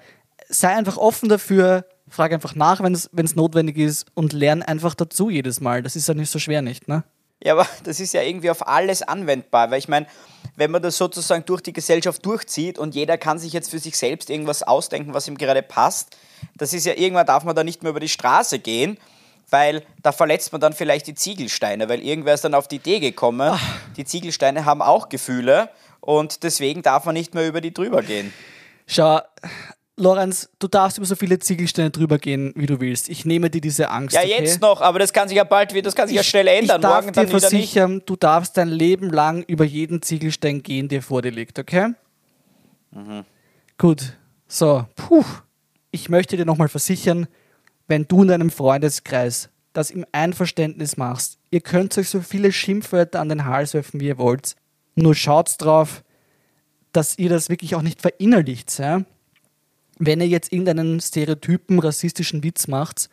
Sei 0.49 0.69
einfach 0.69 0.97
offen 0.97 1.29
dafür, 1.29 1.85
frag 2.09 2.31
einfach 2.33 2.55
nach, 2.55 2.81
wenn 2.81 2.93
es 2.93 3.35
notwendig 3.35 3.77
ist 3.77 4.07
und 4.15 4.33
lern 4.33 4.63
einfach 4.63 4.95
dazu 4.95 5.29
jedes 5.29 5.61
Mal. 5.61 5.83
Das 5.83 5.95
ist 5.95 6.07
ja 6.07 6.13
nicht 6.13 6.31
so 6.31 6.39
schwer, 6.39 6.61
nicht, 6.61 6.87
ne? 6.87 7.03
Ja, 7.43 7.53
aber 7.53 7.67
das 7.83 7.99
ist 7.99 8.13
ja 8.13 8.21
irgendwie 8.21 8.49
auf 8.49 8.67
alles 8.67 9.01
anwendbar, 9.01 9.71
weil 9.71 9.79
ich 9.79 9.87
meine, 9.87 10.07
wenn 10.55 10.71
man 10.71 10.81
das 10.81 10.97
sozusagen 10.97 11.45
durch 11.45 11.61
die 11.61 11.73
Gesellschaft 11.73 12.25
durchzieht 12.25 12.79
und 12.79 12.95
jeder 12.95 13.17
kann 13.17 13.37
sich 13.37 13.53
jetzt 13.53 13.69
für 13.69 13.79
sich 13.79 13.97
selbst 13.97 14.29
irgendwas 14.29 14.63
ausdenken, 14.63 15.13
was 15.13 15.27
ihm 15.27 15.37
gerade 15.37 15.61
passt, 15.61 16.17
das 16.55 16.73
ist 16.73 16.85
ja 16.85 16.93
irgendwann 16.93 17.27
darf 17.27 17.43
man 17.43 17.55
da 17.55 17.63
nicht 17.63 17.83
mehr 17.83 17.91
über 17.91 17.99
die 17.99 18.09
Straße 18.09 18.59
gehen, 18.59 18.97
weil 19.49 19.83
da 20.01 20.11
verletzt 20.11 20.51
man 20.51 20.61
dann 20.61 20.73
vielleicht 20.73 21.07
die 21.07 21.15
Ziegelsteine, 21.15 21.87
weil 21.89 22.01
irgendwer 22.01 22.33
ist 22.33 22.43
dann 22.43 22.53
auf 22.53 22.67
die 22.67 22.77
Idee 22.77 22.99
gekommen, 22.99 23.57
die 23.95 24.03
Ziegelsteine 24.03 24.65
haben 24.65 24.81
auch 24.81 25.09
Gefühle 25.09 25.69
und 26.01 26.43
deswegen 26.43 26.81
darf 26.81 27.05
man 27.05 27.13
nicht 27.13 27.33
mehr 27.33 27.47
über 27.47 27.61
die 27.61 27.73
drüber 27.73 28.01
gehen. 28.01 28.33
Schau, 28.87 29.21
Lorenz, 29.99 30.49
du 30.59 30.67
darfst 30.67 30.99
über 30.99 31.07
so 31.07 31.15
viele 31.15 31.39
Ziegelsteine 31.39 31.89
drüber 31.89 32.19
gehen, 32.19 32.53
wie 32.55 32.67
du 32.67 32.79
willst. 32.79 33.09
Ich 33.09 33.25
nehme 33.25 33.49
dir 33.49 33.61
diese 33.61 33.89
Angst. 33.89 34.15
Ja, 34.15 34.21
okay? 34.21 34.29
jetzt 34.29 34.61
noch, 34.61 34.79
aber 34.81 34.99
das 34.99 35.11
kann 35.11 35.27
sich 35.27 35.37
ja 35.37 35.43
bald 35.43 35.73
wieder, 35.73 35.83
das 35.83 35.95
kann 35.95 36.07
sich 36.07 36.15
ja 36.15 36.23
schnell 36.23 36.47
ändern, 36.47 36.77
ich 36.77 36.81
darf 36.83 37.03
morgen 37.03 37.13
dann 37.13 37.25
dir 37.25 37.31
versichern, 37.31 38.03
du 38.05 38.15
darfst 38.15 38.55
dein 38.57 38.67
Leben 38.67 39.09
lang 39.09 39.43
über 39.47 39.65
jeden 39.65 40.03
Ziegelstein 40.03 40.61
gehen, 40.61 40.87
der 40.87 41.01
vor 41.01 41.23
dir 41.23 41.31
liegt, 41.31 41.57
okay? 41.57 41.93
Mhm. 42.91 43.25
Gut, 43.79 44.13
so, 44.47 44.85
puh. 44.95 45.25
Ich 45.89 46.09
möchte 46.09 46.37
dir 46.37 46.45
nochmal 46.45 46.67
versichern, 46.67 47.27
wenn 47.87 48.07
du 48.07 48.21
in 48.21 48.27
deinem 48.27 48.51
Freundeskreis 48.51 49.49
das 49.73 49.89
im 49.89 50.05
Einverständnis 50.11 50.97
machst, 50.97 51.39
ihr 51.49 51.61
könnt 51.61 51.97
euch 51.97 52.09
so 52.09 52.21
viele 52.21 52.51
Schimpfwörter 52.51 53.19
an 53.19 53.29
den 53.29 53.45
Hals 53.45 53.73
werfen, 53.73 53.99
wie 53.99 54.07
ihr 54.07 54.17
wollt, 54.17 54.55
nur 54.95 55.15
schaut 55.15 55.55
drauf, 55.59 56.03
dass 56.91 57.17
ihr 57.17 57.29
das 57.29 57.49
wirklich 57.49 57.75
auch 57.75 57.81
nicht 57.81 58.01
verinnerlicht, 58.01 58.77
ja? 58.77 59.03
Wenn 59.99 60.21
ihr 60.21 60.27
jetzt 60.27 60.51
irgendeinen 60.51 60.99
stereotypen 60.99 61.79
rassistischen 61.79 62.43
Witz 62.43 62.67
macht, 62.67 63.09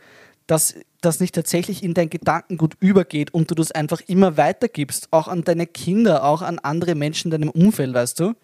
dass 0.47 0.75
das 1.01 1.21
nicht 1.21 1.35
tatsächlich 1.35 1.83
in 1.83 1.95
dein 1.95 2.11
Gedankengut 2.11 2.77
übergeht 2.81 3.33
und 3.33 3.51
du 3.51 3.55
das 3.55 3.73
einfach 3.73 4.01
immer 4.07 4.37
weitergibst, 4.37 5.09
auch 5.11 5.29
an 5.29 5.43
deine 5.43 5.67
Kinder, 5.67 6.25
auch 6.25 6.43
an 6.43 6.59
andere 6.59 6.95
Menschen 6.95 7.33
in 7.33 7.41
deinem 7.41 7.51
Umfeld, 7.51 7.95
weißt 7.95 8.21
du? 8.21 8.35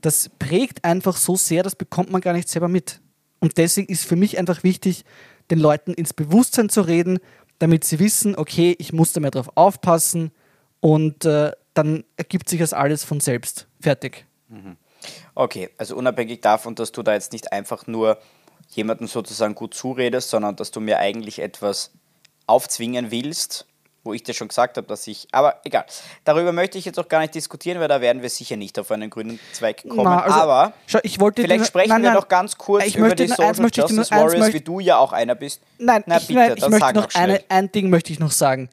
Das 0.00 0.30
prägt 0.38 0.84
einfach 0.84 1.16
so 1.16 1.36
sehr, 1.36 1.62
das 1.62 1.76
bekommt 1.76 2.10
man 2.10 2.20
gar 2.20 2.32
nicht 2.32 2.48
selber 2.48 2.68
mit. 2.68 3.00
Und 3.40 3.58
deswegen 3.58 3.92
ist 3.92 4.04
für 4.04 4.16
mich 4.16 4.38
einfach 4.38 4.62
wichtig, 4.62 5.04
den 5.50 5.58
Leuten 5.58 5.92
ins 5.92 6.14
Bewusstsein 6.14 6.68
zu 6.68 6.82
reden, 6.82 7.18
damit 7.58 7.84
sie 7.84 7.98
wissen, 7.98 8.36
okay, 8.36 8.74
ich 8.78 8.92
muss 8.92 9.12
da 9.12 9.20
mehr 9.20 9.30
drauf 9.30 9.50
aufpassen 9.56 10.30
und 10.80 11.24
äh, 11.24 11.52
dann 11.74 12.04
ergibt 12.16 12.48
sich 12.48 12.60
das 12.60 12.72
alles 12.72 13.04
von 13.04 13.20
selbst. 13.20 13.66
Fertig. 13.80 14.26
Okay, 15.34 15.70
also 15.78 15.96
unabhängig 15.96 16.40
davon, 16.40 16.74
dass 16.74 16.92
du 16.92 17.02
da 17.02 17.14
jetzt 17.14 17.32
nicht 17.32 17.52
einfach 17.52 17.86
nur 17.86 18.18
jemandem 18.68 19.08
sozusagen 19.08 19.54
gut 19.54 19.74
zuredest, 19.74 20.30
sondern 20.30 20.56
dass 20.56 20.70
du 20.70 20.80
mir 20.80 20.98
eigentlich 20.98 21.40
etwas 21.40 21.92
aufzwingen 22.46 23.10
willst, 23.10 23.66
wo 24.02 24.12
ich 24.14 24.22
dir 24.22 24.32
schon 24.32 24.48
gesagt 24.48 24.76
habe, 24.76 24.86
dass 24.86 25.06
ich. 25.06 25.28
Aber 25.32 25.60
egal. 25.64 25.84
Darüber 26.24 26.52
möchte 26.52 26.78
ich 26.78 26.84
jetzt 26.84 26.98
auch 26.98 27.08
gar 27.08 27.20
nicht 27.20 27.34
diskutieren, 27.34 27.80
weil 27.80 27.88
da 27.88 28.00
werden 28.00 28.22
wir 28.22 28.30
sicher 28.30 28.56
nicht 28.56 28.78
auf 28.78 28.90
einen 28.90 29.10
grünen 29.10 29.38
Zweig 29.52 29.82
kommen. 29.88 30.04
Na, 30.04 30.22
also, 30.22 30.38
aber 30.38 30.72
schau, 30.86 31.00
ich 31.02 31.20
wollte 31.20 31.42
vielleicht 31.42 31.66
sprechen 31.66 31.90
nein, 31.90 32.02
wir 32.02 32.10
nein. 32.10 32.18
noch 32.18 32.28
ganz 32.28 32.56
kurz 32.56 32.86
Ich 32.86 32.96
über 32.96 33.08
möchte 33.08 33.24
die 33.26 33.28
Social 33.28 33.68
Justice 33.70 34.10
Warriors, 34.10 34.52
wie 34.52 34.60
du 34.60 34.80
ja 34.80 34.98
auch 34.98 35.12
einer 35.12 35.34
bist. 35.34 35.60
Nein, 35.78 36.02
Na 36.06 36.16
ich, 36.16 36.26
bitte, 36.28 36.40
nein, 36.40 36.52
ich 36.54 36.60
dann 36.60 36.70
möchte 36.70 36.86
sag 36.86 36.94
noch 36.94 37.14
eine, 37.14 37.42
ein 37.48 37.70
Ding 37.72 37.90
möchte 37.90 38.12
ich 38.12 38.18
noch 38.18 38.32
sagen. 38.32 38.70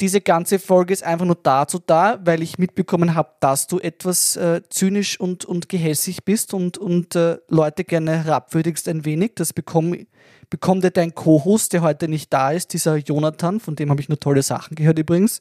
Diese 0.00 0.20
ganze 0.20 0.58
Folge 0.58 0.92
ist 0.92 1.04
einfach 1.04 1.26
nur 1.26 1.38
dazu 1.40 1.78
da, 1.78 2.18
weil 2.24 2.42
ich 2.42 2.58
mitbekommen 2.58 3.14
habe, 3.14 3.30
dass 3.40 3.66
du 3.66 3.78
etwas 3.78 4.36
äh, 4.36 4.62
zynisch 4.68 5.20
und, 5.20 5.44
und 5.44 5.68
gehässig 5.68 6.24
bist 6.24 6.54
und, 6.54 6.78
und 6.78 7.14
äh, 7.14 7.38
Leute 7.48 7.84
gerne 7.84 8.24
herabwürdigst 8.24 8.88
ein 8.88 9.04
wenig. 9.04 9.32
Das 9.36 9.52
bekomm, 9.52 10.06
bekommt 10.50 10.82
dir 10.82 10.90
dein 10.90 11.14
Co-Host, 11.14 11.72
der 11.72 11.82
heute 11.82 12.08
nicht 12.08 12.32
da 12.32 12.50
ist, 12.50 12.72
dieser 12.72 12.96
Jonathan, 12.96 13.60
von 13.60 13.76
dem 13.76 13.90
habe 13.90 14.00
ich 14.00 14.08
nur 14.08 14.18
tolle 14.18 14.42
Sachen 14.42 14.74
gehört 14.74 14.98
übrigens. 14.98 15.40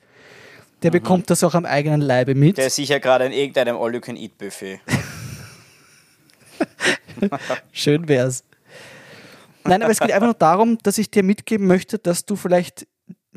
Der 0.84 0.90
bekommt 0.90 1.30
das 1.30 1.44
auch 1.44 1.54
am 1.54 1.66
eigenen 1.66 2.02
Leibe 2.02 2.34
mit. 2.34 2.58
Der 2.58 2.68
ist 2.68 2.76
sicher 2.76 3.00
gerade 3.00 3.26
in 3.26 3.32
irgendeinem 3.32 3.78
All-You-Can-Eat-Buffet. 3.78 4.80
Schön 7.72 8.08
wär's. 8.08 8.44
Nein, 9.64 9.84
aber 9.84 9.92
es 9.92 10.00
geht 10.00 10.12
einfach 10.12 10.28
nur 10.28 10.34
darum, 10.34 10.78
dass 10.82 10.98
ich 10.98 11.12
dir 11.12 11.22
mitgeben 11.24 11.68
möchte, 11.68 12.00
dass 12.00 12.26
du 12.26 12.36
vielleicht 12.36 12.88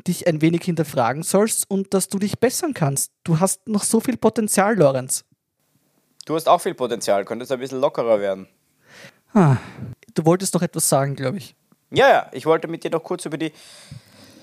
dich 0.07 0.27
ein 0.27 0.41
wenig 0.41 0.63
hinterfragen 0.63 1.23
sollst 1.23 1.69
und 1.69 1.93
dass 1.93 2.07
du 2.07 2.19
dich 2.19 2.39
bessern 2.39 2.73
kannst. 2.73 3.11
Du 3.23 3.39
hast 3.39 3.67
noch 3.67 3.83
so 3.83 3.99
viel 3.99 4.17
Potenzial, 4.17 4.77
Lorenz. 4.77 5.23
Du 6.25 6.35
hast 6.35 6.47
auch 6.49 6.59
viel 6.59 6.73
Potenzial, 6.73 7.23
könntest 7.23 7.51
ein 7.51 7.59
bisschen 7.59 7.79
lockerer 7.79 8.19
werden. 8.19 8.47
Du 10.13 10.25
wolltest 10.25 10.53
noch 10.53 10.61
etwas 10.61 10.89
sagen, 10.89 11.15
glaube 11.15 11.37
ich. 11.37 11.55
Ja, 11.91 12.09
ja, 12.09 12.29
ich 12.31 12.45
wollte 12.45 12.67
mit 12.67 12.83
dir 12.83 12.91
noch 12.91 13.03
kurz 13.03 13.25
über 13.25 13.37
die 13.37 13.51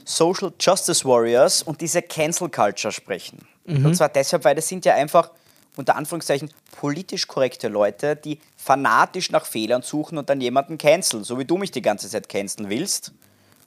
Social 0.05 0.53
Justice 0.59 1.05
Warriors 1.05 1.63
und 1.63 1.81
diese 1.81 2.03
Cancel 2.03 2.49
Culture 2.49 2.93
sprechen. 2.93 3.47
Und 3.67 3.95
zwar 3.95 4.09
deshalb, 4.09 4.45
weil 4.45 4.55
das 4.55 4.69
sind 4.69 4.85
ja 4.85 4.95
einfach 4.95 5.31
unter 5.77 5.97
Anführungszeichen 5.97 6.51
politisch 6.73 7.27
korrekte 7.27 7.69
Leute, 7.69 8.17
die 8.17 8.39
fanatisch 8.57 9.31
nach 9.31 9.47
Fehlern 9.47 9.83
suchen 9.83 10.19
und 10.19 10.29
dann 10.29 10.41
jemanden 10.41 10.79
canceln, 10.79 11.25
so 11.25 11.39
wie 11.39 11.45
du 11.45 11.57
mich 11.57 11.71
die 11.71 11.83
ganze 11.83 12.09
Zeit 12.09 12.29
canceln 12.29 12.69
willst. 12.69 13.13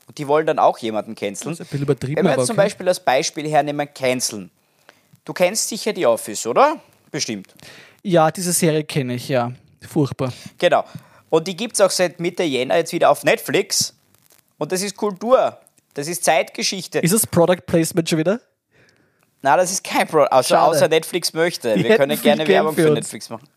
Und 0.08 0.18
die 0.18 0.28
wollen 0.28 0.46
dann 0.46 0.60
auch 0.60 0.78
jemanden 0.78 1.16
canceln. 1.16 1.52
Das 1.52 1.60
ist 1.60 1.66
ein 1.66 1.70
bisschen 1.70 1.84
übertrieben, 1.84 2.18
Wenn 2.18 2.26
wir 2.26 2.32
jetzt 2.38 2.48
zum 2.48 2.56
okay. 2.56 2.66
Beispiel 2.66 2.86
das 2.86 3.04
Beispiel 3.04 3.50
hernehmen, 3.50 3.88
canceln. 3.94 4.52
Du 5.24 5.34
kennst 5.34 5.70
sicher 5.70 5.94
die 5.94 6.06
Office, 6.06 6.46
oder? 6.46 6.80
Bestimmt. 7.12 7.54
Ja, 8.04 8.30
diese 8.30 8.52
Serie 8.52 8.84
kenne 8.84 9.16
ich, 9.16 9.30
ja. 9.30 9.52
Furchtbar. 9.88 10.32
Genau. 10.58 10.84
Und 11.30 11.48
die 11.48 11.56
gibt 11.56 11.74
es 11.74 11.82
auch 11.82 11.90
seit 11.90 12.20
Mitte 12.20 12.44
Jänner 12.44 12.78
jetzt 12.78 12.94
wieder 12.94 13.10
auf 13.10 13.24
Netflix. 13.24 13.96
Und 14.58 14.72
das 14.72 14.82
ist 14.82 14.96
Kultur. 14.96 15.58
Das 15.96 16.08
ist 16.08 16.24
Zeitgeschichte. 16.24 17.00
Ist 17.00 17.14
das 17.14 17.26
Product 17.26 17.62
Placement 17.66 18.08
schon 18.10 18.20
wieder? 18.20 18.40
Na, 19.42 19.58
das 19.58 19.72
ist 19.72 19.84
kein 19.84 20.08
Pro. 20.08 20.22
Also 20.24 20.56
außer 20.56 20.88
Netflix 20.88 21.34
möchte. 21.34 21.76
Die 21.76 21.84
Wir 21.84 21.98
können 21.98 22.22
gerne 22.22 22.48
Werbung 22.48 22.76
für 22.76 22.84
für. 22.84 22.94
Netflix 22.94 23.30
machen. 23.30 23.48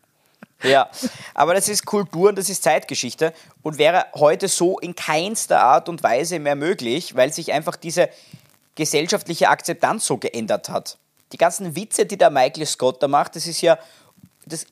Ja, 0.63 0.89
aber 1.33 1.53
das 1.53 1.69
ist 1.69 1.85
Kultur 1.85 2.29
und 2.29 2.37
das 2.37 2.49
ist 2.49 2.63
Zeitgeschichte 2.63 3.33
und 3.61 3.77
wäre 3.77 4.07
heute 4.15 4.47
so 4.49 4.77
in 4.79 4.93
keinster 4.93 5.61
Art 5.61 5.87
und 5.87 6.03
Weise 6.03 6.39
mehr 6.39 6.55
möglich, 6.55 7.15
weil 7.15 7.31
sich 7.31 7.53
einfach 7.53 7.77
diese 7.77 8.09
gesellschaftliche 8.75 9.49
Akzeptanz 9.49 10.05
so 10.05 10.17
geändert 10.17 10.69
hat. 10.69 10.97
Die 11.31 11.37
ganzen 11.37 11.75
Witze, 11.75 12.05
die 12.05 12.17
der 12.17 12.29
Michael 12.29 12.65
Scott 12.65 13.01
da 13.01 13.07
macht, 13.07 13.35
das 13.35 13.47
ist 13.47 13.61
ja, 13.61 13.77
das, 14.45 14.65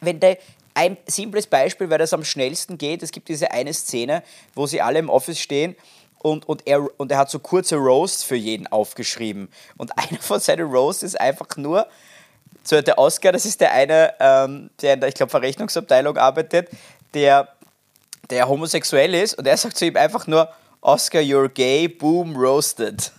wenn 0.00 0.20
der, 0.20 0.38
ein 0.74 0.96
simples 1.06 1.46
Beispiel, 1.46 1.88
weil 1.88 1.98
das 1.98 2.12
am 2.12 2.24
schnellsten 2.24 2.78
geht, 2.78 3.02
es 3.02 3.12
gibt 3.12 3.28
diese 3.28 3.52
eine 3.52 3.72
Szene, 3.72 4.22
wo 4.54 4.66
sie 4.66 4.82
alle 4.82 4.98
im 4.98 5.08
Office 5.08 5.38
stehen 5.38 5.76
und, 6.18 6.48
und, 6.48 6.66
er, 6.66 6.88
und 6.98 7.12
er 7.12 7.18
hat 7.18 7.30
so 7.30 7.38
kurze 7.38 7.76
Roasts 7.76 8.24
für 8.24 8.34
jeden 8.34 8.66
aufgeschrieben. 8.66 9.48
Und 9.76 9.92
einer 9.98 10.20
von 10.20 10.40
seinen 10.40 10.70
Roasts 10.70 11.02
ist 11.02 11.20
einfach 11.20 11.56
nur, 11.56 11.86
So, 12.66 12.80
der 12.80 12.98
Oscar, 12.98 13.32
das 13.32 13.44
ist 13.44 13.60
der 13.60 13.72
eine, 13.72 14.14
ähm, 14.20 14.70
der 14.80 14.94
in 14.94 15.00
der, 15.00 15.08
ich 15.08 15.14
glaube, 15.14 15.30
Verrechnungsabteilung 15.30 16.16
arbeitet, 16.16 16.68
der, 17.12 17.48
der 18.30 18.48
homosexuell 18.48 19.14
ist 19.14 19.34
und 19.34 19.46
er 19.46 19.56
sagt 19.56 19.76
zu 19.76 19.86
ihm 19.86 19.96
einfach 19.96 20.26
nur, 20.26 20.48
Oscar, 20.80 21.20
you're 21.20 21.48
gay, 21.48 21.88
boom, 21.88 22.36
roasted. 22.36 23.12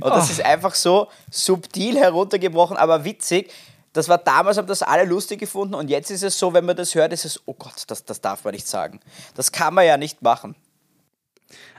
Und 0.00 0.10
das 0.10 0.28
Oh. 0.28 0.32
ist 0.32 0.44
einfach 0.44 0.74
so 0.74 1.08
subtil 1.30 1.96
heruntergebrochen, 1.96 2.76
aber 2.76 3.04
witzig. 3.04 3.52
Das 3.92 4.08
war 4.08 4.18
damals, 4.18 4.58
haben 4.58 4.66
das 4.66 4.82
alle 4.82 5.04
lustig 5.04 5.40
gefunden 5.40 5.74
und 5.74 5.88
jetzt 5.88 6.10
ist 6.10 6.22
es 6.22 6.38
so, 6.38 6.52
wenn 6.52 6.64
man 6.64 6.76
das 6.76 6.94
hört, 6.94 7.12
ist 7.12 7.24
es, 7.24 7.40
oh 7.46 7.54
Gott, 7.54 7.84
das, 7.88 8.04
das 8.04 8.20
darf 8.20 8.44
man 8.44 8.54
nicht 8.54 8.66
sagen. 8.66 9.00
Das 9.34 9.50
kann 9.50 9.74
man 9.74 9.86
ja 9.86 9.96
nicht 9.96 10.22
machen. 10.22 10.54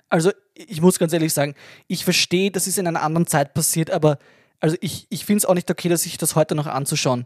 Also, 0.09 0.31
ich 0.53 0.81
muss 0.81 0.97
ganz 0.99 1.13
ehrlich 1.13 1.33
sagen, 1.33 1.55
ich 1.87 2.03
verstehe, 2.03 2.51
das 2.51 2.67
ist 2.67 2.77
in 2.77 2.87
einer 2.87 3.03
anderen 3.03 3.27
Zeit 3.27 3.53
passiert, 3.53 3.91
aber 3.91 4.17
also 4.59 4.75
ich, 4.81 5.07
ich 5.09 5.25
finde 5.25 5.39
es 5.39 5.45
auch 5.45 5.53
nicht 5.53 5.69
okay, 5.71 5.89
dass 5.89 6.03
sich 6.03 6.17
das 6.17 6.35
heute 6.35 6.55
noch 6.55 6.67
anzuschauen. 6.67 7.25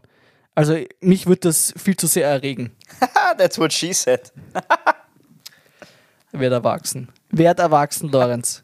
Also, 0.54 0.78
mich 1.00 1.26
würde 1.26 1.40
das 1.40 1.74
viel 1.76 1.96
zu 1.96 2.06
sehr 2.06 2.28
erregen. 2.28 2.76
That's 3.38 3.58
what 3.58 3.72
she 3.72 3.92
said. 3.92 4.32
Werd 6.32 6.52
erwachsen. 6.52 7.08
Werd 7.30 7.58
erwachsen, 7.58 8.08
Lorenz. 8.10 8.62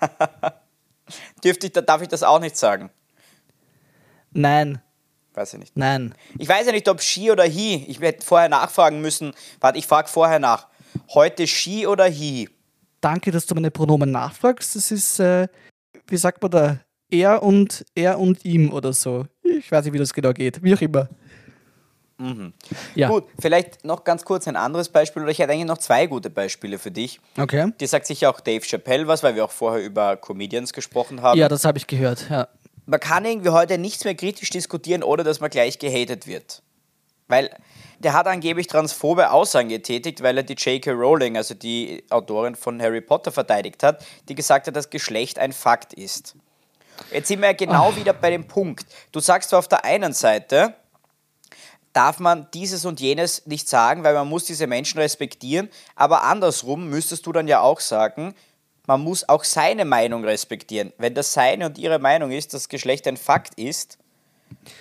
Dürfte 1.44 1.66
ich, 1.66 1.72
da 1.72 1.80
darf 1.80 2.02
ich 2.02 2.08
das 2.08 2.22
auch 2.22 2.40
nicht 2.40 2.56
sagen? 2.56 2.90
Nein, 4.32 4.82
Weiß 5.34 5.52
ich 5.54 5.60
nicht. 5.60 5.76
nein. 5.76 6.14
Ich 6.36 6.48
weiß 6.48 6.66
ja 6.66 6.72
nicht, 6.72 6.88
ob 6.88 7.00
she 7.00 7.30
oder 7.30 7.44
he. 7.44 7.84
Ich 7.86 8.00
hätte 8.00 8.26
vorher 8.26 8.48
nachfragen 8.48 9.00
müssen. 9.00 9.32
Warte, 9.60 9.78
ich 9.78 9.86
frage 9.86 10.08
vorher 10.08 10.40
nach. 10.40 10.66
Heute 11.14 11.46
she 11.46 11.86
oder 11.86 12.06
he? 12.06 12.48
Danke, 13.00 13.30
dass 13.30 13.46
du 13.46 13.54
meine 13.54 13.70
Pronomen 13.70 14.10
nachfragst. 14.10 14.74
Das 14.74 14.90
ist, 14.90 15.20
äh, 15.20 15.46
wie 16.08 16.16
sagt 16.16 16.42
man 16.42 16.50
da, 16.50 16.80
er 17.10 17.42
und 17.42 17.84
er 17.94 18.18
und 18.18 18.44
ihm 18.44 18.72
oder 18.72 18.92
so. 18.92 19.26
Ich 19.42 19.70
weiß 19.70 19.84
nicht, 19.84 19.94
wie 19.94 19.98
das 19.98 20.12
genau 20.12 20.32
geht. 20.32 20.62
Wie 20.62 20.74
auch 20.74 20.80
immer. 20.80 21.08
Ja. 22.96 23.08
Gut, 23.08 23.26
vielleicht 23.38 23.84
noch 23.84 24.02
ganz 24.02 24.24
kurz 24.24 24.48
ein 24.48 24.56
anderes 24.56 24.88
Beispiel. 24.88 25.22
Oder 25.22 25.30
ich 25.30 25.38
hätte 25.38 25.52
eigentlich 25.52 25.66
noch 25.66 25.78
zwei 25.78 26.06
gute 26.06 26.30
Beispiele 26.30 26.78
für 26.78 26.90
dich. 26.90 27.20
Okay. 27.38 27.72
Dir 27.80 27.86
sagt 27.86 28.06
sicher 28.06 28.28
auch 28.28 28.40
Dave 28.40 28.64
Chappelle 28.64 29.06
was, 29.06 29.22
weil 29.22 29.36
wir 29.36 29.44
auch 29.44 29.52
vorher 29.52 29.84
über 29.84 30.16
Comedians 30.16 30.72
gesprochen 30.72 31.22
haben. 31.22 31.38
Ja, 31.38 31.48
das 31.48 31.64
habe 31.64 31.78
ich 31.78 31.86
gehört. 31.86 32.26
Ja. 32.28 32.48
man 32.88 33.00
kann 33.00 33.24
irgendwie 33.24 33.50
heute 33.50 33.78
nichts 33.78 34.04
mehr 34.04 34.14
kritisch 34.14 34.50
diskutieren, 34.50 35.02
ohne 35.02 35.22
dass 35.22 35.40
man 35.40 35.50
gleich 35.50 35.78
gehatet 35.78 36.26
wird. 36.26 36.62
Weil 37.28 37.50
der 37.98 38.14
hat 38.14 38.26
angeblich 38.26 38.66
transphobe 38.66 39.30
Aussagen 39.30 39.68
getätigt, 39.68 40.22
weil 40.22 40.38
er 40.38 40.42
die 40.42 40.54
J.K. 40.54 40.92
Rowling, 40.92 41.36
also 41.36 41.54
die 41.54 42.02
Autorin 42.08 42.54
von 42.54 42.80
Harry 42.80 43.02
Potter, 43.02 43.30
verteidigt 43.30 43.82
hat, 43.82 44.04
die 44.28 44.34
gesagt 44.34 44.66
hat, 44.66 44.74
dass 44.74 44.88
Geschlecht 44.88 45.38
ein 45.38 45.52
Fakt 45.52 45.92
ist. 45.92 46.34
Jetzt 47.12 47.28
sind 47.28 47.40
wir 47.40 47.48
ja 47.48 47.54
genau 47.54 47.94
wieder 47.96 48.12
bei 48.12 48.30
dem 48.30 48.46
Punkt. 48.46 48.86
Du 49.12 49.20
sagst 49.20 49.50
zwar 49.50 49.58
auf 49.60 49.68
der 49.68 49.84
einen 49.84 50.12
Seite, 50.12 50.74
darf 51.92 52.18
man 52.20 52.46
dieses 52.54 52.84
und 52.84 53.00
jenes 53.00 53.46
nicht 53.46 53.68
sagen, 53.68 54.04
weil 54.04 54.14
man 54.14 54.28
muss 54.28 54.44
diese 54.44 54.66
Menschen 54.66 55.00
respektieren, 55.00 55.68
aber 55.96 56.22
andersrum 56.24 56.88
müsstest 56.88 57.26
du 57.26 57.32
dann 57.32 57.48
ja 57.48 57.60
auch 57.60 57.80
sagen, 57.80 58.34
man 58.86 59.00
muss 59.02 59.28
auch 59.28 59.44
seine 59.44 59.84
Meinung 59.84 60.24
respektieren. 60.24 60.92
Wenn 60.98 61.14
das 61.14 61.32
seine 61.32 61.66
und 61.66 61.76
ihre 61.78 61.98
Meinung 61.98 62.30
ist, 62.30 62.54
dass 62.54 62.68
Geschlecht 62.68 63.06
ein 63.06 63.16
Fakt 63.16 63.54
ist, 63.58 63.98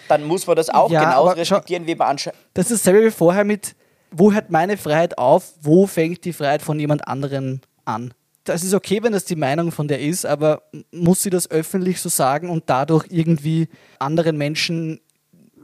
dann 0.08 0.24
muss 0.24 0.48
man 0.48 0.56
das 0.56 0.70
auch 0.70 0.90
Ja, 0.90 1.02
genauso 1.04 1.32
aber 1.32 1.46
schau- 1.46 1.56
respektieren, 1.56 1.88
wie 1.88 1.96
man 1.96 2.10
anscheinend. 2.10 2.40
Das 2.54 2.72
ist 2.72 2.86
dasselbe 2.86 3.08
wie 3.08 3.12
vorher 3.12 3.44
mit, 3.44 3.76
wo 4.12 4.32
hört 4.32 4.50
meine 4.50 4.78
Freiheit 4.78 5.18
auf, 5.18 5.54
wo 5.62 5.88
fängt 5.88 6.24
die 6.24 6.32
Freiheit 6.34 6.62
von 6.62 6.80
jemand 6.80 7.08
anderen 7.08 7.62
an? 7.84 8.14
Das 8.50 8.64
ist 8.64 8.74
okay, 8.74 9.04
wenn 9.04 9.14
das 9.14 9.26
die 9.26 9.36
Meinung 9.36 9.72
von 9.72 9.88
der 9.88 10.00
ist, 10.00 10.26
aber 10.26 10.64
muss 10.92 11.24
sie 11.24 11.30
das 11.30 11.50
öffentlich 11.52 12.00
so 12.02 12.10
sagen 12.10 12.50
und 12.50 12.64
dadurch 12.68 13.06
irgendwie 13.10 13.68
anderen 14.00 14.38
Menschen 14.38 15.00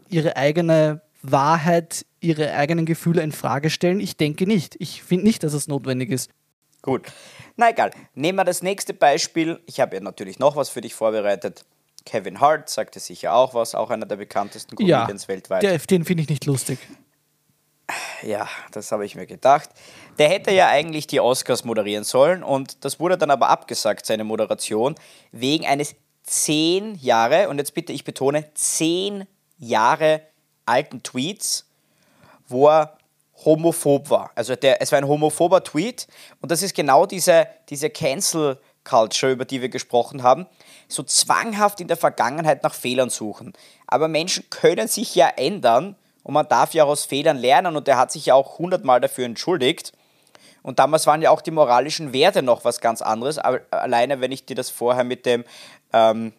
ihre 0.10 0.36
eigene 0.36 1.02
Wahrheit, 1.22 2.06
ihre 2.20 2.54
eigenen 2.54 2.86
Gefühle 2.86 3.22
in 3.22 3.32
Frage 3.32 3.70
stellen? 3.70 4.00
Ich 4.00 4.18
denke 4.18 4.46
nicht. 4.46 4.76
Ich 4.80 5.04
finde 5.04 5.26
nicht, 5.26 5.44
dass 5.44 5.54
es 5.54 5.68
notwendig 5.68 6.12
ist. 6.12 6.30
Gut. 6.82 7.08
Na 7.56 7.70
egal. 7.70 7.92
Nehmen 8.14 8.38
wir 8.38 8.44
das 8.44 8.62
nächste 8.62 8.94
Beispiel. 8.94 9.60
Ich 9.66 9.80
habe 9.80 9.96
ja 9.96 10.02
natürlich 10.02 10.38
noch 10.40 10.56
was 10.56 10.70
für 10.70 10.82
dich 10.82 10.94
vorbereitet. 10.94 11.64
Kevin 12.06 12.42
Hart 12.42 12.70
sagte 12.70 13.00
sicher 13.00 13.34
auch 13.34 13.54
was, 13.54 13.76
auch 13.76 13.90
einer 13.90 14.06
der 14.06 14.18
bekanntesten 14.18 14.76
Ja, 14.86 15.00
Comedians 15.00 15.30
weltweit. 15.30 15.64
der, 15.64 15.78
den 15.78 16.04
finde 16.04 16.24
ich 16.24 16.30
nicht 16.30 16.46
lustig. 16.46 16.78
Ja, 18.22 18.48
das 18.72 18.92
habe 18.92 19.06
ich 19.06 19.16
mir 19.16 19.26
gedacht. 19.26 19.70
Der 20.18 20.30
hätte 20.30 20.52
ja 20.52 20.68
eigentlich 20.70 21.08
die 21.08 21.20
Oscars 21.20 21.64
moderieren 21.64 22.04
sollen 22.04 22.44
und 22.44 22.86
das 22.86 23.00
wurde 23.00 23.18
dann 23.18 23.32
aber 23.32 23.50
abgesagt, 23.50 24.06
seine 24.06 24.24
Moderation, 24.24 24.96
wegen 25.32 25.66
eines 25.66 25.96
zehn 26.24 26.96
Jahre, 26.96 27.50
und 27.50 27.58
jetzt 27.58 27.74
bitte 27.74 27.92
ich 27.92 28.06
betone, 28.06 28.50
zehn 28.54 29.28
Jahre 29.58 30.22
alten 30.66 31.04
Tweets, 31.04 31.70
wo 32.48 32.70
er 32.70 32.98
homophob 33.44 34.10
war. 34.10 34.32
Also 34.36 34.56
der, 34.56 34.82
es 34.82 34.92
war 34.92 35.00
ein 35.00 35.08
homophober 35.08 35.64
Tweet 35.64 36.08
und 36.40 36.52
das 36.52 36.62
ist 36.62 36.76
genau 36.76 37.06
diese, 37.06 37.48
diese 37.70 37.90
Cancel 37.90 38.58
Culture, 38.84 39.32
über 39.32 39.46
die 39.46 39.62
wir 39.62 39.70
gesprochen 39.70 40.24
haben, 40.24 40.46
so 40.88 41.04
zwanghaft 41.04 41.82
in 41.82 41.88
der 41.88 41.98
Vergangenheit 41.98 42.64
nach 42.64 42.74
Fehlern 42.74 43.10
suchen. 43.10 43.54
Aber 43.88 44.08
Menschen 44.08 44.50
können 44.50 44.88
sich 44.88 45.16
ja 45.16 45.28
ändern 45.28 45.96
und 46.24 46.34
man 46.34 46.48
darf 46.48 46.74
ja 46.74 46.86
auch 46.86 46.90
aus 46.90 47.06
Fehlern 47.06 47.38
lernen 47.38 47.76
und 47.76 47.88
er 47.88 47.98
hat 47.98 48.12
sich 48.12 48.26
ja 48.26 48.34
auch 48.34 48.58
hundertmal 48.58 49.02
dafür 49.02 49.26
entschuldigt. 49.26 49.92
Und 50.62 50.80
damals 50.80 51.06
waren 51.06 51.22
ja 51.22 51.30
auch 51.30 51.42
die 51.42 51.52
moralischen 51.52 52.14
Werte 52.14 52.42
noch 52.42 52.64
was 52.64 52.80
ganz 52.80 53.02
anderes. 53.02 53.38
Aber 53.38 53.60
alleine, 53.70 54.22
wenn 54.22 54.32
ich 54.32 54.46
dir 54.46 54.56
das 54.56 54.70
vorher 54.70 55.04
mit 55.04 55.26
dem, 55.26 55.44
ähm, 55.92 56.32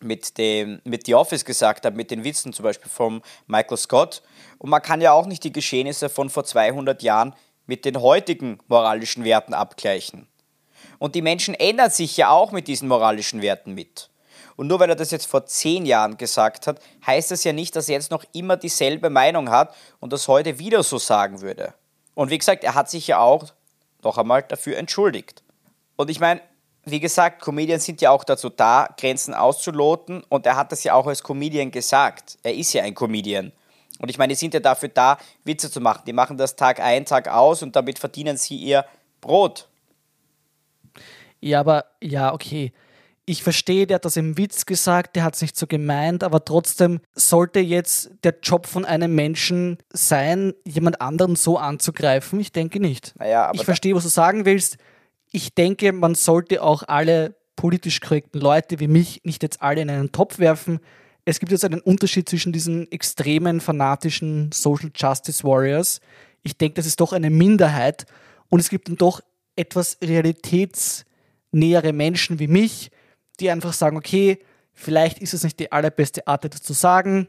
mit 0.00 0.36
dem, 0.36 0.80
mit 0.84 1.06
The 1.06 1.14
Office 1.14 1.44
gesagt 1.44 1.86
habe, 1.86 1.96
mit 1.96 2.10
den 2.10 2.24
Witzen 2.24 2.52
zum 2.52 2.64
Beispiel 2.64 2.90
von 2.90 3.22
Michael 3.46 3.76
Scott. 3.76 4.22
Und 4.58 4.70
man 4.70 4.82
kann 4.82 5.00
ja 5.00 5.12
auch 5.12 5.26
nicht 5.26 5.44
die 5.44 5.52
Geschehnisse 5.52 6.08
von 6.08 6.28
vor 6.28 6.44
200 6.44 7.02
Jahren 7.02 7.34
mit 7.66 7.84
den 7.84 8.00
heutigen 8.00 8.58
moralischen 8.66 9.24
Werten 9.24 9.54
abgleichen. 9.54 10.26
Und 10.98 11.14
die 11.14 11.22
Menschen 11.22 11.54
ändern 11.54 11.90
sich 11.90 12.16
ja 12.16 12.30
auch 12.30 12.50
mit 12.50 12.66
diesen 12.66 12.88
moralischen 12.88 13.42
Werten 13.42 13.74
mit. 13.74 14.10
Und 14.56 14.68
nur 14.68 14.80
weil 14.80 14.88
er 14.88 14.96
das 14.96 15.10
jetzt 15.10 15.26
vor 15.26 15.46
zehn 15.46 15.86
Jahren 15.86 16.16
gesagt 16.16 16.66
hat, 16.66 16.80
heißt 17.06 17.30
das 17.30 17.44
ja 17.44 17.52
nicht, 17.52 17.76
dass 17.76 17.88
er 17.88 17.94
jetzt 17.94 18.10
noch 18.10 18.24
immer 18.32 18.56
dieselbe 18.56 19.10
Meinung 19.10 19.50
hat 19.50 19.74
und 20.00 20.12
das 20.12 20.28
heute 20.28 20.58
wieder 20.58 20.82
so 20.82 20.98
sagen 20.98 21.42
würde. 21.42 21.74
Und 22.14 22.30
wie 22.30 22.38
gesagt, 22.38 22.64
er 22.64 22.74
hat 22.74 22.90
sich 22.90 23.06
ja 23.06 23.18
auch 23.18 23.52
noch 24.02 24.16
einmal 24.16 24.42
dafür 24.42 24.78
entschuldigt. 24.78 25.42
Und 25.96 26.10
ich 26.10 26.20
meine, 26.20 26.40
wie 26.84 27.00
gesagt, 27.00 27.42
Comedians 27.42 27.84
sind 27.84 28.00
ja 28.00 28.10
auch 28.10 28.24
dazu 28.24 28.48
da, 28.48 28.88
Grenzen 28.96 29.34
auszuloten 29.34 30.22
und 30.28 30.46
er 30.46 30.56
hat 30.56 30.72
das 30.72 30.84
ja 30.84 30.94
auch 30.94 31.06
als 31.06 31.22
Comedian 31.22 31.70
gesagt. 31.70 32.38
Er 32.42 32.54
ist 32.54 32.72
ja 32.72 32.82
ein 32.82 32.94
Comedian. 32.94 33.52
Und 33.98 34.08
ich 34.08 34.18
meine, 34.18 34.32
die 34.32 34.38
sind 34.38 34.54
ja 34.54 34.60
dafür 34.60 34.88
da, 34.88 35.18
Witze 35.44 35.70
zu 35.70 35.80
machen. 35.80 36.02
Die 36.06 36.12
machen 36.12 36.36
das 36.36 36.56
Tag 36.56 36.80
ein, 36.80 37.04
Tag 37.04 37.28
aus 37.28 37.62
und 37.62 37.74
damit 37.74 37.98
verdienen 37.98 38.36
sie 38.36 38.56
ihr 38.56 38.84
Brot. 39.20 39.68
Ja, 41.40 41.60
aber 41.60 41.86
ja, 42.00 42.32
okay. 42.32 42.72
Ich 43.28 43.42
verstehe, 43.42 43.88
der 43.88 43.96
hat 43.96 44.04
das 44.04 44.16
im 44.16 44.38
Witz 44.38 44.66
gesagt, 44.66 45.16
der 45.16 45.24
hat 45.24 45.34
es 45.34 45.42
nicht 45.42 45.56
so 45.56 45.66
gemeint, 45.66 46.22
aber 46.22 46.44
trotzdem 46.44 47.00
sollte 47.12 47.58
jetzt 47.58 48.10
der 48.22 48.36
Job 48.40 48.68
von 48.68 48.84
einem 48.84 49.16
Menschen 49.16 49.78
sein, 49.92 50.54
jemand 50.64 51.00
anderen 51.00 51.34
so 51.34 51.58
anzugreifen? 51.58 52.38
Ich 52.38 52.52
denke 52.52 52.78
nicht. 52.78 53.14
Naja, 53.18 53.46
aber 53.46 53.56
ich 53.56 53.64
verstehe, 53.64 53.96
was 53.96 54.04
du 54.04 54.10
sagen 54.10 54.44
willst. 54.44 54.76
Ich 55.32 55.54
denke, 55.54 55.92
man 55.92 56.14
sollte 56.14 56.62
auch 56.62 56.84
alle 56.86 57.34
politisch 57.56 58.00
korrekten 58.00 58.40
Leute 58.40 58.78
wie 58.78 58.86
mich 58.86 59.22
nicht 59.24 59.42
jetzt 59.42 59.60
alle 59.60 59.80
in 59.80 59.90
einen 59.90 60.12
Topf 60.12 60.38
werfen. 60.38 60.78
Es 61.24 61.40
gibt 61.40 61.50
jetzt 61.50 61.64
einen 61.64 61.80
Unterschied 61.80 62.28
zwischen 62.28 62.52
diesen 62.52 62.90
extremen, 62.92 63.60
fanatischen 63.60 64.52
Social 64.52 64.92
Justice 64.94 65.42
Warriors. 65.42 66.00
Ich 66.44 66.56
denke, 66.56 66.74
das 66.74 66.86
ist 66.86 67.00
doch 67.00 67.12
eine 67.12 67.30
Minderheit. 67.30 68.06
Und 68.48 68.60
es 68.60 68.68
gibt 68.68 68.88
dann 68.88 68.96
doch 68.96 69.20
etwas 69.56 69.98
realitätsnähere 70.00 71.92
Menschen 71.92 72.38
wie 72.38 72.46
mich, 72.46 72.92
die 73.40 73.50
einfach 73.50 73.72
sagen, 73.72 73.96
okay, 73.96 74.38
vielleicht 74.72 75.18
ist 75.18 75.34
es 75.34 75.44
nicht 75.44 75.58
die 75.58 75.72
allerbeste 75.72 76.26
Art, 76.26 76.44
das 76.44 76.62
zu 76.62 76.72
sagen. 76.72 77.28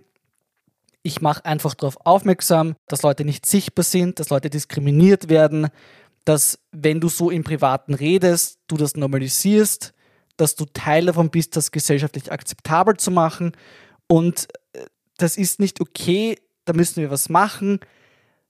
Ich 1.03 1.21
mache 1.21 1.45
einfach 1.45 1.73
darauf 1.73 1.97
aufmerksam, 2.05 2.75
dass 2.87 3.01
Leute 3.01 3.23
nicht 3.23 3.45
sichtbar 3.45 3.83
sind, 3.83 4.19
dass 4.19 4.29
Leute 4.29 4.49
diskriminiert 4.49 5.29
werden, 5.29 5.69
dass 6.25 6.59
wenn 6.71 6.99
du 6.99 7.07
so 7.07 7.31
im 7.31 7.43
Privaten 7.43 7.93
redest, 7.93 8.59
du 8.67 8.75
das 8.75 8.95
normalisierst, 8.95 9.93
dass 10.35 10.55
du 10.55 10.65
Teil 10.65 11.05
davon 11.05 11.29
bist, 11.29 11.55
das 11.55 11.71
gesellschaftlich 11.71 12.31
akzeptabel 12.31 12.97
zu 12.97 13.11
machen. 13.11 13.53
Und 14.07 14.47
äh, 14.73 14.85
das 15.17 15.37
ist 15.37 15.59
nicht 15.59 15.81
okay, 15.81 16.37
da 16.65 16.73
müssen 16.73 17.01
wir 17.01 17.09
was 17.09 17.29
machen, 17.29 17.79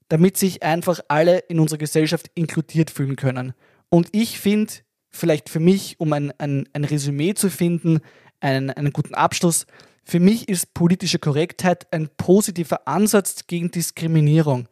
damit 0.08 0.36
sich 0.36 0.62
einfach 0.62 1.00
alle 1.08 1.38
in 1.38 1.60
unserer 1.60 1.78
Gesellschaft 1.78 2.30
inkludiert 2.34 2.90
fühlen 2.90 3.16
können. 3.16 3.54
Und 3.90 4.08
ich 4.12 4.38
finde, 4.38 4.72
vielleicht 5.10 5.48
für 5.48 5.60
mich, 5.60 5.98
um 5.98 6.12
ein, 6.12 6.32
ein, 6.38 6.68
ein 6.72 6.84
Resümee 6.84 7.34
zu 7.34 7.50
finden, 7.50 8.00
einen, 8.40 8.70
einen 8.70 8.92
guten 8.92 9.14
Abschluss, 9.14 9.66
für 10.04 10.20
mich 10.20 10.48
ist 10.48 10.72
politische 10.74 11.18
Korrektheit 11.18 11.92
ein 11.92 12.08
positiver 12.16 12.88
Ansatz 12.88 13.46
gegen 13.46 13.70
Diskriminierung. 13.70 14.68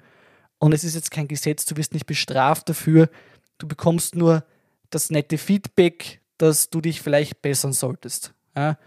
Und 0.59 0.72
es 0.72 0.82
ist 0.82 0.95
jetzt 0.95 1.11
kein 1.11 1.28
Gesetz, 1.28 1.66
du 1.66 1.76
wirst 1.76 1.93
nicht 1.93 2.07
bestraft 2.07 2.68
dafür, 2.68 3.11
du 3.59 3.68
bekommst 3.68 4.14
nur 4.14 4.45
das 4.89 5.11
nette 5.11 5.37
Feedback, 5.37 6.20
dass 6.39 6.70
du 6.70 6.80
dich 6.80 7.03
vielleicht 7.03 7.43
bessern 7.43 7.74
solltest. 7.74 8.32
Ja? 8.57 8.78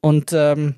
Und 0.00 0.32
ähm, 0.32 0.76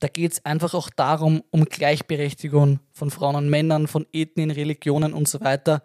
Da 0.00 0.08
geht 0.08 0.32
es 0.32 0.44
einfach 0.44 0.74
auch 0.74 0.90
darum, 0.90 1.44
um 1.52 1.64
Gleichberechtigung 1.64 2.80
von 2.90 3.12
Frauen 3.12 3.36
und 3.36 3.48
Männern, 3.48 3.86
von 3.86 4.04
Ethnien, 4.12 4.50
Religionen 4.50 5.12
und 5.12 5.28
so 5.28 5.40
weiter. 5.40 5.80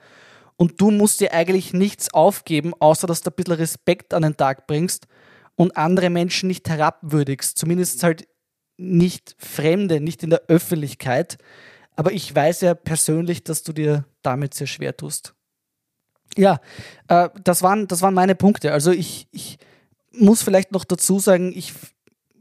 Und 0.58 0.82
du 0.82 0.92
musst 0.92 1.22
dir 1.22 1.34
eigentlich 1.34 1.72
nichts 1.74 2.14
aufgeben, 2.14 2.74
außer 2.80 3.08
dass 3.08 3.22
du 3.22 3.30
ein 3.30 3.36
bisschen 3.36 3.54
Respekt 3.54 4.14
an 4.14 4.24
den 4.24 4.36
Tag 4.36 4.68
bringst 4.68 5.08
und 5.56 5.78
andere 5.78 6.10
Menschen 6.10 6.48
nicht 6.48 6.68
herabwürdigst. 6.68 7.58
Zumindest 7.58 8.04
halt 8.04 8.28
nicht 8.78 9.36
Fremde, 9.38 10.02
nicht 10.02 10.24
in 10.24 10.32
der 10.32 10.44
Öffentlichkeit. 10.48 11.38
Aber 11.96 12.12
ich 12.12 12.34
weiß 12.34 12.62
ja 12.62 12.74
persönlich, 12.74 13.44
dass 13.44 13.64
du 13.64 13.74
dir 13.74 14.06
damit 14.22 14.54
sehr 14.54 14.68
schwer 14.68 14.98
tust. 14.98 15.34
Ja, 16.36 16.60
äh, 17.08 17.30
das, 17.44 17.64
waren, 17.64 17.88
das 17.88 18.02
waren 18.02 18.14
meine 18.14 18.36
Punkte. 18.36 18.74
Also 18.74 18.92
ich, 18.92 19.28
ich 19.32 19.58
muss 20.12 20.44
vielleicht 20.44 20.72
noch 20.72 20.86
dazu 20.86 21.20
sagen, 21.20 21.52
ich, 21.56 21.74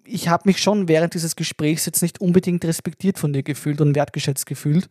ich 0.04 0.28
habe 0.28 0.42
mich 0.46 0.60
schon 0.60 0.88
während 0.88 1.14
dieses 1.14 1.36
Gesprächs 1.36 1.86
jetzt 1.86 2.02
nicht 2.02 2.20
unbedingt 2.20 2.64
respektiert 2.64 3.18
von 3.18 3.32
dir 3.32 3.42
gefühlt 3.42 3.80
und 3.80 3.94
wertgeschätzt 3.94 4.46
gefühlt. 4.46 4.88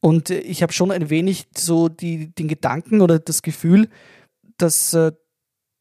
Und 0.00 0.30
äh, 0.30 0.38
ich 0.40 0.62
habe 0.62 0.72
schon 0.72 0.90
ein 0.90 1.10
wenig 1.10 1.48
so 1.56 1.88
die, 1.88 2.34
den 2.34 2.48
Gedanken 2.48 3.00
oder 3.00 3.18
das 3.18 3.42
Gefühl, 3.42 3.88
dass 4.56 4.94
äh, 4.94 5.12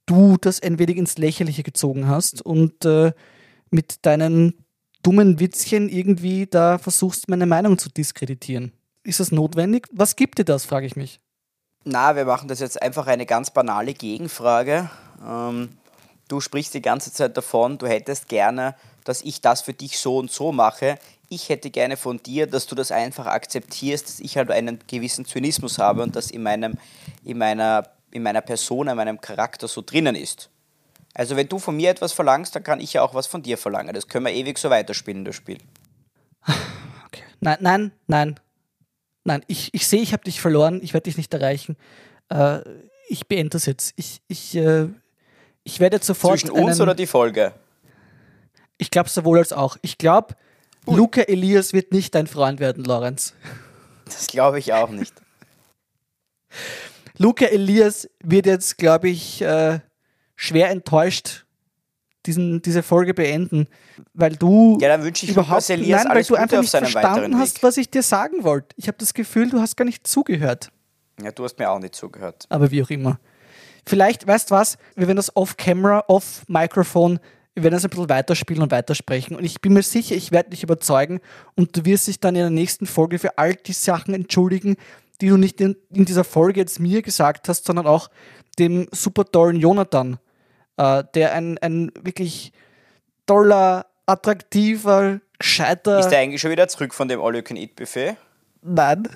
du 0.05 0.37
das 0.39 0.61
ein 0.61 0.79
wenig 0.79 0.97
ins 0.97 1.17
Lächerliche 1.17 1.63
gezogen 1.63 2.07
hast 2.07 2.41
und 2.41 2.85
äh, 2.85 3.11
mit 3.69 4.05
deinen 4.05 4.65
dummen 5.03 5.39
Witzchen 5.39 5.89
irgendwie 5.89 6.47
da 6.47 6.77
versuchst, 6.77 7.29
meine 7.29 7.45
Meinung 7.45 7.77
zu 7.77 7.89
diskreditieren. 7.89 8.71
Ist 9.03 9.19
das 9.19 9.31
notwendig? 9.31 9.87
Was 9.91 10.15
gibt 10.15 10.39
dir 10.39 10.45
das, 10.45 10.65
frage 10.65 10.85
ich 10.85 10.95
mich. 10.95 11.19
Na, 11.83 12.15
wir 12.15 12.25
machen 12.25 12.49
das 12.49 12.59
jetzt 12.59 12.81
einfach 12.81 13.07
eine 13.07 13.25
ganz 13.25 13.51
banale 13.51 13.93
Gegenfrage. 13.93 14.89
Ähm, 15.25 15.69
du 16.27 16.39
sprichst 16.41 16.73
die 16.73 16.81
ganze 16.81 17.11
Zeit 17.11 17.37
davon, 17.37 17.77
du 17.77 17.87
hättest 17.87 18.27
gerne, 18.27 18.75
dass 19.03 19.21
ich 19.21 19.41
das 19.41 19.61
für 19.61 19.73
dich 19.73 19.97
so 19.97 20.17
und 20.17 20.31
so 20.31 20.51
mache. 20.51 20.97
Ich 21.29 21.49
hätte 21.49 21.69
gerne 21.69 21.97
von 21.97 22.21
dir, 22.21 22.47
dass 22.47 22.67
du 22.67 22.75
das 22.75 22.91
einfach 22.91 23.25
akzeptierst, 23.25 24.07
dass 24.07 24.19
ich 24.19 24.37
halt 24.37 24.51
einen 24.51 24.79
gewissen 24.87 25.25
Zynismus 25.25 25.77
habe 25.79 26.03
und 26.03 26.15
das 26.15 26.31
in, 26.31 26.43
meinem, 26.43 26.77
in, 27.23 27.37
meiner, 27.37 27.89
in 28.11 28.23
meiner 28.23 28.41
Person, 28.41 28.87
in 28.87 28.95
meinem 28.95 29.19
Charakter 29.21 29.67
so 29.67 29.81
drinnen 29.81 30.15
ist. 30.15 30.49
Also 31.13 31.35
wenn 31.35 31.49
du 31.49 31.57
von 31.57 31.75
mir 31.75 31.89
etwas 31.89 32.13
verlangst, 32.13 32.55
dann 32.55 32.63
kann 32.63 32.79
ich 32.79 32.93
ja 32.93 33.01
auch 33.01 33.13
was 33.13 33.27
von 33.27 33.41
dir 33.41 33.57
verlangen. 33.57 33.93
Das 33.93 34.07
können 34.07 34.25
wir 34.25 34.33
ewig 34.33 34.57
so 34.57 34.69
weiterspielen, 34.69 35.25
das 35.25 35.35
Spiel. 35.35 35.57
Okay. 37.07 37.23
Nein, 37.39 37.57
nein, 37.61 37.91
nein. 38.07 38.39
Nein, 39.23 39.43
ich, 39.47 39.73
ich 39.73 39.87
sehe, 39.87 40.01
ich 40.01 40.11
habe 40.11 40.25
dich 40.25 40.41
verloren, 40.41 40.81
ich 40.83 40.93
werde 40.93 41.05
dich 41.05 41.15
nicht 41.15 41.33
erreichen. 41.33 41.77
Äh, 42.27 42.59
ich 43.07 43.27
beende 43.27 43.51
das 43.51 43.65
jetzt. 43.65 43.93
Ich, 43.95 44.21
ich, 44.27 44.55
äh, 44.55 44.89
ich 45.67 45.81
werde 45.81 45.97
jetzt 45.97 46.07
sofort. 46.07 46.39
Zwischen 46.39 46.51
uns 46.51 46.79
oder 46.79 46.95
die 46.95 47.07
Folge? 47.07 47.51
Ich 48.77 48.89
glaube 48.89 49.09
sowohl 49.09 49.39
als 49.39 49.51
auch. 49.51 49.75
Ich 49.81 49.97
glaube, 49.97 50.35
Luca 50.85 51.21
Elias 51.21 51.73
wird 51.73 51.91
nicht 51.91 52.15
dein 52.15 52.25
Freund 52.25 52.61
werden, 52.61 52.85
Lorenz. 52.85 53.33
Das 54.05 54.27
glaube 54.27 54.59
ich 54.59 54.71
auch 54.71 54.89
nicht. 54.89 55.13
Luca 57.17 57.45
Elias 57.45 58.09
wird 58.23 58.45
jetzt, 58.45 58.77
glaube 58.77 59.09
ich, 59.09 59.41
äh, 59.41 59.81
schwer 60.37 60.69
enttäuscht 60.69 61.45
diesen, 62.25 62.61
diese 62.61 62.81
Folge 62.81 63.13
beenden, 63.13 63.67
weil 64.13 64.37
du 64.37 64.77
ja, 64.79 64.87
dann 64.87 65.03
wünsche 65.03 65.25
ich 65.25 65.31
überhaupt 65.31 65.69
Elias 65.69 66.05
nein, 66.05 66.15
weil 66.15 66.23
du 66.23 66.35
einfach 66.35 66.61
nicht 66.61 66.69
verstanden 66.69 67.37
hast, 67.37 67.61
was 67.61 67.75
ich 67.75 67.89
dir 67.89 68.03
sagen 68.03 68.45
wollte. 68.45 68.69
Ich 68.77 68.87
habe 68.87 68.97
das 68.97 69.13
Gefühl, 69.13 69.49
du 69.49 69.59
hast 69.59 69.75
gar 69.75 69.85
nicht 69.85 70.07
zugehört. 70.07 70.69
Ja, 71.21 71.31
du 71.31 71.43
hast 71.43 71.59
mir 71.59 71.69
auch 71.69 71.79
nicht 71.79 71.95
zugehört. 71.95 72.45
Aber 72.47 72.71
wie 72.71 72.81
auch 72.81 72.89
immer. 72.89 73.19
Vielleicht, 73.87 74.27
weißt 74.27 74.51
du 74.51 74.55
was, 74.55 74.77
wir 74.95 75.07
werden 75.07 75.17
das 75.17 75.35
off-Camera, 75.35 76.05
off-Mikrofon, 76.07 77.19
wir 77.55 77.63
werden 77.63 77.73
das 77.73 77.83
ein 77.83 77.89
bisschen 77.89 78.09
weiterspielen 78.09 78.61
und 78.61 78.71
weitersprechen. 78.71 79.35
Und 79.35 79.43
ich 79.43 79.61
bin 79.61 79.73
mir 79.73 79.81
sicher, 79.81 80.15
ich 80.15 80.31
werde 80.31 80.51
dich 80.51 80.61
überzeugen 80.61 81.21
und 81.55 81.75
du 81.75 81.85
wirst 81.85 82.07
dich 82.07 82.19
dann 82.19 82.35
in 82.35 82.41
der 82.41 82.49
nächsten 82.49 82.85
Folge 82.85 83.17
für 83.17 83.37
all 83.37 83.55
die 83.55 83.73
Sachen 83.73 84.13
entschuldigen, 84.13 84.75
die 85.21 85.29
du 85.29 85.37
nicht 85.37 85.59
in, 85.61 85.75
in 85.91 86.05
dieser 86.05 86.23
Folge 86.23 86.59
jetzt 86.59 86.79
mir 86.79 87.01
gesagt 87.01 87.49
hast, 87.49 87.65
sondern 87.65 87.87
auch 87.87 88.09
dem 88.59 88.87
super 88.91 89.25
tollen 89.25 89.57
Jonathan 89.57 90.19
äh, 90.77 91.03
der 91.13 91.33
ein, 91.33 91.57
ein 91.57 91.91
wirklich 91.99 92.53
toller, 93.25 93.87
attraktiver, 94.05 95.19
gescheiter. 95.37 95.99
Ist 95.99 96.09
der 96.09 96.19
eigentlich 96.19 96.41
schon 96.41 96.51
wieder 96.51 96.67
zurück 96.67 96.93
von 96.93 97.07
dem 97.07 97.19
All-You-Can-Eat-Buffet? 97.19 98.15
Nein. 98.61 99.09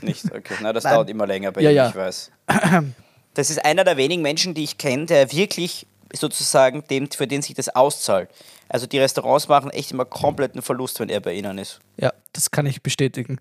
Nicht? 0.00 0.24
Okay, 0.32 0.54
na, 0.62 0.72
das 0.72 0.84
Nein. 0.84 0.94
dauert 0.94 1.10
immer 1.10 1.26
länger 1.26 1.52
bei 1.52 1.60
ja, 1.60 1.70
ihm, 1.70 1.76
ja. 1.76 1.88
ich 1.90 1.96
weiß. 1.96 2.32
Das 3.34 3.50
ist 3.50 3.64
einer 3.64 3.84
der 3.84 3.96
wenigen 3.96 4.22
Menschen, 4.22 4.54
die 4.54 4.64
ich 4.64 4.78
kenne, 4.78 5.06
der 5.06 5.32
wirklich 5.32 5.86
sozusagen 6.14 6.84
dem, 6.90 7.10
für 7.10 7.26
den 7.26 7.42
sich 7.42 7.54
das 7.54 7.68
auszahlt. 7.70 8.28
Also 8.68 8.86
die 8.86 8.98
Restaurants 8.98 9.48
machen 9.48 9.70
echt 9.70 9.92
immer 9.92 10.04
kompletten 10.04 10.62
Verlust, 10.62 11.00
wenn 11.00 11.08
er 11.08 11.20
bei 11.20 11.34
ihnen 11.34 11.58
ist. 11.58 11.80
Ja, 11.96 12.12
das 12.32 12.50
kann 12.50 12.66
ich 12.66 12.82
bestätigen. 12.82 13.38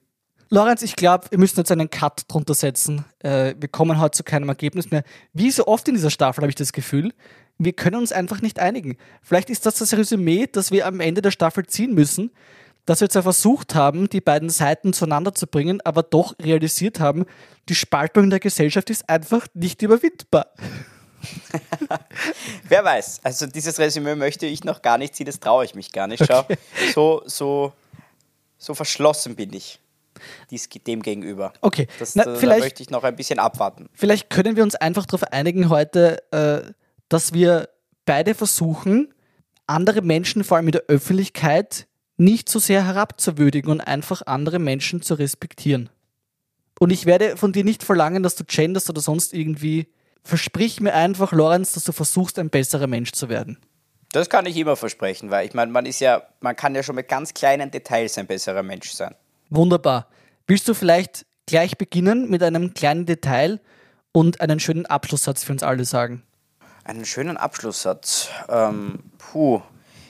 Lorenz, 0.49 0.81
ich 0.81 0.97
glaube, 0.97 1.27
wir 1.29 1.37
müssen 1.37 1.57
jetzt 1.59 1.71
einen 1.71 1.89
Cut 1.89 2.23
drunter 2.27 2.53
setzen. 2.53 3.05
Äh, 3.19 3.55
wir 3.57 3.69
kommen 3.69 4.01
heute 4.01 4.17
zu 4.17 4.23
keinem 4.23 4.49
Ergebnis 4.49 4.91
mehr. 4.91 5.03
Wie 5.33 5.49
so 5.49 5.65
oft 5.65 5.87
in 5.87 5.95
dieser 5.95 6.09
Staffel 6.09 6.41
habe 6.41 6.49
ich 6.49 6.55
das 6.55 6.73
Gefühl, 6.73 7.13
wir 7.57 7.73
können 7.73 7.95
uns 7.97 8.11
einfach 8.11 8.41
nicht 8.41 8.59
einigen. 8.59 8.97
Vielleicht 9.21 9.49
ist 9.49 9.65
das 9.65 9.75
das 9.75 9.93
Resümee, 9.93 10.47
das 10.51 10.71
wir 10.71 10.87
am 10.87 10.99
Ende 10.99 11.21
der 11.21 11.31
Staffel 11.31 11.65
ziehen 11.67 11.93
müssen, 11.93 12.31
dass 12.85 13.01
wir 13.01 13.09
zwar 13.09 13.23
versucht 13.23 13.75
haben, 13.75 14.09
die 14.09 14.21
beiden 14.21 14.49
Seiten 14.49 14.93
zueinander 14.93 15.33
zu 15.33 15.47
bringen, 15.47 15.81
aber 15.81 16.03
doch 16.03 16.35
realisiert 16.41 16.99
haben, 16.99 17.25
die 17.69 17.75
Spaltung 17.75 18.29
der 18.29 18.39
Gesellschaft 18.39 18.89
ist 18.89 19.07
einfach 19.07 19.47
nicht 19.53 19.81
überwindbar. 19.81 20.47
Wer 22.67 22.83
weiß. 22.83 23.21
Also 23.23 23.45
dieses 23.45 23.77
Resümee 23.79 24.15
möchte 24.15 24.45
ich 24.45 24.63
noch 24.63 24.81
gar 24.81 24.97
nicht 24.97 25.15
ziehen, 25.15 25.27
das 25.27 25.39
traue 25.39 25.65
ich 25.65 25.75
mich 25.75 25.91
gar 25.91 26.07
nicht. 26.07 26.23
Schau, 26.25 26.39
okay. 26.39 26.57
so, 26.93 27.21
so, 27.25 27.73
so 28.57 28.73
verschlossen 28.73 29.35
bin 29.35 29.53
ich 29.53 29.79
dies 30.49 30.69
dem 30.69 31.01
gegenüber. 31.01 31.53
Okay, 31.61 31.87
das, 31.99 32.15
Na, 32.15 32.23
da 32.25 32.57
möchte 32.57 32.83
ich 32.83 32.89
noch 32.89 33.03
ein 33.03 33.15
bisschen 33.15 33.39
abwarten. 33.39 33.89
Vielleicht 33.93 34.29
können 34.29 34.55
wir 34.55 34.63
uns 34.63 34.75
einfach 34.75 35.05
darauf 35.05 35.23
einigen 35.31 35.69
heute, 35.69 36.21
äh, 36.31 36.71
dass 37.09 37.33
wir 37.33 37.69
beide 38.05 38.35
versuchen, 38.35 39.13
andere 39.67 40.01
Menschen, 40.01 40.43
vor 40.43 40.57
allem 40.57 40.67
in 40.67 40.73
der 40.73 40.83
Öffentlichkeit, 40.87 41.87
nicht 42.17 42.49
so 42.49 42.59
sehr 42.59 42.85
herabzuwürdigen 42.85 43.71
und 43.71 43.81
einfach 43.81 44.21
andere 44.25 44.59
Menschen 44.59 45.01
zu 45.01 45.15
respektieren. 45.15 45.89
Und 46.79 46.89
ich 46.89 47.05
werde 47.05 47.37
von 47.37 47.53
dir 47.53 47.63
nicht 47.63 47.83
verlangen, 47.83 48.23
dass 48.23 48.35
du 48.35 48.43
genders 48.43 48.89
oder 48.89 49.01
sonst 49.01 49.33
irgendwie. 49.33 49.87
Versprich 50.23 50.79
mir 50.81 50.93
einfach, 50.93 51.31
Lorenz, 51.31 51.73
dass 51.73 51.83
du 51.83 51.91
versuchst, 51.91 52.37
ein 52.37 52.49
besserer 52.49 52.87
Mensch 52.87 53.11
zu 53.11 53.29
werden. 53.29 53.57
Das 54.11 54.29
kann 54.29 54.45
ich 54.45 54.57
immer 54.57 54.75
versprechen, 54.75 55.29
weil 55.29 55.47
ich 55.47 55.53
meine, 55.53 55.71
man 55.71 55.85
ist 55.85 55.99
ja, 55.99 56.23
man 56.41 56.55
kann 56.55 56.75
ja 56.75 56.83
schon 56.83 56.95
mit 56.95 57.07
ganz 57.07 57.33
kleinen 57.33 57.71
Details 57.71 58.17
ein 58.17 58.27
besserer 58.27 58.61
Mensch 58.61 58.91
sein. 58.91 59.15
Wunderbar. 59.49 60.07
Willst 60.47 60.67
du 60.67 60.73
vielleicht 60.73 61.25
gleich 61.45 61.77
beginnen 61.77 62.29
mit 62.29 62.43
einem 62.43 62.73
kleinen 62.73 63.05
Detail 63.05 63.59
und 64.11 64.41
einen 64.41 64.59
schönen 64.59 64.85
Abschlusssatz 64.85 65.43
für 65.43 65.53
uns 65.53 65.63
alle 65.63 65.85
sagen? 65.85 66.23
Einen 66.83 67.05
schönen 67.05 67.37
Abschlusssatz. 67.37 68.29
Ähm, 68.49 68.99
puh. 69.17 69.61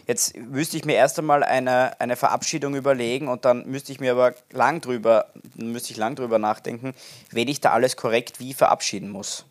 Jetzt 0.07 0.35
müsste 0.35 0.77
ich 0.77 0.85
mir 0.85 0.95
erst 0.95 1.19
einmal 1.19 1.43
eine, 1.43 1.99
eine 1.99 2.15
Verabschiedung 2.15 2.75
überlegen 2.75 3.27
und 3.27 3.45
dann 3.45 3.65
müsste 3.65 3.91
ich 3.91 3.99
mir 3.99 4.11
aber 4.11 4.33
lang 4.51 4.81
drüber, 4.81 5.27
müsste 5.55 5.91
ich 5.91 5.97
lang 5.97 6.15
drüber 6.15 6.39
nachdenken, 6.39 6.93
wen 7.29 7.47
ich 7.47 7.61
da 7.61 7.71
alles 7.71 7.95
korrekt 7.95 8.39
wie 8.39 8.53
verabschieden 8.53 9.09
muss. 9.09 9.45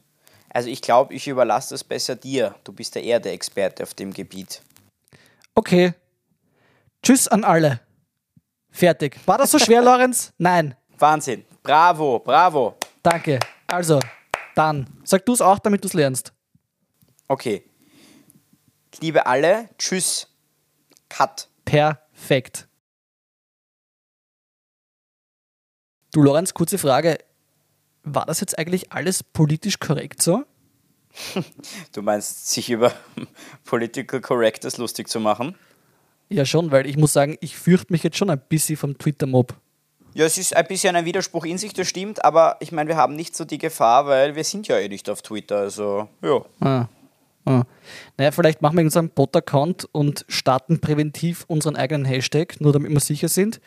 Also 0.52 0.68
ich 0.68 0.82
glaube, 0.82 1.14
ich 1.14 1.28
überlasse 1.28 1.74
das 1.74 1.84
besser 1.84 2.16
dir. 2.16 2.54
Du 2.64 2.72
bist 2.72 2.96
eher 2.96 3.20
der 3.20 3.32
Experte 3.32 3.84
auf 3.84 3.94
dem 3.94 4.12
Gebiet. 4.12 4.62
Okay. 5.54 5.94
Tschüss 7.02 7.28
an 7.28 7.44
alle. 7.44 7.80
Fertig. 8.70 9.16
War 9.26 9.38
das 9.38 9.50
so 9.50 9.58
schwer, 9.58 9.82
Lorenz? 9.84 10.32
Nein. 10.38 10.76
Wahnsinn. 10.98 11.44
Bravo, 11.62 12.18
bravo. 12.18 12.76
Danke. 13.02 13.38
Also, 13.66 14.00
dann. 14.54 14.86
Sag 15.04 15.24
du 15.24 15.32
es 15.32 15.40
auch, 15.40 15.58
damit 15.58 15.84
du 15.84 15.88
es 15.88 15.94
lernst. 15.94 16.32
Okay. 17.28 17.64
Liebe 19.00 19.24
alle, 19.26 19.68
tschüss. 19.78 20.26
Cut. 21.10 21.48
Perfekt. 21.66 22.66
Du, 26.12 26.22
Lorenz, 26.22 26.54
kurze 26.54 26.78
Frage. 26.78 27.18
War 28.02 28.24
das 28.24 28.40
jetzt 28.40 28.58
eigentlich 28.58 28.90
alles 28.92 29.22
politisch 29.22 29.78
korrekt 29.78 30.22
so? 30.22 30.44
Du 31.92 32.02
meinst, 32.02 32.50
sich 32.50 32.70
über 32.70 32.92
Political 33.64 34.20
Correctness 34.20 34.78
lustig 34.78 35.08
zu 35.08 35.20
machen? 35.20 35.54
Ja, 36.28 36.44
schon, 36.44 36.70
weil 36.70 36.86
ich 36.86 36.96
muss 36.96 37.12
sagen, 37.12 37.36
ich 37.40 37.56
fürchte 37.56 37.92
mich 37.92 38.02
jetzt 38.04 38.16
schon 38.16 38.30
ein 38.30 38.40
bisschen 38.48 38.76
vom 38.76 38.96
Twitter-Mob. 38.96 39.54
Ja, 40.14 40.24
es 40.24 40.38
ist 40.38 40.56
ein 40.56 40.66
bisschen 40.66 40.96
ein 40.96 41.04
Widerspruch 41.04 41.44
in 41.44 41.58
sich, 41.58 41.72
das 41.72 41.88
stimmt, 41.88 42.24
aber 42.24 42.56
ich 42.60 42.72
meine, 42.72 42.88
wir 42.88 42.96
haben 42.96 43.14
nicht 43.14 43.36
so 43.36 43.44
die 43.44 43.58
Gefahr, 43.58 44.06
weil 44.06 44.34
wir 44.34 44.44
sind 44.44 44.66
ja 44.68 44.78
eh 44.78 44.88
nicht 44.88 45.10
auf 45.10 45.22
Twitter, 45.22 45.58
also 45.58 46.08
ja. 46.22 46.44
Ah. 46.60 46.88
Ah. 47.44 47.64
Naja, 48.16 48.32
vielleicht 48.32 48.62
machen 48.62 48.76
wir 48.76 48.84
unseren 48.84 49.10
Bot-Account 49.10 49.88
und 49.92 50.24
starten 50.28 50.80
präventiv 50.80 51.44
unseren 51.48 51.76
eigenen 51.76 52.04
Hashtag, 52.04 52.60
nur 52.60 52.72
damit 52.72 52.90
wir 52.90 53.00
sicher 53.00 53.28
sind. 53.28 53.60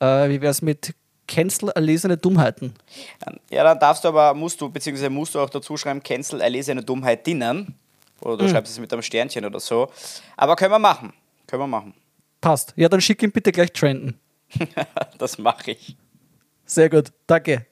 Äh, 0.00 0.28
wie 0.28 0.40
wäre 0.40 0.50
es 0.50 0.62
mit 0.62 0.94
Cancel 1.26 1.68
erlesene 1.70 2.16
Dummheiten? 2.16 2.74
Ja, 3.50 3.62
dann 3.64 3.78
darfst 3.78 4.04
du 4.04 4.08
aber, 4.08 4.34
musst 4.34 4.60
du, 4.60 4.70
beziehungsweise 4.70 5.10
musst 5.10 5.34
du 5.34 5.40
auch 5.40 5.50
dazu 5.50 5.76
schreiben, 5.76 6.02
Cancel 6.02 6.40
erlesene 6.40 6.82
Dummheitinnen. 6.82 7.74
Oder 8.20 8.38
du 8.38 8.44
mhm. 8.44 8.48
schreibst 8.48 8.72
es 8.72 8.80
mit 8.80 8.92
einem 8.92 9.02
Sternchen 9.02 9.44
oder 9.44 9.60
so. 9.60 9.88
Aber 10.36 10.56
können 10.56 10.72
wir 10.72 10.78
machen. 10.78 11.12
Können 11.46 11.62
wir 11.62 11.68
machen. 11.68 11.94
Passt. 12.40 12.72
Ja, 12.76 12.88
dann 12.88 13.00
schick 13.00 13.22
ihn 13.22 13.32
bitte 13.32 13.52
gleich 13.52 13.72
trenden. 13.72 14.18
Das 15.18 15.36
mache 15.36 15.72
ich. 15.72 15.96
Sehr 16.64 16.88
gut. 16.88 17.12
Danke. 17.26 17.66